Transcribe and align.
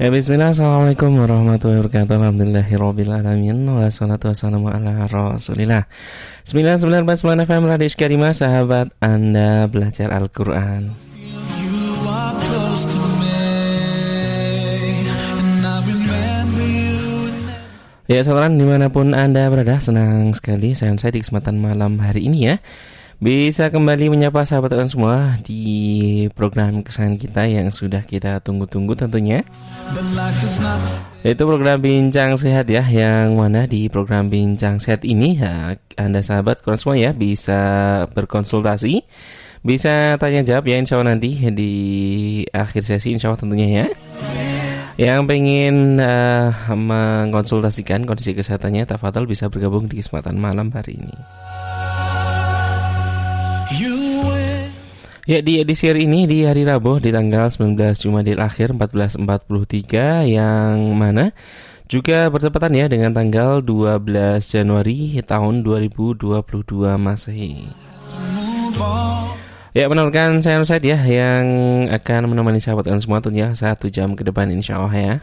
Ya 0.00 0.08
bismillah. 0.08 0.56
Assalamualaikum 0.56 1.12
warahmatullahi 1.12 1.84
wabarakatuh. 1.84 2.16
Alhamdulillahirrabbilalamin 2.16 3.68
Wassalatu 3.68 4.32
wassalamu 4.32 4.72
ala 4.72 5.04
rasulillah. 5.04 5.92
919 6.48 7.04
FM 7.44 7.62
Radio 7.68 7.84
Iskarima 7.84 8.32
Sahabat 8.32 8.96
Anda 9.04 9.68
belajar 9.68 10.08
Al-Quran. 10.08 10.88
Ya 18.08 18.24
saudara 18.24 18.48
di 18.48 18.64
mana 18.64 18.88
pun 18.88 19.12
Anda 19.12 19.52
berada 19.52 19.84
Senang 19.84 20.32
sekali 20.32 20.72
saya 20.72 20.96
saya 20.96 21.12
di 21.12 21.20
kesempatan 21.20 21.60
malam 21.60 22.00
hari 22.00 22.24
ini 22.24 22.48
ya 22.48 22.56
bisa 23.20 23.68
kembali 23.68 24.08
menyapa 24.08 24.48
sahabat 24.48 24.72
kalian 24.72 24.88
semua 24.88 25.36
di 25.44 26.24
program 26.32 26.80
kesayangan 26.80 27.20
kita 27.20 27.42
yang 27.52 27.68
sudah 27.68 28.00
kita 28.00 28.40
tunggu-tunggu 28.40 28.96
tentunya. 28.96 29.44
Itu 31.20 31.44
program 31.44 31.84
Bincang 31.84 32.40
Sehat 32.40 32.72
ya, 32.72 32.80
yang 32.80 33.36
mana 33.36 33.68
di 33.68 33.92
program 33.92 34.32
Bincang 34.32 34.80
Sehat 34.80 35.04
ini 35.04 35.36
ya, 35.36 35.76
Anda 36.00 36.24
sahabat 36.24 36.64
kalian 36.64 36.80
semua 36.80 36.96
ya 36.96 37.12
bisa 37.12 37.60
berkonsultasi, 38.16 39.04
bisa 39.60 40.16
tanya 40.16 40.40
jawab 40.40 40.64
ya 40.72 40.80
insya 40.80 40.96
Allah 40.96 41.12
nanti 41.12 41.36
di 41.52 41.72
akhir 42.56 42.88
sesi 42.88 43.12
insya 43.12 43.28
Allah 43.28 43.44
tentunya 43.44 43.68
ya. 43.68 43.86
Yang 44.96 45.20
pengen 45.28 46.00
uh, 46.00 46.52
mengkonsultasikan 46.72 48.08
kondisi 48.08 48.32
kesehatannya, 48.32 48.88
Tafadhol 48.88 49.28
bisa 49.28 49.52
bergabung 49.52 49.92
di 49.92 50.00
kesempatan 50.00 50.40
malam 50.40 50.72
hari 50.72 50.96
ini. 50.96 51.12
Ya 55.30 55.38
di 55.38 55.62
edisi 55.62 55.86
hari 55.86 56.10
ini 56.10 56.26
di 56.26 56.42
hari 56.42 56.66
Rabu 56.66 56.98
di 56.98 57.14
tanggal 57.14 57.46
19 57.46 57.78
Jumadil 57.94 58.42
akhir 58.42 58.74
1443 58.74 60.26
yang 60.26 60.90
mana 60.98 61.30
juga 61.86 62.26
bertepatan 62.26 62.74
ya 62.74 62.90
dengan 62.90 63.14
tanggal 63.14 63.62
12 63.62 64.10
Januari 64.42 65.22
tahun 65.22 65.62
2022 65.62 66.34
Masehi. 66.98 67.62
Ya 69.70 69.86
menurutkan 69.86 70.42
saya 70.42 70.66
Said 70.66 70.82
ya 70.82 70.98
yang 70.98 71.46
akan 71.94 72.34
menemani 72.34 72.58
sahabat 72.58 72.90
dan 72.90 72.98
semua 72.98 73.22
tentunya 73.22 73.54
satu 73.54 73.86
jam 73.86 74.18
ke 74.18 74.26
depan 74.26 74.50
insya 74.50 74.82
Allah 74.82 74.98
ya. 74.98 75.14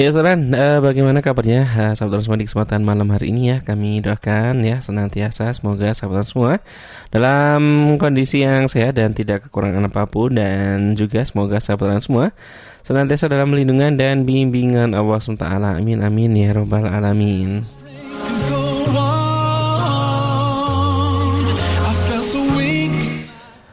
Ya 0.00 0.08
saudara, 0.08 0.32
uh, 0.32 0.80
bagaimana 0.80 1.20
kabarnya? 1.20 1.68
Uh, 1.76 1.92
sahabat 1.92 2.24
semua 2.24 2.40
di 2.40 2.48
kesempatan 2.48 2.80
malam 2.80 3.04
hari 3.12 3.36
ini 3.36 3.52
ya. 3.52 3.60
Kami 3.60 4.00
doakan 4.00 4.64
ya 4.64 4.80
senantiasa 4.80 5.52
semoga 5.52 5.92
sahabat 5.92 6.24
semua 6.24 6.64
Dalam 7.12 7.60
kondisi 8.00 8.40
yang 8.40 8.64
sehat 8.64 8.96
dan 8.96 9.12
tidak 9.12 9.44
kekurangan 9.44 9.92
apa 9.92 10.08
pun 10.08 10.32
Dan 10.32 10.96
juga 10.96 11.20
semoga 11.20 11.60
sahabat 11.60 12.00
semua 12.00 12.32
Senantiasa 12.80 13.28
dalam 13.28 13.52
melindungan 13.52 13.92
dan 14.00 14.24
bimbingan 14.24 14.96
Allah 14.96 15.20
SWT 15.20 15.44
Amin 15.44 16.00
amin 16.00 16.32
ya 16.32 16.56
robbal 16.56 16.88
alamin 16.88 17.60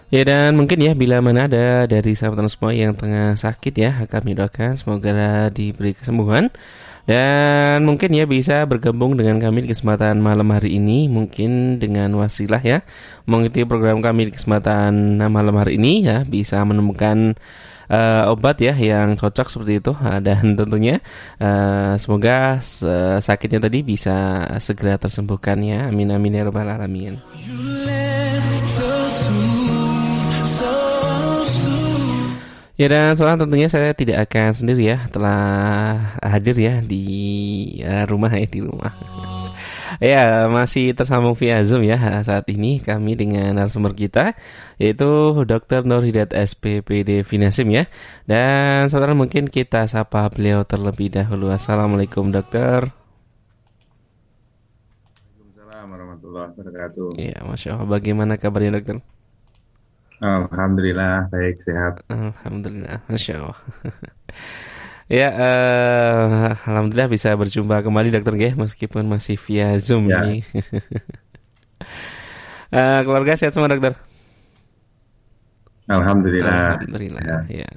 Ya 0.08 0.24
dan 0.24 0.56
mungkin 0.56 0.80
ya 0.80 0.96
bila 0.96 1.20
mana 1.20 1.52
ada 1.52 1.84
dari 1.84 2.16
sahabat 2.16 2.48
semua 2.48 2.72
yang 2.72 2.96
tengah 2.96 3.36
sakit 3.36 3.74
ya 3.76 3.92
kami 4.08 4.40
doakan 4.40 4.80
semoga 4.80 5.52
diberi 5.52 5.92
kesembuhan. 5.92 6.48
Dan 7.08 7.88
mungkin 7.88 8.12
ya 8.12 8.28
bisa 8.28 8.68
bergabung 8.68 9.16
dengan 9.16 9.40
kami 9.40 9.64
di 9.64 9.72
kesempatan 9.72 10.20
malam 10.20 10.52
hari 10.52 10.76
ini 10.76 11.08
mungkin 11.08 11.80
dengan 11.80 12.12
wasilah 12.20 12.60
ya. 12.60 12.84
Mengikuti 13.24 13.64
program 13.64 14.04
kami 14.04 14.28
di 14.28 14.36
kesempatan 14.36 15.20
malam 15.32 15.56
hari 15.56 15.80
ini 15.80 16.04
ya 16.04 16.28
bisa 16.28 16.60
menemukan 16.68 17.40
uh, 17.88 18.32
obat 18.32 18.60
ya 18.60 18.76
yang 18.76 19.16
cocok 19.16 19.48
seperti 19.48 19.80
itu. 19.80 19.92
Dan 20.28 20.60
tentunya 20.60 21.00
uh, 21.40 21.96
semoga 21.96 22.60
sakitnya 23.24 23.72
tadi 23.72 23.88
bisa 23.88 24.44
segera 24.60 25.00
tersembuhkan 25.00 25.64
ya. 25.64 25.88
Amin 25.88 26.12
amin 26.12 26.44
ya 26.44 26.44
rabbal 26.48 26.68
alamin. 26.68 27.16
Ya 32.78 32.94
dan 32.94 33.18
soal 33.18 33.42
tentunya 33.42 33.66
saya 33.74 33.90
tidak 33.98 34.30
akan 34.30 34.54
sendiri 34.54 34.94
ya 34.94 35.10
telah 35.10 35.42
hadir 36.22 36.54
ya 36.62 36.78
di 36.86 37.02
uh, 37.82 38.06
rumah 38.06 38.30
ya 38.38 38.46
di 38.46 38.62
rumah. 38.62 38.94
ya 39.98 40.46
masih 40.46 40.94
tersambung 40.94 41.34
via 41.34 41.58
Zoom 41.66 41.82
ya 41.90 41.98
saat 42.22 42.46
ini 42.54 42.78
kami 42.78 43.18
dengan 43.18 43.58
narasumber 43.58 43.98
kita 43.98 44.38
yaitu 44.78 45.10
Dr. 45.50 45.90
Nur 45.90 46.06
Hidayat 46.06 46.38
SPPD 46.38 47.26
Finasim 47.26 47.74
ya. 47.74 47.90
Dan 48.30 48.94
saudara 48.94 49.18
mungkin 49.18 49.50
kita 49.50 49.90
sapa 49.90 50.30
beliau 50.30 50.62
terlebih 50.62 51.10
dahulu. 51.10 51.50
Assalamualaikum 51.50 52.30
dokter. 52.30 52.94
Waalaikumsalam 55.34 55.86
warahmatullahi 55.90 56.54
wabarakatuh. 56.54 57.08
Ya, 57.18 57.42
masya 57.42 57.74
Allah. 57.74 57.90
Bagaimana 57.90 58.38
kabarnya 58.38 58.78
dokter? 58.78 59.02
Alhamdulillah 60.18 61.30
baik 61.30 61.62
sehat. 61.62 62.02
Alhamdulillah, 62.10 63.06
masya 63.06 63.38
Allah. 63.38 63.60
ya, 65.22 65.30
uh, 65.30 66.58
alhamdulillah 66.66 67.06
bisa 67.06 67.30
berjumpa 67.38 67.86
kembali 67.86 68.10
dokter 68.10 68.34
G, 68.34 68.44
meskipun 68.58 69.06
masih 69.06 69.38
via 69.38 69.78
zoom 69.78 70.10
ya. 70.10 70.26
ini. 70.26 70.42
uh, 72.74 73.00
keluarga 73.06 73.38
sehat 73.38 73.54
semua 73.54 73.70
dokter. 73.70 73.94
Alhamdulillah. 75.86 76.82
Alhamdulillah. 76.82 77.24
Ya. 77.24 77.66
ya. 77.66 77.72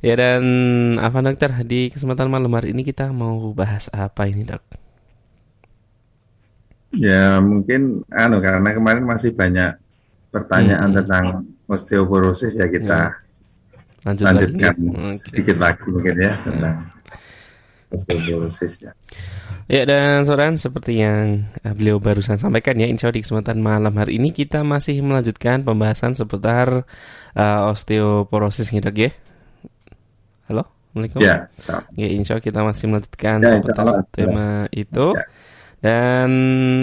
Ya 0.00 0.14
dan 0.16 0.42
apa 0.96 1.20
dokter 1.20 1.52
di 1.68 1.92
kesempatan 1.92 2.32
malam 2.32 2.48
hari 2.56 2.72
ini 2.72 2.88
kita 2.88 3.12
mau 3.12 3.52
bahas 3.52 3.92
apa 3.92 4.24
ini 4.24 4.48
dok? 4.48 4.64
Ya 6.96 7.36
mungkin 7.44 8.08
anu 8.08 8.40
karena 8.40 8.72
kemarin 8.72 9.04
masih 9.04 9.36
banyak 9.36 9.76
pertanyaan 10.30 10.90
hmm. 10.90 10.98
tentang 11.02 11.24
osteoporosis 11.66 12.54
ya 12.58 12.66
kita 12.70 12.98
ya. 13.10 13.28
Lanjut 14.00 14.24
lanjutkan 14.24 14.74
lagi. 14.80 15.20
sedikit 15.20 15.56
lagi 15.60 15.84
mungkin 15.90 16.14
ya 16.16 16.32
tentang 16.40 16.76
ya. 16.88 17.94
osteoporosis 17.94 18.72
ya. 18.80 18.92
Ya 19.70 19.86
dan 19.86 20.26
saudara 20.26 20.50
seperti 20.58 20.98
yang 20.98 21.46
eh, 21.62 21.74
beliau 21.74 22.02
barusan 22.02 22.38
sampaikan 22.38 22.74
ya 22.74 22.90
Insya 22.90 23.10
Allah 23.10 23.18
di 23.18 23.22
kesempatan 23.22 23.62
malam 23.62 23.94
hari 23.94 24.18
ini 24.18 24.34
kita 24.34 24.66
masih 24.66 24.98
melanjutkan 24.98 25.62
pembahasan 25.62 26.18
seputar 26.18 26.86
uh, 27.38 27.70
osteoporosis 27.70 28.74
nih 28.74 28.82
dok 28.82 28.98
ya 28.98 29.10
Halo 30.50 30.66
Assalamualaikum 30.90 31.22
Ya, 31.22 31.46
ya 31.94 32.08
Insya 32.10 32.34
Allah 32.34 32.46
kita 32.50 32.60
masih 32.66 32.84
melanjutkan 32.90 33.36
ya, 33.46 33.50
seputar 33.62 33.86
tema 34.10 34.66
itu 34.74 35.06
ya. 35.14 35.22
Dan 35.80 36.30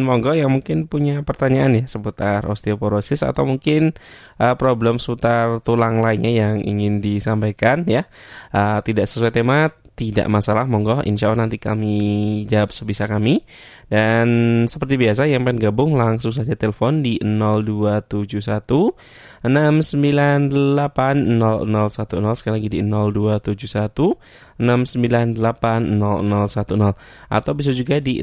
monggo 0.02 0.34
yang 0.34 0.50
mungkin 0.50 0.90
punya 0.90 1.22
pertanyaan 1.22 1.78
ya 1.78 1.86
seputar 1.86 2.42
osteoporosis 2.50 3.22
atau 3.22 3.46
mungkin 3.46 3.94
uh, 4.42 4.58
problem 4.58 4.98
seputar 4.98 5.62
tulang 5.62 6.02
lainnya 6.02 6.34
yang 6.34 6.56
ingin 6.66 7.00
disampaikan 7.00 7.86
ya. 7.86 8.10
Uh, 8.50 8.82
tidak 8.82 9.06
sesuai 9.06 9.34
tema 9.34 9.70
tidak 9.98 10.30
masalah 10.30 10.70
monggo 10.70 11.02
insya 11.02 11.34
Allah 11.34 11.50
nanti 11.50 11.58
kami 11.58 11.98
jawab 12.46 12.70
sebisa 12.70 13.10
kami 13.10 13.42
dan 13.88 14.28
seperti 14.68 15.00
biasa 15.00 15.32
yang 15.32 15.48
pengen 15.48 15.72
gabung 15.72 15.96
langsung 15.96 16.36
saja 16.36 16.60
telepon 16.60 17.00
di 17.00 17.24
0271 17.24 19.48
6980010 19.48 22.36
sekali 22.36 22.60
lagi 22.60 22.68
di 22.68 22.84
0271 22.84 24.60
6980010 24.60 27.32
atau 27.32 27.52
bisa 27.56 27.72
juga 27.72 28.04
di 28.04 28.20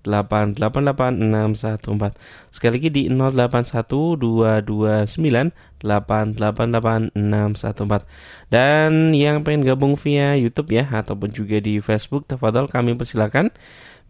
081229888614 0.00 2.16
sekali 2.48 2.80
lagi 2.80 2.88
di 2.88 3.12
081229888614 5.82 8.06
dan 8.48 9.12
yang 9.12 9.42
pengen 9.42 9.66
gabung 9.66 9.98
via 9.98 10.38
YouTube 10.38 10.70
ya 10.72 10.86
ataupun 10.88 11.34
juga 11.34 11.58
di 11.58 11.82
Facebook 11.82 12.30
tafadhol 12.30 12.70
kami 12.70 12.94
persilakan 12.94 13.50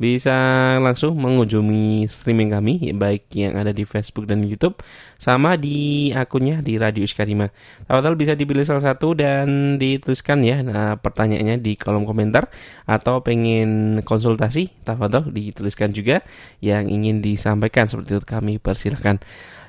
bisa 0.02 0.34
langsung 0.82 1.14
mengunjungi 1.14 2.10
streaming 2.10 2.50
kami 2.50 2.90
baik 2.90 3.30
yang 3.38 3.54
ada 3.54 3.70
di 3.70 3.86
Facebook 3.86 4.26
dan 4.26 4.42
YouTube 4.42 4.82
sama 5.20 5.54
di 5.54 6.10
akunnya 6.10 6.58
di 6.58 6.74
Radio 6.80 7.06
Iskarima. 7.06 7.46
Tafadhol 7.86 8.18
bisa 8.18 8.34
dipilih 8.34 8.66
salah 8.66 8.82
satu 8.82 9.14
dan 9.14 9.78
dituliskan 9.78 10.42
ya 10.42 10.66
nah, 10.66 10.98
pertanyaannya 10.98 11.62
di 11.62 11.78
kolom 11.78 12.02
komentar 12.02 12.50
atau 12.82 13.22
pengen 13.22 14.02
konsultasi 14.02 14.74
tafadhol 14.82 15.30
dituliskan 15.30 15.94
juga 15.94 16.26
yang 16.58 16.90
ingin 16.90 17.22
disampaikan 17.22 17.86
seperti 17.86 18.18
itu 18.18 18.26
kami 18.26 18.58
persilahkan. 18.58 19.22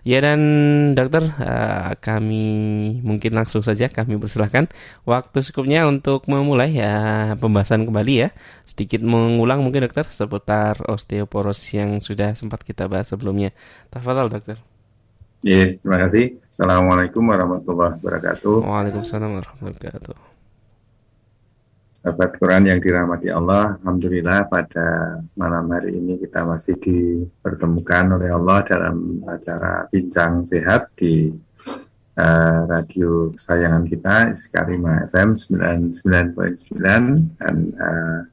Ya 0.03 0.19
dan 0.19 0.39
dokter 0.99 1.23
uh, 1.39 1.95
kami 2.03 2.43
mungkin 3.07 3.39
langsung 3.39 3.63
saja 3.63 3.87
kami 3.87 4.19
persilahkan 4.19 4.67
waktu 5.07 5.39
secukupnya 5.39 5.87
untuk 5.87 6.27
memulai 6.27 6.75
ya 6.75 6.93
pembahasan 7.39 7.87
kembali 7.87 8.27
ya 8.27 8.29
sedikit 8.67 8.99
mengulang 8.99 9.63
mungkin 9.63 9.87
dokter 9.87 10.03
seputar 10.11 10.75
osteoporosis 10.91 11.79
yang 11.79 12.03
sudah 12.03 12.35
sempat 12.35 12.67
kita 12.67 12.91
bahas 12.91 13.07
sebelumnya. 13.07 13.55
Tafadhal 13.95 14.27
dokter. 14.27 14.59
Ya, 15.43 15.75
terima 15.75 15.99
kasih. 16.03 16.39
Assalamualaikum 16.51 17.23
warahmatullahi 17.23 17.99
wabarakatuh. 17.99 18.63
Waalaikumsalam 18.63 19.39
warahmatullahi 19.39 19.75
wabarakatuh. 19.75 20.32
Sahabat 22.03 22.35
Quran 22.35 22.67
yang 22.67 22.83
dirahmati 22.83 23.31
Allah, 23.31 23.79
Alhamdulillah 23.79 24.51
pada 24.51 25.23
malam 25.39 25.71
hari 25.71 25.95
ini 25.95 26.19
kita 26.19 26.43
masih 26.43 26.75
dipertemukan 26.75 28.19
oleh 28.19 28.27
Allah 28.27 28.59
dalam 28.67 29.23
acara 29.23 29.87
Bincang 29.87 30.43
Sehat 30.43 30.91
di 30.99 31.31
uh, 32.19 32.59
radio 32.67 33.31
kesayangan 33.31 33.87
kita, 33.87 34.35
Iskarima 34.35 35.07
FM 35.15 35.39
99.9 35.95 37.39
dan 37.39 37.71
uh, 37.71 38.27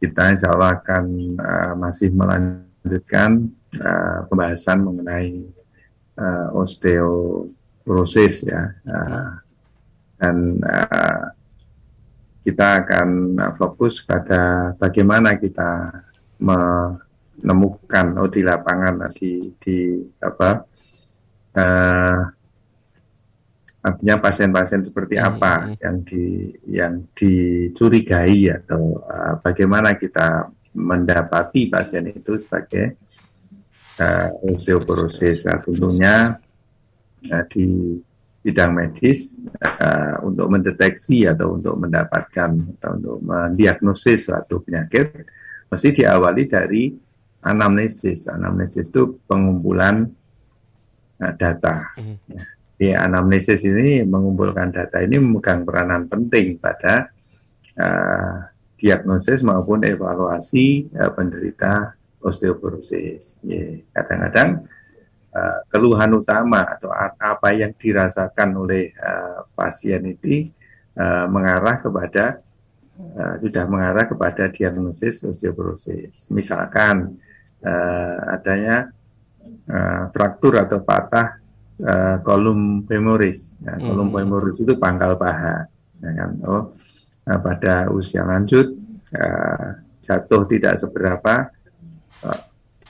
kita 0.00 0.32
insya 0.32 0.56
Allah 0.56 0.80
akan 0.80 1.04
uh, 1.36 1.76
masih 1.76 2.16
melanjutkan 2.16 3.52
uh, 3.76 4.24
pembahasan 4.24 4.80
mengenai 4.80 5.44
uh, 6.16 6.48
osteoporosis 6.56 8.48
ya. 8.48 8.72
Uh, 8.88 9.36
dan 10.16 10.64
uh, 10.64 11.35
kita 12.46 12.86
akan 12.86 13.34
uh, 13.34 13.52
fokus 13.58 13.98
pada 14.06 14.70
bagaimana 14.78 15.34
kita 15.34 15.90
menemukan 16.38 18.06
oh 18.22 18.30
di 18.30 18.46
lapangan 18.46 19.02
uh, 19.02 19.10
di 19.10 19.50
di 19.58 19.98
apa 20.22 20.62
uh, 21.58 22.18
artinya 23.86 24.16
pasien-pasien 24.22 24.86
seperti 24.86 25.18
hmm, 25.18 25.26
apa 25.26 25.54
hmm. 25.58 25.74
yang 25.82 25.96
di 26.06 26.24
yang 26.70 26.94
dicurigai 27.10 28.54
atau 28.62 29.02
uh, 29.02 29.42
bagaimana 29.42 29.98
kita 29.98 30.46
mendapati 30.76 31.66
pasien 31.66 32.10
itu 32.12 32.36
sebagai 32.36 33.00
uh, 33.98 34.28
osteoporosis. 34.44 35.48
Nah, 35.48 35.58
tentunya 35.62 36.36
uh, 37.32 37.44
di 37.48 37.66
bidang 38.46 38.78
medis 38.78 39.42
uh, 39.58 40.22
untuk 40.22 40.46
mendeteksi 40.46 41.26
atau 41.26 41.58
untuk 41.58 41.74
mendapatkan 41.82 42.78
atau 42.78 42.90
untuk 42.94 43.18
mendiagnosis 43.26 44.30
suatu 44.30 44.62
penyakit 44.62 45.26
mesti 45.66 45.88
diawali 45.90 46.46
dari 46.46 46.94
anamnesis. 47.42 48.30
Anamnesis 48.30 48.86
itu 48.86 49.18
pengumpulan 49.26 50.06
uh, 51.18 51.34
data. 51.34 51.90
Mm. 51.98 52.16
Ya. 52.30 52.42
Di 52.76 52.88
anamnesis 52.94 53.66
ini 53.66 54.06
mengumpulkan 54.06 54.70
data 54.70 55.02
ini 55.02 55.18
memegang 55.18 55.66
peranan 55.66 56.06
penting 56.06 56.62
pada 56.62 57.10
uh, 57.82 58.46
diagnosis 58.78 59.42
maupun 59.42 59.82
evaluasi 59.82 60.86
uh, 60.94 61.10
penderita 61.10 61.98
osteoporosis. 62.22 63.42
Kadang-kadang 63.90 64.70
uh, 65.36 65.60
keluhan 65.68 66.16
utama 66.16 66.64
atau 66.64 66.88
apa 67.20 67.48
yang 67.52 67.76
dirasakan 67.76 68.56
oleh 68.56 68.96
uh, 68.96 69.44
pasien 69.52 70.00
itu 70.08 70.48
uh, 70.96 71.28
mengarah 71.28 71.76
kepada 71.84 72.40
uh, 72.96 73.34
sudah 73.36 73.68
mengarah 73.68 74.08
kepada 74.08 74.48
diagnosis 74.48 75.20
osteoporosis. 75.28 76.32
Misalkan 76.32 77.20
uh, 77.60 78.18
adanya 78.32 78.88
uh, 79.68 80.08
fraktur 80.10 80.56
atau 80.56 80.80
patah 80.80 81.36
uh, 81.84 82.16
kolum 82.24 82.88
femoris. 82.88 83.60
Nah, 83.60 83.76
kolum 83.76 84.08
hmm. 84.08 84.16
femoris 84.16 84.58
itu 84.64 84.74
pangkal 84.80 85.20
paha. 85.20 85.68
Ya 86.00 86.10
kan? 86.12 86.30
Oh, 86.44 86.72
uh, 87.28 87.40
pada 87.40 87.92
usia 87.92 88.24
lanjut 88.24 88.72
uh, 89.12 89.80
jatuh 90.00 90.46
tidak 90.48 90.78
seberapa 90.78 91.50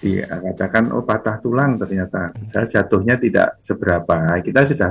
dikatakan 0.01 0.93
oh 0.93 1.05
patah 1.05 1.41
tulang 1.41 1.81
ternyata. 1.81 2.33
Jatuhnya 2.53 3.17
tidak 3.17 3.57
seberapa. 3.65 4.37
Kita 4.45 4.69
sudah 4.69 4.91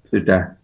sudah 0.00 0.56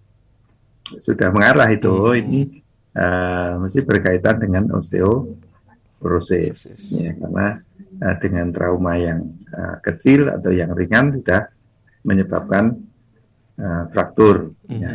sudah 0.96 1.28
mengarah 1.32 1.68
itu. 1.72 1.92
Hmm. 1.92 2.16
ini 2.16 2.62
uh, 2.96 3.60
mesti 3.60 3.84
berkaitan 3.84 4.40
dengan 4.40 4.72
osteoporosis. 4.72 6.88
Ya 6.96 7.12
karena 7.16 7.60
uh, 8.00 8.16
dengan 8.18 8.52
trauma 8.52 8.96
yang 8.96 9.36
uh, 9.52 9.76
kecil 9.84 10.28
atau 10.32 10.50
yang 10.50 10.72
ringan 10.72 11.12
sudah 11.20 11.52
menyebabkan 12.02 12.80
uh, 13.60 13.84
fraktur. 13.92 14.56
Hmm. 14.68 14.80
ya. 14.80 14.90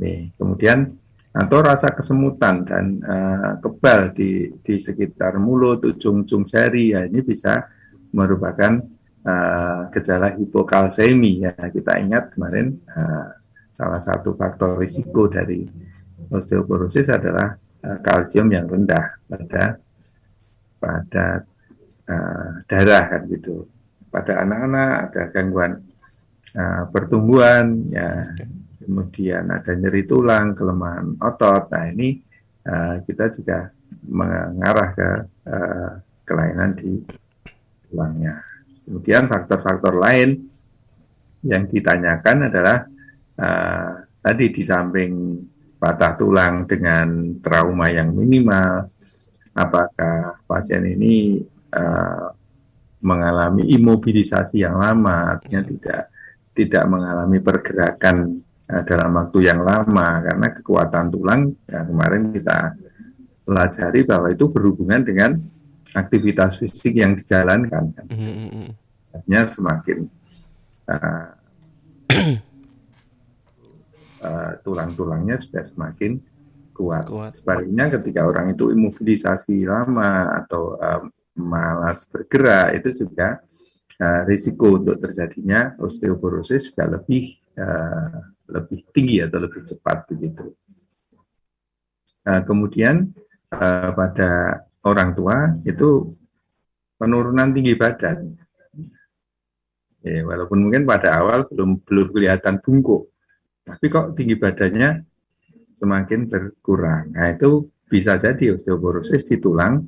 Nih, 0.00 0.32
kemudian 0.38 0.96
atau 1.30 1.62
rasa 1.62 1.94
kesemutan 1.94 2.66
dan 2.66 2.98
uh, 3.06 3.54
kebal 3.62 4.10
di 4.10 4.50
di 4.66 4.82
sekitar 4.82 5.38
mulut 5.38 5.84
ujung-ujung 5.84 6.46
jari. 6.46 6.90
Ya 6.96 7.06
ini 7.06 7.22
bisa 7.22 7.70
merupakan 8.10 8.82
uh, 9.24 9.90
gejala 9.94 10.34
hipokalsemi 10.36 11.46
ya. 11.46 11.54
Kita 11.56 11.98
ingat 11.98 12.34
kemarin 12.34 12.78
uh, 12.90 13.28
salah 13.74 14.00
satu 14.02 14.36
faktor 14.36 14.76
risiko 14.76 15.26
dari 15.30 15.64
osteoporosis 16.30 17.08
adalah 17.10 17.56
uh, 17.84 17.98
kalsium 18.04 18.52
yang 18.52 18.68
rendah 18.68 19.16
pada 19.26 19.64
pada 20.80 21.26
uh, 22.08 22.50
darah 22.66 23.04
kan 23.08 23.22
gitu. 23.28 23.66
Pada 24.10 24.42
anak-anak 24.42 24.92
ada 25.10 25.22
gangguan 25.30 25.72
uh, 26.56 26.84
pertumbuhan 26.90 27.88
ya. 27.88 28.34
Kemudian 28.80 29.46
ada 29.52 29.76
nyeri 29.76 30.02
tulang 30.08 30.56
kelemahan 30.56 31.14
otot. 31.20 31.68
Nah 31.70 31.84
ini 31.94 32.16
uh, 32.66 32.98
kita 33.06 33.30
juga 33.30 33.70
mengarah 34.08 34.88
ke 34.96 35.10
uh, 35.46 35.90
kelainan 36.24 36.74
di 36.74 36.98
tulangnya. 37.90 38.40
Kemudian 38.86 39.26
faktor-faktor 39.26 39.98
lain 39.98 40.48
yang 41.44 41.66
ditanyakan 41.66 42.46
adalah 42.48 42.86
uh, 43.36 43.92
tadi 44.22 44.46
di 44.54 44.62
samping 44.62 45.12
patah 45.80 46.14
tulang 46.14 46.68
dengan 46.68 47.40
trauma 47.40 47.88
yang 47.88 48.12
minimal, 48.12 48.86
apakah 49.56 50.38
pasien 50.44 50.84
ini 50.84 51.40
uh, 51.72 52.28
mengalami 53.00 53.64
imobilisasi 53.74 54.60
yang 54.60 54.76
lama, 54.76 55.36
artinya 55.36 55.64
tidak 55.64 56.02
tidak 56.52 56.84
mengalami 56.84 57.38
pergerakan 57.40 58.44
uh, 58.68 58.82
dalam 58.84 59.10
waktu 59.16 59.38
yang 59.48 59.64
lama 59.64 60.20
karena 60.20 60.46
kekuatan 60.52 61.06
tulang 61.08 61.56
yang 61.64 61.84
kemarin 61.88 62.22
kita 62.36 62.58
pelajari 63.48 64.00
bahwa 64.04 64.28
itu 64.28 64.46
berhubungan 64.52 65.00
dengan 65.02 65.40
aktivitas 65.94 66.58
fisik 66.58 66.98
yang 66.98 67.18
dijalankan 67.18 67.84
kan. 67.94 68.06
Mm-hmm. 68.06 68.68
Artinya 69.10 69.40
semakin 69.50 69.98
uh, 70.86 71.28
uh, 74.22 74.52
tulang-tulangnya 74.64 75.42
sudah 75.42 75.64
semakin 75.66 76.22
kuat. 76.74 77.06
kuat. 77.10 77.32
Sebaliknya 77.38 77.90
ketika 77.98 78.24
orang 78.24 78.54
itu 78.54 78.70
imobilisasi 78.70 79.66
lama 79.66 80.44
atau 80.46 80.78
uh, 80.78 81.02
malas 81.34 82.06
bergerak 82.06 82.78
itu 82.82 83.06
juga 83.06 83.42
uh, 83.98 84.22
risiko 84.26 84.78
untuk 84.78 84.98
terjadinya 85.02 85.74
osteoporosis 85.80 86.70
juga 86.70 86.86
lebih 86.86 87.34
uh, 87.58 88.18
lebih 88.50 88.86
tinggi 88.94 89.22
atau 89.22 89.38
lebih 89.42 89.62
cepat 89.66 89.98
begitu. 90.10 90.54
Uh, 92.20 92.42
kemudian 92.44 93.10
uh, 93.50 93.90
pada 93.96 94.62
orang 94.84 95.12
tua 95.12 95.56
itu 95.64 96.16
penurunan 96.96 97.52
tinggi 97.52 97.74
badan. 97.76 98.36
Ya, 100.00 100.24
walaupun 100.24 100.64
mungkin 100.64 100.88
pada 100.88 101.20
awal 101.20 101.44
belum 101.44 101.84
belum 101.84 102.08
kelihatan 102.16 102.64
bungkuk, 102.64 103.12
tapi 103.68 103.84
kok 103.92 104.16
tinggi 104.16 104.36
badannya 104.40 105.04
semakin 105.76 106.28
berkurang. 106.28 107.12
Nah 107.12 107.28
itu 107.36 107.68
bisa 107.84 108.16
jadi 108.16 108.56
osteoporosis 108.56 109.28
di 109.28 109.36
tulang 109.36 109.84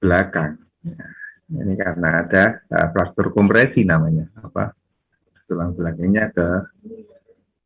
belakang. 0.00 0.56
Ya, 0.80 1.60
ini 1.60 1.76
karena 1.76 2.24
ada 2.24 2.64
uh, 2.72 2.88
fraktur 2.88 3.36
kompresi 3.36 3.84
namanya 3.84 4.32
apa 4.40 4.72
tulang 5.44 5.76
belakangnya 5.76 6.32
ke 6.32 6.48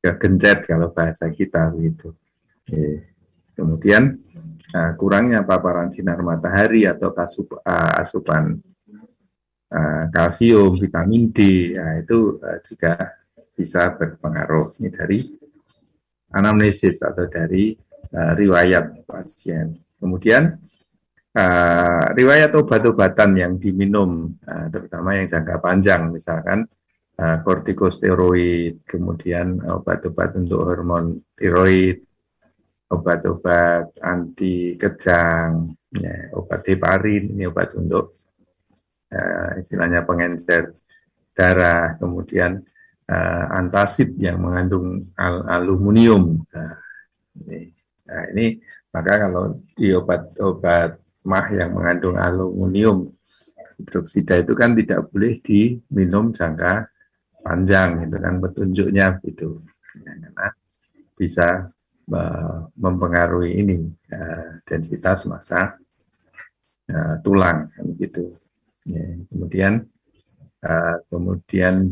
ke 0.03 0.11
gencet 0.19 0.67
kalau 0.67 0.91
bahasa 0.91 1.31
kita 1.31 1.71
begitu. 1.71 2.11
Ya. 2.71 3.07
Kemudian 3.55 4.19
uh, 4.75 4.93
kurangnya 4.97 5.45
paparan 5.45 5.93
sinar 5.93 6.21
matahari 6.25 6.85
atau 6.89 7.13
kasup, 7.13 7.61
uh, 7.61 7.93
asupan 8.01 8.57
uh, 9.73 10.05
kalsium, 10.13 10.77
vitamin 10.81 11.33
D, 11.33 11.73
ya, 11.77 12.01
itu 12.01 12.41
uh, 12.41 12.59
juga 12.65 13.17
bisa 13.53 13.91
berpengaruh. 13.95 14.79
Ini 14.79 14.89
dari 14.95 15.19
anamnesis 16.33 17.03
atau 17.03 17.27
dari 17.27 17.75
uh, 18.15 18.33
riwayat 18.37 19.05
pasien. 19.05 19.75
Kemudian 19.99 20.57
uh, 21.35 22.05
riwayat 22.15 22.55
obat-obatan 22.55 23.31
yang 23.35 23.53
diminum, 23.59 24.37
uh, 24.47 24.67
terutama 24.73 25.19
yang 25.19 25.27
jangka 25.27 25.57
panjang, 25.59 26.15
misalkan 26.15 26.65
uh, 27.19 27.37
kortikosteroid, 27.43 28.87
kemudian 28.87 29.61
obat-obat 29.67 30.39
untuk 30.39 30.65
hormon 30.65 31.19
tiroid, 31.35 32.08
obat-obat 32.89 33.93
anti 34.01 34.75
kejang, 34.81 35.77
ya, 35.93 36.33
obat 36.33 36.65
heparin, 36.65 37.37
ini 37.37 37.45
obat 37.45 37.77
untuk 37.77 38.17
uh, 39.13 39.53
istilahnya 39.61 40.09
pengencer 40.09 40.73
darah, 41.37 42.01
kemudian 42.01 42.65
uh, 43.07 43.45
antasid 43.53 44.17
yang 44.17 44.41
mengandung 44.41 45.13
al 45.21 45.45
aluminium. 45.47 46.41
Nah, 46.49 46.75
ini, 47.45 47.61
nah, 48.09 48.25
ini 48.33 48.47
maka 48.89 49.13
kalau 49.29 49.61
di 49.77 49.93
obat-obat 49.93 50.97
mah 51.29 51.47
yang 51.53 51.77
mengandung 51.77 52.17
aluminium 52.17 53.13
hidroksida 53.79 54.41
itu 54.41 54.57
kan 54.57 54.73
tidak 54.75 55.13
boleh 55.13 55.39
diminum 55.45 56.33
jangka 56.33 56.89
panjang 57.45 58.09
itu 58.09 58.17
kan 58.19 58.35
petunjuknya 58.43 59.07
gitu 59.23 59.63
ya, 60.03 60.13
karena 60.19 60.49
bisa 61.15 61.69
mempengaruhi 62.75 63.61
ini 63.61 63.85
uh, 64.13 64.65
densitas 64.65 65.29
massa 65.29 65.77
uh, 66.89 67.15
tulang 67.21 67.69
kan 67.69 67.87
gitu. 68.01 68.33
Ya, 68.89 69.05
kemudian 69.29 69.85
uh, 70.65 70.97
kemudian 71.13 71.89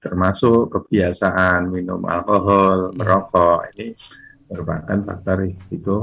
termasuk 0.00 0.72
kebiasaan 0.72 1.68
minum 1.68 2.00
alkohol 2.08 2.90
hmm. 2.90 2.96
merokok 2.96 3.68
ini 3.76 3.92
merupakan 4.48 4.98
faktor 5.04 5.36
risiko 5.44 5.96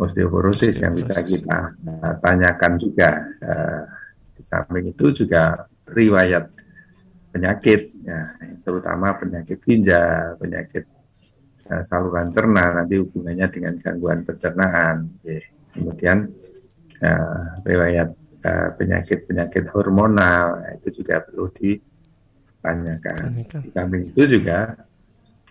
osteoporosis 0.00 0.80
yang 0.80 0.96
bisa 0.96 1.20
kita 1.20 1.76
uh, 1.76 2.14
tanyakan 2.24 2.80
juga 2.80 3.20
uh, 3.44 3.84
di 4.32 4.42
samping 4.42 4.96
itu 4.96 5.12
juga 5.12 5.68
riwayat 5.84 6.48
penyakit, 7.30 7.94
ya, 8.02 8.34
terutama 8.66 9.14
penyakit 9.14 9.62
ginjal, 9.62 10.34
penyakit 10.40 10.88
uh, 11.70 11.82
saluran 11.86 12.34
cerna, 12.34 12.82
nanti 12.82 12.98
hubungannya 12.98 13.46
dengan 13.48 13.78
gangguan 13.78 14.26
pencernaan. 14.26 15.22
Ya. 15.22 15.40
Kemudian 15.70 16.26
uh, 17.06 17.42
riwayat 17.62 18.10
penyakit-penyakit 18.76 19.68
uh, 19.68 19.70
hormonal, 19.76 20.64
itu 20.74 21.04
juga 21.04 21.22
perlu 21.22 21.46
ditanyakan. 21.54 23.46
Di 23.46 23.70
samping 23.70 24.10
itu 24.10 24.22
juga 24.26 24.74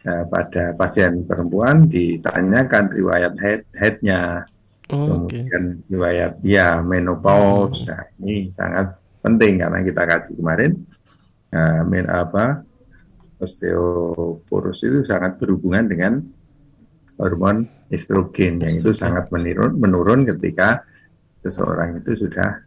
uh, 0.03 0.25
pada 0.27 0.75
pasien 0.75 1.23
perempuan 1.23 1.87
ditanyakan 1.87 2.83
riwayat 2.91 3.33
head 3.39 3.61
headnya, 3.77 4.43
Oh, 4.89 5.05
kemudian 5.05 5.85
okay. 5.85 5.93
riwayat 5.93 6.41
ya 6.41 6.81
menopause, 6.81 7.85
hmm. 7.85 7.93
nah, 7.93 8.03
ini 8.25 8.49
sangat 8.57 8.97
penting 9.21 9.61
karena 9.61 9.79
kita 9.85 10.01
kaji 10.01 10.31
kemarin, 10.33 10.71
nah, 11.53 11.85
men, 11.85 12.09
apa 12.09 12.65
osteoporosis 13.39 14.87
itu 14.91 15.01
sangat 15.07 15.39
berhubungan 15.39 15.87
dengan 15.87 16.13
hormon 17.19 17.67
estrogen 17.91 18.63
yang 18.63 18.71
itu 18.71 18.91
sangat 18.95 19.27
menurun, 19.31 19.75
menurun 19.75 20.21
ketika 20.23 20.83
seseorang 21.43 21.99
itu 21.99 22.27
sudah 22.27 22.63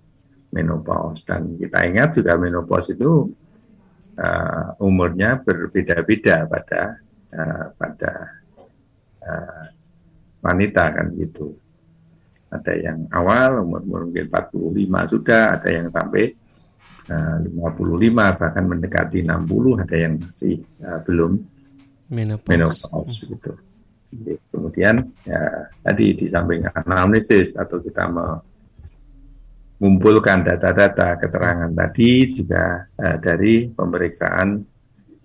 menopause. 0.53 1.25
Dan 1.25 1.57
kita 1.57 1.89
ingat 1.89 2.21
juga 2.21 2.37
menopause 2.37 2.93
itu 2.93 3.33
uh, 4.21 4.67
umurnya 4.81 5.41
berbeda-beda 5.41 6.45
pada 6.49 7.01
uh, 7.33 7.67
pada 7.77 8.13
uh, 9.25 9.65
wanita 10.45 10.85
kan 10.93 11.07
gitu. 11.17 11.57
Ada 12.53 12.73
yang 12.77 13.09
awal 13.17 13.65
umur, 13.65 13.81
umur 13.81 14.01
mungkin 14.13 14.29
45 14.29 15.13
sudah, 15.17 15.57
ada 15.57 15.69
yang 15.73 15.89
sampai 15.89 16.37
55 17.09 18.15
bahkan 18.15 18.65
mendekati 18.65 19.27
60, 19.27 19.83
ada 19.83 19.97
yang 19.99 20.23
masih 20.23 20.63
uh, 20.87 21.03
belum 21.03 21.43
menopause, 22.15 22.51
menopause 22.51 23.19
gitu. 23.27 23.53
Jadi, 24.13 24.37
kemudian 24.53 25.09
ya 25.25 25.73
tadi 25.83 26.13
di 26.15 26.29
samping 26.29 26.69
anamnesis 26.69 27.57
atau 27.57 27.81
kita 27.81 28.07
mengumpulkan 29.81 30.45
data-data 30.47 31.17
keterangan 31.19 31.73
tadi 31.75 32.29
juga 32.31 32.87
uh, 32.87 33.17
dari 33.19 33.67
pemeriksaan 33.67 34.49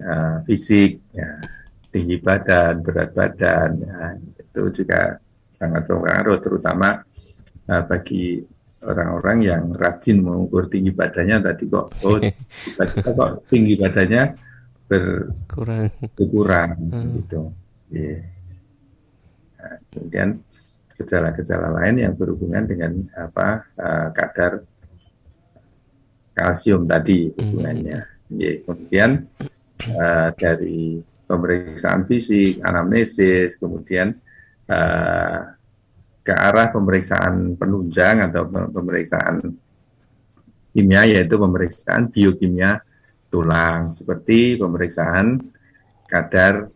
uh, 0.02 0.42
fisik, 0.48 1.14
ya, 1.14 1.30
tinggi 1.94 2.18
badan, 2.18 2.82
berat 2.82 3.14
badan, 3.14 3.70
ya, 3.80 4.18
itu 4.18 4.84
juga 4.84 5.22
sangat 5.52 5.86
berpengaruh 5.86 6.38
terutama 6.42 7.06
Nah, 7.68 7.84
bagi 7.84 8.40
orang-orang 8.86 9.38
yang 9.42 9.64
rajin 9.74 10.22
mengukur 10.22 10.70
tinggi 10.70 10.94
badannya 10.94 11.38
tadi 11.42 11.64
kok 11.66 11.86
oh 12.06 12.18
kok 13.18 13.32
tinggi 13.50 13.74
badannya 13.74 14.24
berkurang 14.88 15.92
berkurang 16.16 16.72
hmm. 16.80 17.12
gitu. 17.22 17.42
Yeah. 17.92 18.24
Nah, 19.60 19.76
kemudian 19.92 20.30
gejala-gejala 20.98 21.68
lain 21.84 21.96
yang 22.08 22.14
berhubungan 22.16 22.64
dengan 22.66 22.92
apa 23.14 23.68
uh, 23.78 24.08
kadar 24.16 24.64
kalsium 26.32 26.88
tadi 26.88 27.36
hubungannya. 27.36 28.00
Hmm. 28.00 28.40
Yeah. 28.40 28.56
Kemudian 28.64 29.10
uh, 29.92 30.30
dari 30.40 31.04
pemeriksaan 31.28 32.08
fisik, 32.08 32.64
anamnesis, 32.64 33.60
kemudian 33.60 34.16
uh, 34.72 35.57
ke 36.28 36.36
arah 36.36 36.68
pemeriksaan 36.76 37.56
penunjang 37.56 38.28
atau 38.28 38.52
pemeriksaan 38.52 39.48
kimia 40.76 41.08
yaitu 41.08 41.40
pemeriksaan 41.40 42.12
biokimia 42.12 42.84
tulang 43.32 43.96
seperti 43.96 44.60
pemeriksaan 44.60 45.40
kadar 46.04 46.68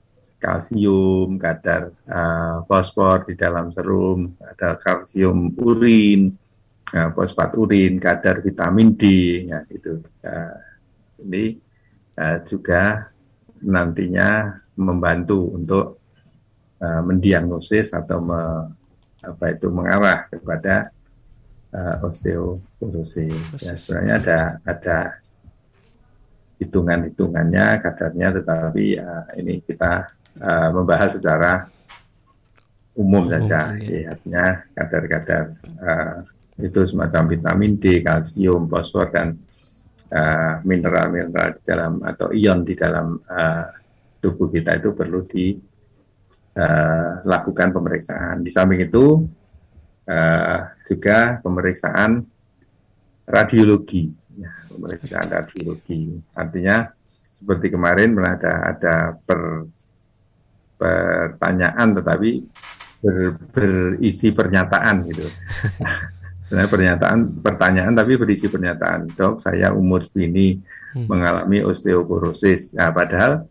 kalsium, 0.41 1.37
kadar 1.37 1.93
uh, 2.09 2.65
fosfor 2.65 3.29
di 3.29 3.37
dalam 3.37 3.69
serum, 3.69 4.33
kadar 4.41 4.81
kalsium 4.81 5.53
urin, 5.53 6.33
uh, 6.97 7.09
fosfat 7.13 7.53
urin, 7.53 8.01
kadar 8.01 8.41
vitamin 8.41 8.97
D, 8.97 9.03
ya 9.45 9.61
itu. 9.69 10.01
Uh, 10.25 10.57
ini 11.21 11.61
uh, 12.17 12.41
juga 12.41 13.13
nantinya 13.61 14.57
membantu 14.73 15.53
untuk 15.53 16.01
uh, 16.81 17.01
mendiagnosis 17.05 17.93
atau 17.93 18.17
me 18.17 18.41
apa 19.21 19.53
itu 19.53 19.67
mengarah 19.69 20.25
kepada 20.27 20.89
uh, 21.73 22.05
osteoporosis. 22.05 23.61
Ya, 23.61 23.73
sebenarnya 23.77 24.15
ada 24.17 24.39
ada 24.65 24.97
hitungan-hitungannya 26.61 27.65
kadarnya, 27.81 28.27
tetapi 28.41 28.85
uh, 29.01 29.25
ini 29.37 29.61
kita 29.65 30.13
uh, 30.41 30.69
membahas 30.73 31.17
secara 31.17 31.69
umum, 32.93 33.29
saja. 33.29 33.73
Ya. 33.81 34.13
Artinya 34.13 34.45
kadar-kadar 34.77 35.43
uh, 35.81 36.15
itu 36.61 36.79
semacam 36.85 37.23
vitamin 37.31 37.81
D, 37.81 38.05
kalsium, 38.05 38.69
fosfor 38.69 39.09
dan 39.09 39.39
mineral-mineral 40.67 41.49
uh, 41.49 41.55
di 41.55 41.61
dalam 41.63 41.93
atau 42.03 42.35
ion 42.35 42.67
di 42.67 42.75
dalam 42.75 43.15
uh, 43.15 43.63
tubuh 44.19 44.51
kita 44.51 44.75
itu 44.75 44.91
perlu 44.91 45.23
di 45.23 45.55
uh, 46.57 47.23
lakukan 47.23 47.69
pemeriksaan. 47.71 48.43
Di 48.43 48.51
samping 48.51 48.83
itu 48.83 49.25
uh, 50.07 50.59
juga 50.87 51.39
pemeriksaan 51.39 52.23
radiologi, 53.27 54.11
ya, 54.35 54.51
pemeriksaan 54.67 55.27
radiologi. 55.29 56.19
Artinya 56.35 56.89
seperti 57.31 57.73
kemarin 57.73 58.13
ada 58.21 58.53
ada 58.75 58.95
per, 59.17 59.65
pertanyaan 60.77 61.87
tetapi 61.97 62.31
ber, 63.01 63.17
berisi 63.53 64.29
pernyataan 64.33 64.95
gitu. 65.09 65.25
Sebenarnya 66.51 66.67
pernyataan 66.67 67.19
pertanyaan 67.39 67.93
tapi 67.95 68.19
berisi 68.19 68.51
pernyataan 68.51 69.07
dok 69.15 69.39
saya 69.39 69.71
umur 69.71 70.03
segini 70.03 70.59
hmm. 70.59 71.07
mengalami 71.07 71.63
osteoporosis. 71.63 72.75
Nah, 72.75 72.91
padahal 72.91 73.47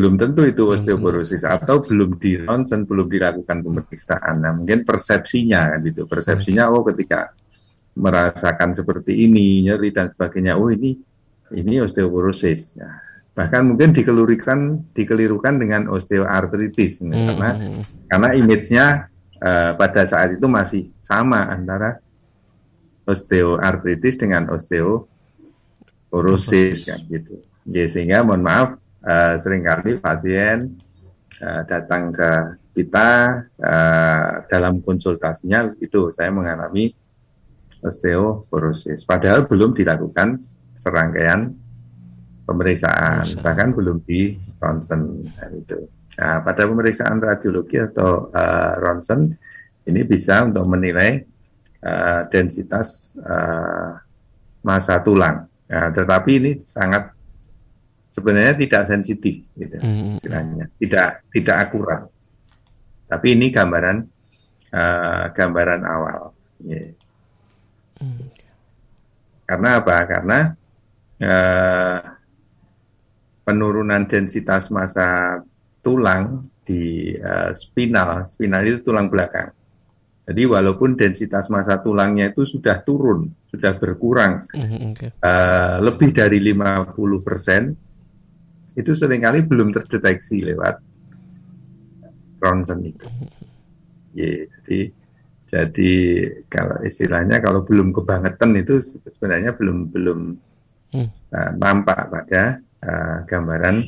belum 0.00 0.16
tentu 0.16 0.48
itu 0.48 0.64
hmm. 0.64 0.80
osteoporosis 0.80 1.44
atau 1.44 1.84
belum 1.84 2.16
di 2.16 2.40
ronsen 2.40 2.88
belum 2.88 3.04
dilakukan 3.04 3.60
pemeriksaan. 3.60 4.40
Nah, 4.40 4.56
mungkin 4.56 4.88
persepsinya 4.88 5.76
kan 5.76 5.84
gitu. 5.84 6.08
Persepsinya 6.08 6.72
oh 6.72 6.80
ketika 6.88 7.36
merasakan 8.00 8.72
seperti 8.72 9.28
ini, 9.28 9.68
nyeri 9.68 9.92
dan 9.92 10.08
sebagainya, 10.08 10.56
oh 10.56 10.72
ini 10.72 10.96
ini 11.52 11.84
osteoporosis. 11.84 12.80
Nah, 12.80 12.96
bahkan 13.36 13.68
mungkin 13.68 13.92
dikelurikan 13.92 14.88
dikelirukan 14.96 15.60
dengan 15.60 15.92
osteoartritis 15.92 17.04
hmm. 17.04 17.12
karena 17.12 17.60
karena 18.08 18.28
image-nya 18.40 19.12
uh, 19.36 19.76
pada 19.76 20.08
saat 20.08 20.40
itu 20.40 20.48
masih 20.48 20.96
sama 21.04 21.44
antara 21.44 22.00
osteoartritis 23.04 24.16
dengan 24.16 24.48
osteoporosis 24.48 26.88
kan 26.88 27.04
gitu. 27.04 27.44
Ya, 27.68 27.84
sehingga 27.84 28.24
mohon 28.24 28.40
maaf 28.40 28.79
uh, 29.04 29.34
sering 29.40 29.64
kali 29.64 30.00
pasien 30.00 30.76
uh, 31.40 31.62
datang 31.64 32.12
ke 32.12 32.30
kita 32.70 33.08
uh, 33.60 34.30
dalam 34.46 34.80
konsultasinya 34.80 35.74
itu 35.82 36.14
saya 36.14 36.30
mengalami 36.30 36.94
osteoporosis. 37.80 39.02
Padahal 39.08 39.48
belum 39.48 39.72
dilakukan 39.72 40.40
serangkaian 40.76 41.50
pemeriksaan, 42.44 43.24
Bisa. 43.24 43.40
bahkan 43.40 43.70
belum 43.72 44.02
di 44.04 44.36
ronsen 44.60 45.28
itu. 45.54 45.88
Nah, 46.20 46.42
pada 46.44 46.66
pemeriksaan 46.66 47.22
radiologi 47.22 47.80
atau 47.80 48.28
uh, 48.28 48.72
ronsen 48.82 49.32
ini 49.86 50.04
bisa 50.04 50.44
untuk 50.44 50.66
menilai 50.68 51.24
uh, 51.80 52.28
densitas 52.28 53.16
uh, 53.22 53.96
massa 54.60 55.00
tulang. 55.00 55.48
Nah, 55.70 55.88
tetapi 55.94 56.30
ini 56.36 56.52
sangat 56.60 57.14
sebenarnya 58.10 58.54
tidak 58.58 58.82
sensitif, 58.90 59.46
gitu, 59.54 59.78
mm-hmm. 59.78 60.14
istilahnya, 60.18 60.64
tidak 60.76 61.08
tidak 61.30 61.56
akurat. 61.56 62.02
Tapi 63.06 63.26
ini 63.38 63.50
gambaran 63.50 63.98
uh, 64.74 65.24
gambaran 65.34 65.82
awal. 65.86 66.34
Yeah. 66.62 66.94
Mm. 68.02 68.28
Karena 69.46 69.68
apa? 69.82 69.96
Karena 70.06 70.38
uh, 71.22 72.00
penurunan 73.42 74.06
densitas 74.06 74.70
massa 74.70 75.42
tulang 75.82 76.46
di 76.62 77.14
uh, 77.18 77.50
spinal, 77.50 78.30
spinal 78.30 78.62
itu 78.62 78.86
tulang 78.86 79.10
belakang. 79.10 79.50
Jadi 80.30 80.46
walaupun 80.46 80.94
densitas 80.94 81.50
massa 81.50 81.82
tulangnya 81.82 82.30
itu 82.30 82.46
sudah 82.46 82.78
turun, 82.86 83.26
sudah 83.50 83.74
berkurang 83.74 84.46
mm-hmm, 84.54 84.82
okay. 84.94 85.10
uh, 85.26 85.82
lebih 85.82 86.14
dari 86.14 86.38
50 86.38 86.94
persen, 87.26 87.74
itu 88.80 88.96
sering 88.96 89.20
kali 89.20 89.44
belum 89.44 89.70
terdeteksi 89.70 90.40
lewat 90.40 90.80
ronsen 92.40 92.80
itu. 92.88 93.06
Ya, 94.16 94.48
jadi 94.48 94.90
jadi 95.50 95.92
kalau 96.46 96.78
istilahnya 96.86 97.42
kalau 97.42 97.66
belum 97.66 97.92
kebangetan 97.92 98.54
itu 98.56 98.80
sebenarnya 98.80 99.54
belum 99.54 99.78
belum 99.90 100.20
hmm. 100.96 101.08
uh, 101.34 101.50
nampak 101.58 102.00
pada 102.08 102.42
uh, 102.82 103.18
gambaran 103.26 103.84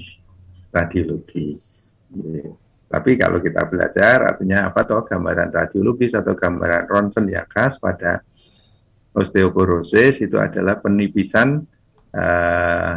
radiologis. 0.75 1.97
Ya. 2.13 2.51
Tapi 2.93 3.17
kalau 3.17 3.41
kita 3.41 3.65
belajar 3.73 4.37
artinya 4.37 4.69
apa 4.69 4.85
toh 4.85 5.01
gambaran 5.07 5.49
radiologis 5.49 6.13
atau 6.13 6.37
gambaran 6.37 6.85
ronsen 6.91 7.25
yang 7.31 7.49
khas 7.49 7.81
pada 7.81 8.21
osteoporosis 9.17 10.25
itu 10.25 10.37
adalah 10.37 10.77
penipisan 10.77 11.63
uh, 12.13 12.97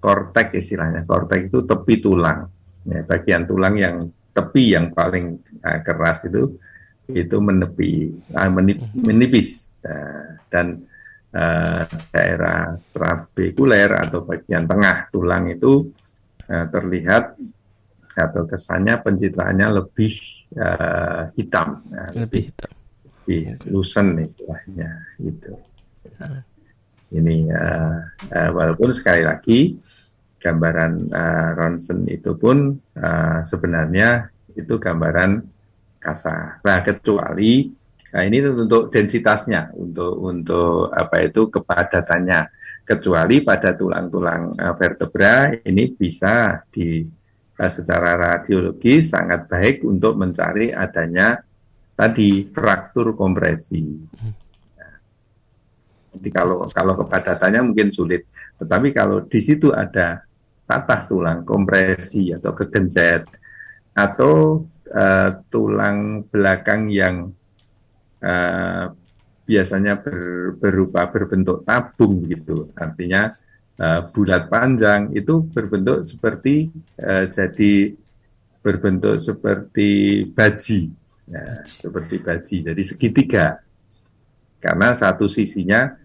kortek 0.00 0.56
istilahnya. 0.56 1.04
Kortek 1.04 1.52
itu 1.52 1.62
tepi 1.68 1.94
tulang. 2.00 2.48
Ya, 2.88 3.04
bagian 3.04 3.44
tulang 3.44 3.76
yang 3.76 4.08
tepi 4.32 4.72
yang 4.72 4.96
paling 4.96 5.36
uh, 5.60 5.78
keras 5.84 6.24
itu 6.24 6.56
itu 7.10 7.36
menepi, 7.42 8.08
uh, 8.32 8.50
menip, 8.50 8.80
menipis 8.96 9.74
uh, 9.84 10.38
dan 10.48 10.80
uh, 11.34 11.82
daerah 12.14 12.78
trabekuler 12.94 13.90
atau 13.98 14.24
bagian 14.24 14.64
tengah 14.64 15.10
tulang 15.10 15.50
itu 15.50 15.90
uh, 16.48 16.66
terlihat 16.70 17.36
atau 18.10 18.42
kesannya 18.46 18.94
pencitraannya 19.02 19.68
lebih 19.82 20.12
uh, 20.58 21.30
hitam, 21.34 21.82
uh, 21.94 22.10
lebih 22.14 22.50
hitam, 22.50 22.70
lebih 23.04 23.42
lusen 23.70 24.18
istilahnya 24.18 24.90
gitu. 25.18 25.54
Ini 27.10 27.50
uh, 27.50 27.96
uh, 28.30 28.50
walaupun 28.54 28.94
sekali 28.94 29.26
lagi 29.26 29.74
gambaran 30.40 31.12
uh, 31.12 31.48
ronsen 31.58 32.06
itu 32.06 32.38
pun 32.38 32.78
uh, 32.96 33.42
sebenarnya 33.42 34.30
itu 34.54 34.78
gambaran 34.78 35.42
kasar. 36.00 36.64
Nah 36.64 36.80
kecuali 36.80 37.68
nah 38.10 38.26
ini 38.26 38.42
untuk 38.42 38.90
densitasnya, 38.90 39.70
untuk 39.74 40.18
untuk 40.18 40.90
apa 40.90 41.26
itu 41.26 41.50
kepadatannya. 41.50 42.58
Kecuali 42.80 43.38
pada 43.46 43.70
tulang-tulang 43.78 44.50
uh, 44.58 44.74
vertebra 44.74 45.54
ini 45.62 45.94
bisa 45.94 46.58
di 46.74 47.06
uh, 47.54 47.70
secara 47.70 48.18
radiologis 48.18 49.14
sangat 49.14 49.46
baik 49.46 49.86
untuk 49.86 50.18
mencari 50.18 50.74
adanya 50.74 51.38
tadi 51.94 52.50
fraktur 52.50 53.14
kompresi. 53.14 53.84
Hmm. 53.84 54.49
Jadi 56.10 56.28
kalau 56.34 56.66
kalau 56.74 56.98
kepadatannya 56.98 57.70
mungkin 57.70 57.94
sulit, 57.94 58.26
tetapi 58.58 58.90
kalau 58.90 59.22
di 59.24 59.40
situ 59.40 59.70
ada 59.70 60.26
patah 60.66 61.06
tulang, 61.06 61.42
kompresi 61.46 62.30
atau 62.34 62.54
kegencet 62.54 63.26
atau 63.94 64.66
uh, 64.90 65.30
tulang 65.50 66.26
belakang 66.30 66.90
yang 66.90 67.30
uh, 68.22 68.84
biasanya 69.46 69.98
ber, 69.98 70.54
berupa 70.58 71.10
berbentuk 71.10 71.66
tabung 71.66 72.22
gitu, 72.30 72.70
artinya 72.78 73.34
uh, 73.82 74.06
bulat 74.14 74.46
panjang 74.46 75.10
itu 75.14 75.42
berbentuk 75.50 76.06
seperti 76.06 76.70
uh, 77.02 77.26
jadi 77.26 77.94
berbentuk 78.60 79.18
seperti 79.18 79.88
baji, 80.30 80.92
ya, 81.26 81.64
seperti 81.64 82.16
baji, 82.20 82.56
jadi 82.70 82.82
segitiga. 82.84 83.46
Karena 84.60 84.92
satu 84.92 85.24
sisinya 85.24 85.96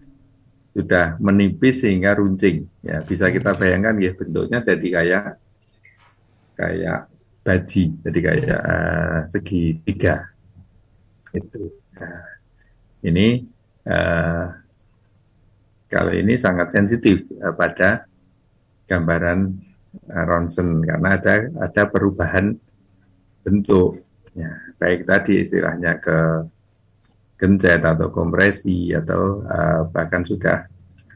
sudah 0.76 1.16
menipis 1.16 1.80
sehingga 1.80 2.12
runcing. 2.12 2.68
Ya, 2.84 3.00
bisa 3.00 3.32
kita 3.32 3.56
bayangkan 3.56 3.96
ya 3.96 4.12
bentuknya 4.12 4.60
jadi 4.60 4.88
kayak 4.92 5.24
kayak 6.52 7.00
baji, 7.40 7.84
jadi 8.04 8.18
kayak 8.20 8.60
uh, 8.60 9.20
segitiga. 9.24 10.28
Itu. 11.32 11.72
Nah, 11.96 12.24
ini 13.08 13.48
uh, 13.88 14.46
kalau 15.88 16.12
ini 16.12 16.36
sangat 16.36 16.76
sensitif 16.76 17.24
uh, 17.40 17.56
pada 17.56 18.04
gambaran 18.84 19.56
uh, 20.12 20.24
ronsen 20.28 20.84
karena 20.84 21.16
ada 21.16 21.34
ada 21.56 21.82
perubahan 21.88 22.52
bentuk. 23.40 24.04
Ya, 24.36 24.52
baik 24.76 25.08
tadi 25.08 25.40
istilahnya 25.40 25.96
ke 25.96 26.44
gencet 27.36 27.84
atau 27.84 28.08
kompresi 28.08 28.90
atau 28.96 29.44
uh, 29.44 29.82
bahkan 29.92 30.24
sudah 30.24 30.64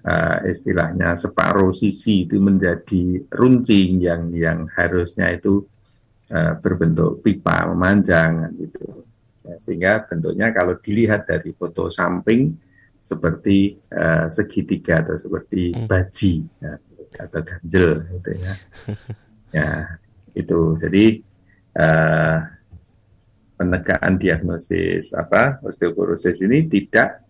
uh, 0.04 0.38
istilahnya 0.44 1.16
separuh 1.16 1.72
sisi 1.72 2.28
itu 2.28 2.37
menjadi 2.40 3.24
runcing 3.33 4.00
yang 4.04 4.28
yang 4.33 4.68
harusnya 4.76 5.33
itu 5.33 5.64
uh, 6.33 6.54
berbentuk 6.61 7.24
pipa 7.24 7.68
memanjang 7.72 8.52
gitu. 8.56 9.04
Ya, 9.40 9.56
sehingga 9.56 9.92
bentuknya 10.04 10.52
kalau 10.52 10.76
dilihat 10.76 11.24
dari 11.24 11.56
foto 11.56 11.88
samping 11.88 12.52
seperti 13.00 13.80
uh, 13.96 14.28
segitiga 14.28 15.00
atau 15.00 15.16
seperti 15.16 15.72
hmm. 15.72 15.88
baji 15.88 16.44
ya, 16.61 16.72
atau 17.16 17.40
ganjel 17.40 17.90
gitu 18.16 18.30
ya. 18.37 18.54
Ya 19.50 19.98
itu. 20.30 20.78
Jadi 20.78 21.26
uh, 21.74 22.38
penegakan 23.61 24.16
diagnosis 24.16 25.12
apa 25.12 25.61
osteoporosis 25.61 26.40
ini 26.40 26.64
tidak 26.64 27.29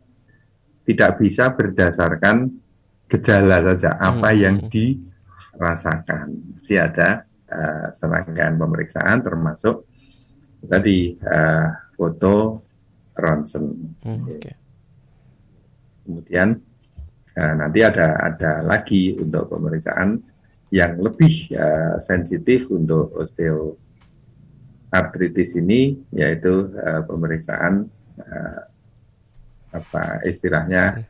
tidak 0.86 1.18
bisa 1.18 1.50
berdasarkan 1.50 2.54
gejala 3.10 3.58
saja 3.74 3.98
apa 3.98 4.30
hmm. 4.30 4.38
yang 4.38 4.56
dirasakan. 4.70 6.54
Masih 6.54 6.78
ada 6.78 7.26
uh, 7.50 7.90
serangkaian 7.90 8.54
pemeriksaan 8.54 9.26
termasuk 9.26 9.90
tadi 10.62 11.18
uh, 11.18 11.66
foto 11.98 12.62
ronsen. 13.18 13.98
Hmm, 14.06 14.30
okay. 14.30 14.54
Kemudian 16.06 16.48
uh, 17.34 17.54
nanti 17.58 17.82
ada 17.82 18.14
ada 18.22 18.62
lagi 18.62 19.18
untuk 19.18 19.50
pemeriksaan 19.50 20.22
yang 20.70 20.94
lebih 21.02 21.50
uh, 21.58 21.98
sensitif 21.98 22.70
untuk 22.70 23.18
osteo 23.18 23.89
artritis 24.90 25.54
ini 25.54 25.94
yaitu 26.10 26.74
uh, 26.74 27.06
pemeriksaan 27.06 27.86
uh, 28.18 28.60
apa 29.70 30.26
istilahnya 30.26 31.06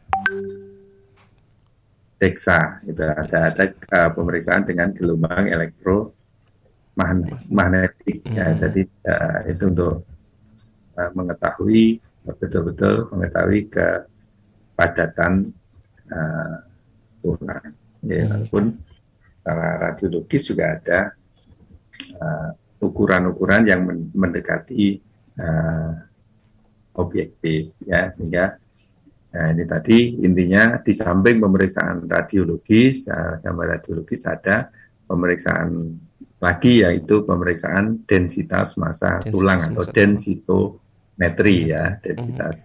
DEXA 2.20 2.84
itu 2.84 3.00
ada 3.00 3.48
ada 3.48 3.72
uh, 3.72 4.12
pemeriksaan 4.12 4.68
dengan 4.68 4.92
gelombang 4.92 5.48
elektromagnetik 5.48 8.20
ya 8.28 8.52
hmm. 8.52 8.60
jadi 8.60 8.84
uh, 9.08 9.48
itu 9.48 9.64
untuk 9.72 10.04
uh, 11.00 11.10
mengetahui 11.16 11.96
betul-betul 12.20 13.08
mengetahui 13.16 13.72
kepadatan 13.72 15.56
uh, 16.12 16.60
tulang 17.24 17.72
ya, 18.04 18.28
hmm. 18.28 18.30
walaupun 18.44 18.76
secara 19.40 19.88
radiologis 19.88 20.44
juga 20.44 20.76
ada 20.76 21.16
uh, 22.20 22.52
ukuran-ukuran 22.80 23.68
yang 23.68 23.84
mendekati 24.16 24.98
uh, 25.36 25.92
objektif 26.96 27.76
ya 27.84 28.08
sehingga 28.10 28.56
nah 29.30 29.46
ini 29.54 29.62
tadi 29.62 30.18
intinya 30.26 30.82
di 30.82 30.90
samping 30.90 31.38
pemeriksaan 31.38 32.10
radiologis 32.10 33.06
uh, 33.06 33.38
gambar 33.38 33.78
radiologis 33.78 34.26
ada 34.26 34.74
pemeriksaan 35.06 35.70
lagi 36.40 36.82
yaitu 36.82 37.22
pemeriksaan 37.22 38.02
densitas 38.08 38.74
massa 38.74 39.22
densitas 39.22 39.30
tulang 39.30 39.60
atau 39.70 39.84
densitometri 39.86 41.70
ya 41.70 41.94
mm-hmm. 41.94 42.02
densitas 42.02 42.56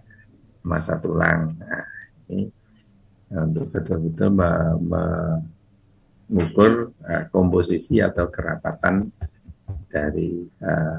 massa 0.66 0.98
tulang 0.98 1.54
nah, 1.60 1.86
ini 2.34 2.50
untuk 3.30 3.70
betul-betul 3.70 4.30
me, 4.34 4.50
me, 4.82 5.02
mengukur 6.26 6.90
uh, 7.06 7.24
komposisi 7.30 8.02
atau 8.02 8.26
kerapatan 8.26 9.06
dari 9.90 10.44
uh, 10.62 10.98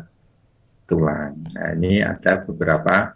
tulang. 0.88 1.36
Nah, 1.56 1.70
ini 1.76 2.04
ada 2.04 2.44
beberapa 2.44 3.14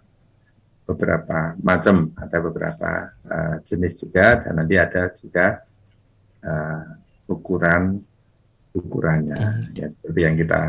beberapa 0.88 1.56
macam, 1.64 2.12
ada 2.20 2.38
beberapa 2.44 2.92
uh, 3.28 3.56
jenis 3.64 4.04
juga 4.04 4.44
dan 4.44 4.60
nanti 4.60 4.76
ada 4.76 5.08
juga 5.16 5.64
uh, 6.44 6.84
ukuran 7.32 8.12
ukurannya 8.72 9.36
hmm. 9.36 9.76
ya 9.76 9.88
seperti 9.92 10.20
yang 10.24 10.36
kita 10.40 10.62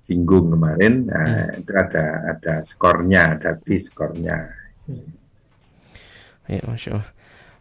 singgung 0.00 0.52
kemarin 0.54 1.08
nah, 1.08 1.24
hmm. 1.34 1.60
itu 1.60 1.72
ada 1.76 2.04
ada 2.36 2.54
skornya 2.64 3.36
ada 3.36 3.50
t 3.58 3.76
skornya 3.76 4.48
ya 6.46 6.62
masya 6.64 6.96
Allah 6.96 7.08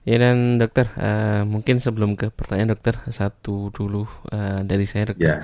ya 0.05 0.15
dan 0.21 0.61
dokter 0.61 0.87
uh, 0.95 1.41
mungkin 1.43 1.81
sebelum 1.81 2.13
ke 2.15 2.29
pertanyaan 2.31 2.77
dokter 2.77 3.01
satu 3.09 3.73
dulu 3.73 4.05
uh, 4.29 4.61
dari 4.61 4.85
saya 4.85 5.11
dokter 5.11 5.25
ya. 5.25 5.37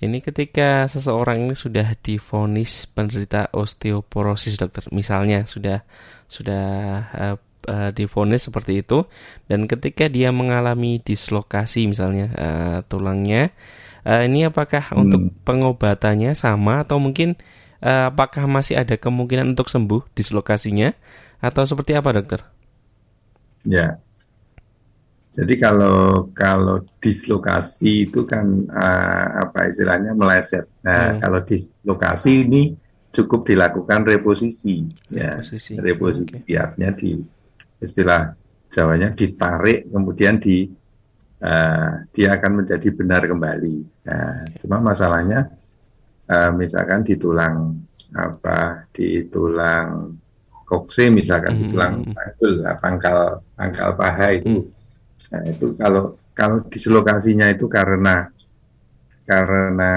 Ini 0.00 0.20
ketika 0.20 0.84
seseorang 0.90 1.48
ini 1.48 1.54
sudah 1.56 1.96
difonis 2.00 2.84
penderita 2.90 3.48
osteoporosis 3.52 4.60
dokter 4.60 4.84
misalnya 4.92 5.48
sudah 5.48 5.84
sudah 6.28 6.66
uh, 7.16 7.36
uh, 7.68 7.90
difonis 7.96 8.44
seperti 8.46 8.84
itu 8.84 9.08
dan 9.48 9.64
ketika 9.64 10.06
dia 10.12 10.28
mengalami 10.30 11.00
dislokasi 11.00 11.88
misalnya 11.88 12.26
uh, 12.36 12.78
tulangnya 12.86 13.50
uh, 14.04 14.22
ini 14.22 14.46
apakah 14.46 14.92
hmm. 14.92 15.00
untuk 15.00 15.22
pengobatannya 15.48 16.36
sama 16.36 16.84
atau 16.84 17.00
mungkin 17.00 17.34
uh, 17.82 18.12
apakah 18.12 18.46
masih 18.46 18.78
ada 18.78 18.94
kemungkinan 18.94 19.56
untuk 19.56 19.68
sembuh 19.68 20.06
dislokasinya 20.14 20.94
atau 21.42 21.62
seperti 21.68 21.92
apa 21.92 22.10
dokter? 22.16 22.40
Ya. 23.66 24.00
Jadi 25.36 25.54
kalau 25.60 26.32
kalau 26.32 26.80
dislokasi 26.96 28.08
itu 28.08 28.24
kan 28.24 28.64
uh, 28.72 29.44
apa 29.44 29.68
istilahnya 29.68 30.16
meleset. 30.16 30.64
Nah, 30.80 31.12
hmm. 31.12 31.20
kalau 31.20 31.40
dislokasi 31.44 32.48
ini 32.48 32.62
cukup 33.12 33.44
dilakukan 33.44 34.08
reposisi, 34.08 34.88
ya. 35.12 35.36
Reposisi, 35.40 35.72
reposisi 35.76 36.40
okay. 36.40 36.56
artinya 36.56 36.90
di 36.96 37.10
istilah 37.84 38.32
Jawanya 38.66 39.14
ditarik 39.14 39.86
kemudian 39.88 40.42
di 40.42 40.66
uh, 41.40 41.90
dia 42.10 42.28
akan 42.34 42.62
menjadi 42.62 42.88
benar 42.90 43.22
kembali. 43.24 43.76
Nah, 44.10 44.42
cuma 44.58 44.82
masalahnya 44.82 45.54
uh, 46.26 46.50
misalkan 46.50 47.06
di 47.06 47.14
tulang 47.14 47.78
apa 48.10 48.90
di 48.90 49.22
tulang 49.30 50.18
kokse 50.66 51.14
misalkan 51.14 51.54
mm 51.54 51.58
-hmm. 51.58 51.62
di 51.62 51.72
tulang 51.72 51.94
panggul 52.10 52.54
pangkal 52.82 53.18
pangkal 53.54 53.90
paha 53.94 54.28
itu. 54.34 54.50
Mm. 54.50 54.75
Nah, 55.32 55.42
itu 55.46 55.74
kalau 55.74 56.18
kalau 56.36 56.62
dislokasinya 56.68 57.50
itu 57.50 57.66
karena 57.66 58.30
karena 59.26 59.92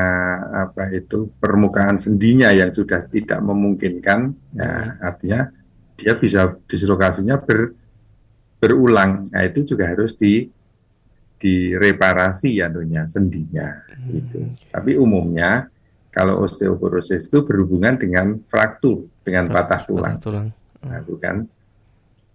apa 0.65 0.89
itu 0.89 1.29
permukaan 1.37 2.01
sendinya 2.01 2.49
yang 2.49 2.73
sudah 2.73 3.05
tidak 3.13 3.37
memungkinkan, 3.45 4.33
ya 4.57 4.97
artinya 5.05 5.53
dia 5.93 6.17
bisa 6.17 6.57
dislokasinya 6.65 7.37
ber, 7.37 7.77
berulang. 8.57 9.29
Nah 9.29 9.43
itu 9.45 9.69
juga 9.69 9.93
harus 9.93 10.17
di 10.17 10.49
direparasi 11.39 12.59
ya 12.59 12.67
tentunya 12.67 13.05
sendinya 13.07 13.69
hmm. 13.85 14.09
gitu. 14.11 14.39
Tapi 14.73 14.97
umumnya 14.97 15.69
kalau 16.09 16.41
osteoporosis 16.43 17.29
itu 17.29 17.45
berhubungan 17.45 17.95
dengan 18.01 18.41
fraktur, 18.49 19.07
dengan 19.21 19.47
patah 19.53 19.85
tulang. 19.85 20.17
Patah 20.17 20.25
tulang. 20.25 20.47
Nah, 20.79 20.99
bukan 21.05 21.35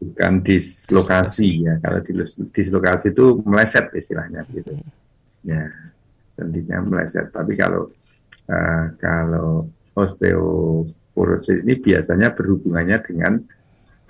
bukan 0.05 0.45
dislokasi 0.45 1.65
ya. 1.65 1.75
Kalau 1.81 2.01
dislokasi 2.53 3.17
itu 3.17 3.41
meleset 3.49 3.89
istilahnya 3.97 4.45
gitu. 4.53 4.77
Ya, 5.45 5.73
sendinya 6.37 6.85
meleset. 6.85 7.33
Tapi 7.33 7.57
kalau 7.57 7.89
uh, 8.51 8.85
kalau 9.01 9.69
osteo 9.97 10.85
porosis 11.15 11.63
ini 11.63 11.79
biasanya 11.79 12.35
berhubungannya 12.35 12.99
dengan 13.07 13.33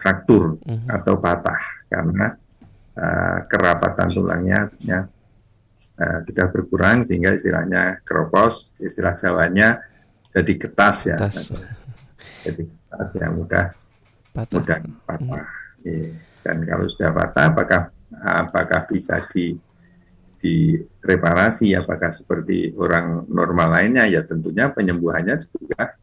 fraktur 0.01 0.57
mm 0.65 0.65
-hmm. 0.65 0.89
atau 0.89 1.15
patah 1.21 1.63
karena 1.93 2.27
uh, 2.97 3.39
kerapatan 3.47 4.09
tulangnya 4.11 4.61
ya, 4.81 5.05
uh, 6.01 6.19
sudah 6.25 6.47
berkurang 6.49 7.05
sehingga 7.05 7.37
istilahnya 7.37 8.01
keropos, 8.03 8.73
istilah 8.81 9.13
Jawanya 9.13 9.85
jadi 10.33 10.53
ketas 10.59 10.97
ya, 11.07 11.17
jadi 12.43 12.63
ketas 12.67 13.09
yang 13.21 13.33
mudah 13.39 13.71
patah. 14.33 14.53
mudah 14.57 14.79
patah. 15.05 15.21
Mm 15.21 15.29
-hmm. 15.29 15.37
yeah. 15.37 15.64
Dan 16.45 16.57
kalau 16.65 16.89
sudah 16.89 17.13
patah, 17.13 17.53
apakah 17.53 17.83
apakah 18.25 18.81
bisa 18.89 19.21
di 19.33 19.57
direparasi? 20.41 21.73
Apakah 21.77 22.13
seperti 22.13 22.73
orang 22.77 23.25
normal 23.29 23.81
lainnya? 23.81 24.05
Ya 24.09 24.21
tentunya 24.25 24.69
penyembuhannya 24.69 25.41
juga 25.49 25.97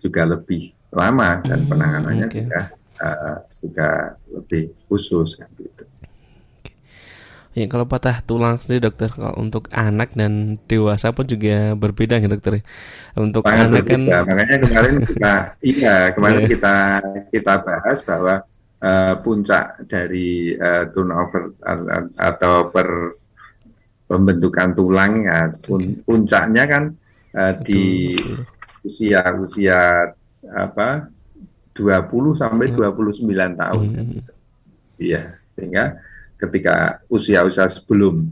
juga 0.00 0.22
lebih 0.24 0.72
lama 0.90 1.38
dan 1.44 1.64
hmm, 1.64 1.68
penanganannya 1.70 2.26
okay. 2.26 2.44
juga 2.44 2.60
uh, 3.00 3.36
juga 3.52 3.88
lebih 4.32 4.72
khusus 4.88 5.36
kan 5.38 5.48
gitu. 5.60 5.84
Ya, 7.50 7.66
kalau 7.66 7.82
patah 7.82 8.22
tulang 8.22 8.62
sendiri 8.62 8.86
dokter, 8.86 9.10
kalau 9.10 9.34
untuk 9.34 9.66
anak 9.74 10.14
dan 10.14 10.54
dewasa 10.70 11.10
pun 11.10 11.26
juga 11.26 11.74
berbeda 11.74 12.22
ya 12.22 12.30
dokter. 12.30 12.62
Untuk 13.18 13.42
Sangat 13.42 13.74
anak 13.74 13.84
kan 13.90 14.00
berbeda. 14.06 14.06
kan 14.06 14.22
makanya 14.30 14.56
kemarin 14.62 14.94
kita 15.02 15.34
iya 15.74 15.96
kemarin 16.14 16.40
yeah. 16.46 16.50
kita 16.54 16.74
kita 17.34 17.52
bahas 17.66 17.98
bahwa 18.06 18.34
uh, 18.80 19.14
puncak 19.20 19.84
dari 19.88 20.56
uh, 20.56 20.88
turnover 20.92 21.56
atau 22.16 22.68
per 22.72 22.88
pembentukan 24.10 24.74
tulang 24.74 25.22
ya 25.22 25.46
pun, 25.62 26.02
puncaknya 26.02 26.64
kan 26.66 26.84
uh, 27.36 27.54
di 27.62 28.16
usia 28.82 29.22
usia 29.38 30.10
apa 30.50 31.06
20 31.76 32.36
sampai 32.36 32.66
hmm. 32.72 32.76
29 32.76 33.60
tahun. 33.60 33.86
Hmm. 33.94 34.20
Iya, 35.00 35.38
sehingga 35.56 35.96
ketika 36.36 37.00
usia-usia 37.08 37.68
sebelum 37.68 38.28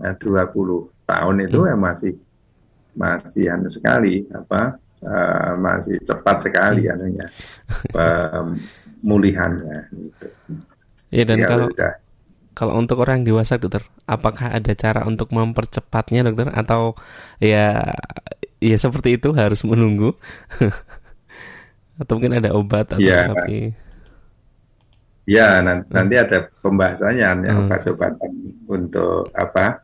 eh, 0.00 0.14
20 0.16 1.08
tahun 1.08 1.36
itu 1.44 1.58
hmm. 1.64 1.68
ya 1.68 1.76
masih 1.76 2.14
masih 2.96 3.44
anu 3.52 3.68
sekali 3.68 4.24
apa 4.32 4.80
uh, 5.04 5.52
masih 5.60 6.00
cepat 6.00 6.48
sekali 6.48 6.88
hmm. 6.88 6.92
anunya 6.96 7.26
pemulihannya 9.00 9.78
gitu. 9.92 10.26
Iya 11.12 11.24
dan 11.24 11.38
ya, 11.42 11.46
kalau 11.46 11.66
udah. 11.70 11.94
kalau 12.56 12.72
untuk 12.80 12.98
orang 13.04 13.22
dewasa 13.22 13.60
dokter, 13.60 13.84
apakah 14.08 14.50
ada 14.52 14.72
cara 14.74 15.06
untuk 15.06 15.30
mempercepatnya 15.30 16.26
dokter 16.26 16.50
atau 16.50 16.98
ya 17.38 17.94
ya 18.60 18.76
seperti 18.76 19.20
itu 19.20 19.32
harus 19.36 19.60
menunggu 19.62 20.16
atau 22.00 22.12
mungkin 22.16 22.40
ada 22.40 22.52
obat 22.52 22.92
atau 22.92 23.00
ya. 23.00 23.28
terapi 23.28 23.86
ya 25.26 25.58
nanti, 25.60 25.90
nanti 25.90 26.14
ada 26.14 26.38
pembahasannya 26.62 27.24
ya 27.24 27.34
hmm. 27.34 27.60
obat-obatan 27.66 28.32
untuk 28.70 29.34
apa 29.34 29.82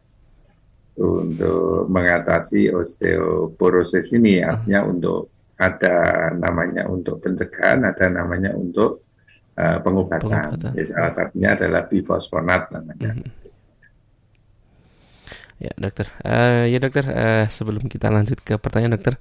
untuk 0.95 1.91
mengatasi 1.91 2.71
osteoporosis 2.71 4.15
ini 4.15 4.39
hmm. 4.39 4.49
artinya 4.49 4.81
untuk 4.87 5.32
ada 5.59 5.97
namanya 6.35 6.89
untuk 6.89 7.21
pencegahan 7.23 7.85
ada 7.85 8.07
namanya 8.09 8.51
untuk 8.57 9.05
uh, 9.57 9.79
pengobatan. 9.81 10.25
pengobatan. 10.27 10.73
Ya, 10.75 10.85
salah 10.89 11.13
satunya 11.13 11.49
adalah 11.55 11.87
bifosfonat 11.87 12.73
namanya. 12.73 13.13
Hmm. 13.17 13.31
Ya 15.63 15.71
dokter, 15.79 16.11
uh, 16.27 16.67
ya 16.67 16.83
dokter 16.83 17.07
uh, 17.07 17.47
sebelum 17.47 17.87
kita 17.87 18.11
lanjut 18.11 18.43
ke 18.43 18.59
pertanyaan 18.59 18.99
dokter, 18.99 19.15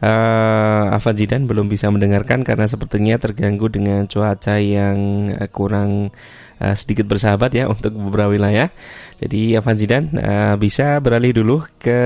Uh, 0.00 0.96
Afan 0.96 1.12
Zidan 1.12 1.44
belum 1.44 1.68
bisa 1.68 1.92
mendengarkan 1.92 2.40
karena 2.40 2.64
sepertinya 2.64 3.20
terganggu 3.20 3.68
dengan 3.68 4.08
cuaca 4.08 4.56
yang 4.56 5.28
uh, 5.36 5.44
kurang 5.52 6.08
uh, 6.56 6.72
sedikit 6.72 7.04
bersahabat 7.04 7.52
ya 7.52 7.68
untuk 7.68 7.92
beberapa 7.92 8.32
wilayah. 8.32 8.72
Jadi 9.20 9.52
Afan 9.52 9.76
Zidan 9.76 10.16
uh, 10.16 10.56
bisa 10.56 10.96
beralih 10.96 11.36
dulu 11.36 11.60
ke 11.76 12.00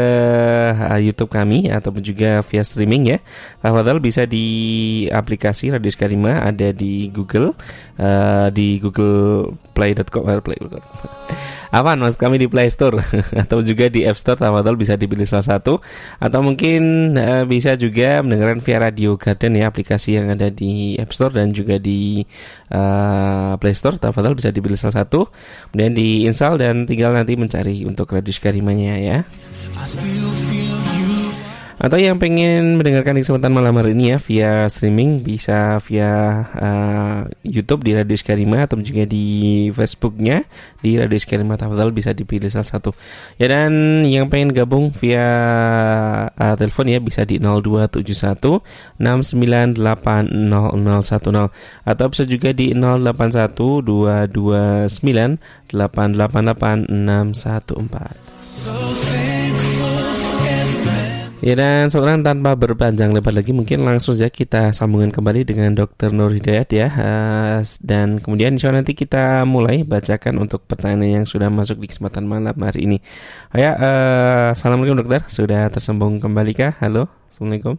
uh, 0.74 0.98
YouTube 0.98 1.30
kami 1.30 1.70
ataupun 1.70 2.02
juga 2.02 2.42
via 2.42 2.66
streaming 2.66 3.14
ya. 3.14 3.18
Tafadhal 3.62 4.02
bisa 4.02 4.26
di 4.26 4.46
aplikasi 5.06 5.70
Radio 5.70 5.94
Skarima 5.94 6.42
ada 6.42 6.74
di 6.74 7.06
Google 7.14 7.54
uh, 8.02 8.50
di 8.50 8.82
Google 8.82 9.54
Play.com 9.74 10.26
Play 10.42 10.58
apa 11.74 11.98
mas? 11.98 12.14
Kami 12.14 12.38
di 12.38 12.46
Play 12.46 12.70
Store. 12.70 13.02
Atau 13.42 13.62
juga 13.66 13.90
di 13.90 14.06
App 14.06 14.14
Store 14.14 14.38
Tawadol 14.38 14.78
bisa 14.78 14.94
dipilih 14.94 15.26
salah 15.26 15.58
satu. 15.58 15.82
Atau 16.22 16.40
mungkin 16.46 17.14
uh, 17.18 17.42
bisa 17.46 17.74
juga 17.74 18.22
mendengarkan 18.22 18.62
via 18.62 18.78
Radio 18.78 19.18
Garden 19.18 19.58
ya 19.58 19.66
aplikasi 19.70 20.14
yang 20.18 20.30
ada 20.30 20.54
di 20.54 20.94
App 21.02 21.10
Store 21.10 21.34
dan 21.34 21.50
juga 21.50 21.82
di 21.82 22.22
uh, 22.70 23.58
Play 23.58 23.74
Store. 23.74 23.98
Bisa 24.38 24.54
dipilih 24.54 24.78
salah 24.78 25.02
satu. 25.02 25.26
Kemudian 25.74 25.98
diinstal 25.98 26.54
dan 26.62 26.86
tinggal 26.86 27.03
nanti 27.12 27.36
mencari 27.36 27.84
untuk 27.84 28.08
Radio 28.08 28.32
Karimanya 28.40 28.96
ya. 28.96 29.18
Atau 31.74 31.98
yang 31.98 32.22
pengen 32.22 32.78
mendengarkan 32.78 33.18
kesempatan 33.18 33.50
malam 33.50 33.74
hari 33.74 33.98
ini 33.98 34.14
ya 34.14 34.22
via 34.22 34.70
streaming 34.70 35.26
bisa 35.26 35.82
via 35.82 36.46
uh, 36.54 37.26
YouTube 37.42 37.82
di 37.82 37.98
Radio 37.98 38.14
Skarima 38.14 38.62
atau 38.62 38.78
juga 38.78 39.02
di 39.02 39.66
Facebooknya 39.74 40.46
di 40.86 40.94
Radio 40.94 41.18
Skarima 41.18 41.58
Tafadhal 41.58 41.90
bisa 41.90 42.14
dipilih 42.14 42.46
salah 42.46 42.70
satu. 42.70 42.94
Ya 43.42 43.50
dan 43.50 44.06
yang 44.06 44.30
pengen 44.30 44.54
gabung 44.54 44.94
via 44.94 45.26
uh, 46.30 46.54
telepon 46.54 46.86
ya 46.86 47.02
bisa 47.02 47.26
di 47.26 47.42
0271 47.42 48.62
6980010 49.02 51.90
atau 51.90 52.06
bisa 52.06 52.22
juga 52.22 52.54
di 52.54 52.70
081 52.70 53.50
229 53.82 55.42
888 55.74 56.86
614. 56.86 59.13
Ya 61.44 61.52
dan 61.60 61.92
seorang 61.92 62.24
tanpa 62.24 62.56
berpanjang 62.56 63.12
lebar 63.12 63.36
lagi 63.36 63.52
mungkin 63.52 63.84
langsung 63.84 64.16
saja 64.16 64.32
kita 64.32 64.72
sambungkan 64.72 65.12
kembali 65.12 65.44
dengan 65.44 65.76
Dr. 65.76 66.08
Nur 66.08 66.32
Hidayat 66.32 66.72
ya 66.72 66.88
dan 67.84 68.16
kemudian 68.16 68.56
insya 68.56 68.72
Allah 68.72 68.80
nanti 68.80 68.96
kita 68.96 69.44
mulai 69.44 69.84
bacakan 69.84 70.40
untuk 70.40 70.64
pertanyaan 70.64 71.20
yang 71.20 71.26
sudah 71.28 71.52
masuk 71.52 71.84
di 71.84 71.92
kesempatan 71.92 72.24
malam 72.24 72.56
hari 72.56 72.88
ini. 72.88 72.96
Oh 73.52 73.60
ya, 73.60 73.76
uh, 73.76 74.56
assalamualaikum 74.56 75.04
dokter, 75.04 75.20
sudah 75.28 75.68
tersambung 75.68 76.16
kembali 76.16 76.56
kah? 76.56 76.80
Halo, 76.80 77.12
assalamualaikum. 77.28 77.76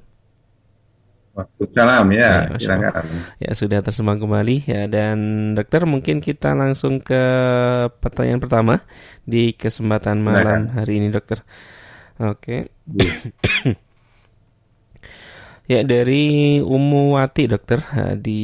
Salam 1.73 2.06
ya, 2.13 2.54
ya, 2.62 2.78
ya 3.41 3.51
sudah 3.58 3.82
tersambung 3.82 4.21
kembali 4.21 4.62
ya 4.69 4.86
dan 4.86 5.17
dokter 5.58 5.89
mungkin 5.89 6.21
kita 6.21 6.54
langsung 6.54 7.01
ke 7.01 7.17
pertanyaan 7.97 8.38
pertama 8.38 8.86
di 9.25 9.58
kesempatan 9.58 10.21
malam 10.21 10.69
hari 10.69 11.01
ini 11.01 11.10
dokter. 11.10 11.41
Oke. 12.15 12.71
Okay. 12.71 13.75
ya 15.71 15.84
dari 15.84 16.63
Umuwati 16.63 17.51
dokter 17.51 17.84
di 18.23 18.41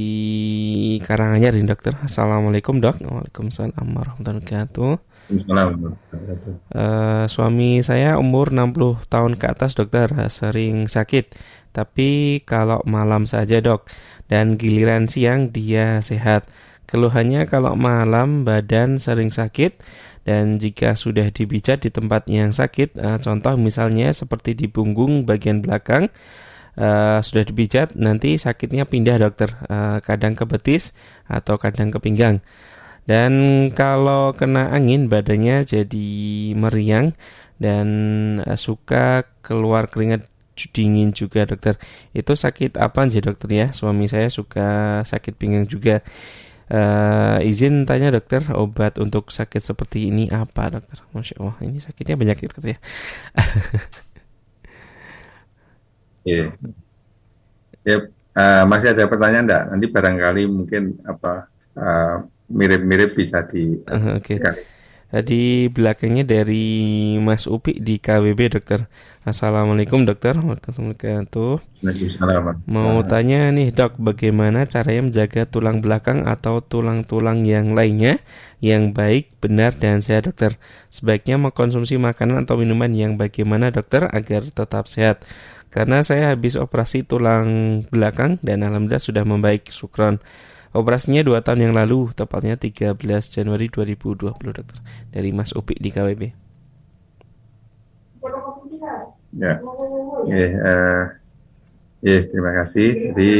Karanganyar 0.99 1.55
ini 1.55 1.63
dokter. 1.63 1.95
Assalamualaikum 2.03 2.84
dok. 2.84 2.99
Waalaikumsalam 2.99 3.88
warahmatullahi 3.95 4.43
wabarakatuh. 4.43 4.91
Uh, 5.31 7.23
suami 7.31 7.79
saya 7.79 8.19
umur 8.19 8.51
60 8.51 9.07
tahun 9.07 9.39
ke 9.39 9.45
atas 9.47 9.79
dokter 9.79 10.12
sering 10.27 10.91
sakit 10.91 11.31
tapi 11.71 12.43
kalau 12.43 12.84
malam 12.84 13.23
saja 13.23 13.63
dok 13.63 13.88
dan 14.27 14.60
giliran 14.60 15.07
siang 15.07 15.55
dia 15.55 16.03
sehat 16.03 16.51
keluhannya 16.84 17.47
kalau 17.47 17.79
malam 17.79 18.43
badan 18.43 18.99
sering 18.99 19.31
sakit 19.31 19.79
dan 20.21 20.62
jika 20.62 20.93
sudah 20.93 21.34
dipijat 21.34 21.81
di 21.81 21.89
tempat 21.89 22.29
yang 22.29 22.53
sakit, 22.53 22.97
uh, 23.01 23.17
contoh 23.17 23.57
misalnya 23.57 24.13
seperti 24.13 24.53
di 24.53 24.67
punggung 24.69 25.25
bagian 25.25 25.65
belakang, 25.65 26.13
uh, 26.77 27.19
sudah 27.25 27.43
dipijat, 27.45 27.97
nanti 27.97 28.38
sakitnya 28.38 28.86
pindah 28.86 29.17
dokter, 29.17 29.57
uh, 29.65 29.97
kadang 30.05 30.38
ke 30.38 30.45
betis 30.45 30.93
atau 31.25 31.57
kadang 31.57 31.89
ke 31.89 31.97
pinggang. 31.97 32.45
Dan 33.10 33.34
kalau 33.73 34.38
kena 34.38 34.69
angin 34.69 35.10
badannya 35.10 35.65
jadi 35.65 36.10
meriang 36.53 37.17
dan 37.57 37.88
uh, 38.45 38.53
suka 38.53 39.25
keluar 39.41 39.89
keringat 39.89 40.29
dingin 40.69 41.10
juga 41.10 41.49
dokter. 41.49 41.81
Itu 42.13 42.38
sakit 42.38 42.77
apa 42.77 43.10
aja 43.10 43.17
dokter 43.17 43.49
ya? 43.49 43.67
Suami 43.73 44.05
saya 44.05 44.29
suka 44.29 45.01
sakit 45.01 45.34
pinggang 45.34 45.65
juga. 45.65 46.05
Uh, 46.71 47.43
izin 47.43 47.84
tanya 47.84 48.15
dokter, 48.15 48.39
obat 48.55 48.95
untuk 48.95 49.27
sakit 49.27 49.60
seperti 49.60 50.07
ini 50.07 50.31
apa 50.31 50.71
dokter? 50.71 51.03
Masya 51.12 51.36
Allah, 51.43 51.57
ini 51.67 51.84
sakitnya 51.84 52.15
banyak 52.15 52.38
ya 52.39 52.47
dokter 52.47 52.63
ya. 52.71 52.79
yeah. 56.23 56.47
Ya, 57.84 57.97
uh, 58.39 58.63
masih 58.71 58.95
ada 58.95 59.03
pertanyaan 59.03 59.51
enggak? 59.51 59.63
Nanti 59.67 59.86
barangkali 59.91 60.43
mungkin 60.47 60.84
apa 61.03 61.51
uh, 61.75 62.23
mirip-mirip 62.47 63.12
uh, 63.12 63.15
bisa 63.19 63.43
di 63.43 63.75
uh, 63.91 64.15
okay. 64.15 64.39
sekali. 64.39 64.70
Di 65.12 65.67
belakangnya 65.67 66.24
dari 66.24 66.63
Mas 67.19 67.43
Upi 67.43 67.84
di 67.84 68.00
KWB 68.00 68.56
dokter. 68.56 68.88
Assalamualaikum 69.28 70.08
dokter. 70.08 70.39
Waalaikumsalam. 70.39 72.63
Mau 72.63 73.04
tanya 73.04 73.52
nih 73.52 73.76
dok, 73.76 74.00
bagaimana 74.00 74.63
caranya 74.71 75.12
menjaga 75.12 75.43
tulang 75.52 75.84
belakang 75.84 76.24
atau 76.24 76.63
tulang-tulang 76.63 77.43
yang 77.43 77.76
lainnya 77.76 78.24
yang 78.63 78.95
baik, 78.95 79.36
benar 79.43 79.76
dan 79.76 80.00
sehat 80.00 80.32
dokter. 80.32 80.56
Sebaiknya 80.88 81.36
mengkonsumsi 81.36 82.00
makanan 82.00 82.47
atau 82.47 82.56
minuman 82.56 82.95
yang 82.95 83.19
bagaimana 83.19 83.67
dokter 83.67 84.08
agar 84.08 84.47
tetap 84.47 84.88
sehat. 84.88 85.28
Karena 85.67 86.08
saya 86.08 86.32
habis 86.32 86.56
operasi 86.56 87.04
tulang 87.04 87.84
belakang 87.91 88.39
dan 88.39 88.63
alhamdulillah 88.63 89.04
sudah 89.04 89.28
membaik. 89.28 89.76
Sukron. 89.76 90.24
Operasinya 90.71 91.19
dua 91.19 91.43
tahun 91.43 91.67
yang 91.67 91.75
lalu, 91.75 92.15
tepatnya 92.15 92.55
13 92.55 92.95
Januari 93.27 93.67
2020, 93.67 94.31
dokter. 94.55 94.79
Dari 95.12 95.36
Mas 95.36 95.51
Upi 95.51 95.75
di 95.75 95.91
KWB. 95.91 96.31
Ya, 99.36 99.60
ya, 100.27 100.47
uh, 100.63 101.03
ya 101.99 102.17
terima 102.27 102.51
kasih. 102.63 103.12
Jadi 103.12 103.31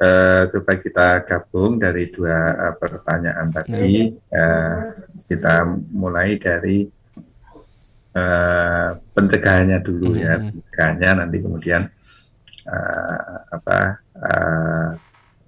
uh, 0.00 0.42
coba 0.52 0.72
kita 0.76 1.08
gabung 1.24 1.80
dari 1.80 2.12
dua 2.12 2.52
uh, 2.52 2.74
pertanyaan 2.76 3.48
tadi. 3.48 4.12
Uh, 4.28 4.76
kita 5.24 5.64
mulai 5.92 6.36
dari 6.36 6.84
uh, 8.12 8.92
pencegahannya 9.16 9.78
dulu 9.80 10.16
ya, 10.16 10.36
hmm. 10.36 10.48
pencegahannya 10.52 11.10
nanti 11.24 11.36
kemudian 11.40 11.82
uh, 12.68 13.48
apa 13.48 13.78
uh, 14.20 14.88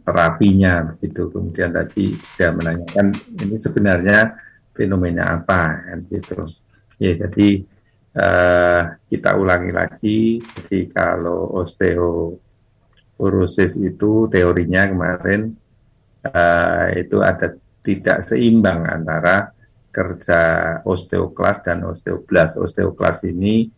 terapinya 0.01 0.89
begitu 0.91 1.29
kemudian 1.29 1.71
tadi 1.71 2.17
dia 2.17 2.49
menanyakan 2.51 3.13
ini 3.37 3.57
sebenarnya 3.61 4.33
fenomena 4.73 5.37
apa 5.37 5.85
kan 5.85 6.01
gitu 6.09 6.49
Ya, 7.01 7.17
jadi 7.17 7.65
uh, 8.13 9.01
kita 9.09 9.41
ulangi 9.41 9.73
lagi. 9.73 10.37
Jadi 10.37 10.93
kalau 10.93 11.49
osteoporosis 11.65 13.81
itu 13.81 14.29
teorinya 14.29 14.85
kemarin 14.85 15.57
uh, 16.29 16.93
itu 16.93 17.25
ada 17.25 17.57
tidak 17.81 18.29
seimbang 18.29 18.85
antara 18.85 19.57
kerja 19.89 20.41
osteoklas 20.85 21.65
dan 21.65 21.89
osteoblas. 21.89 22.61
Osteoklas 22.61 23.25
ini 23.25 23.73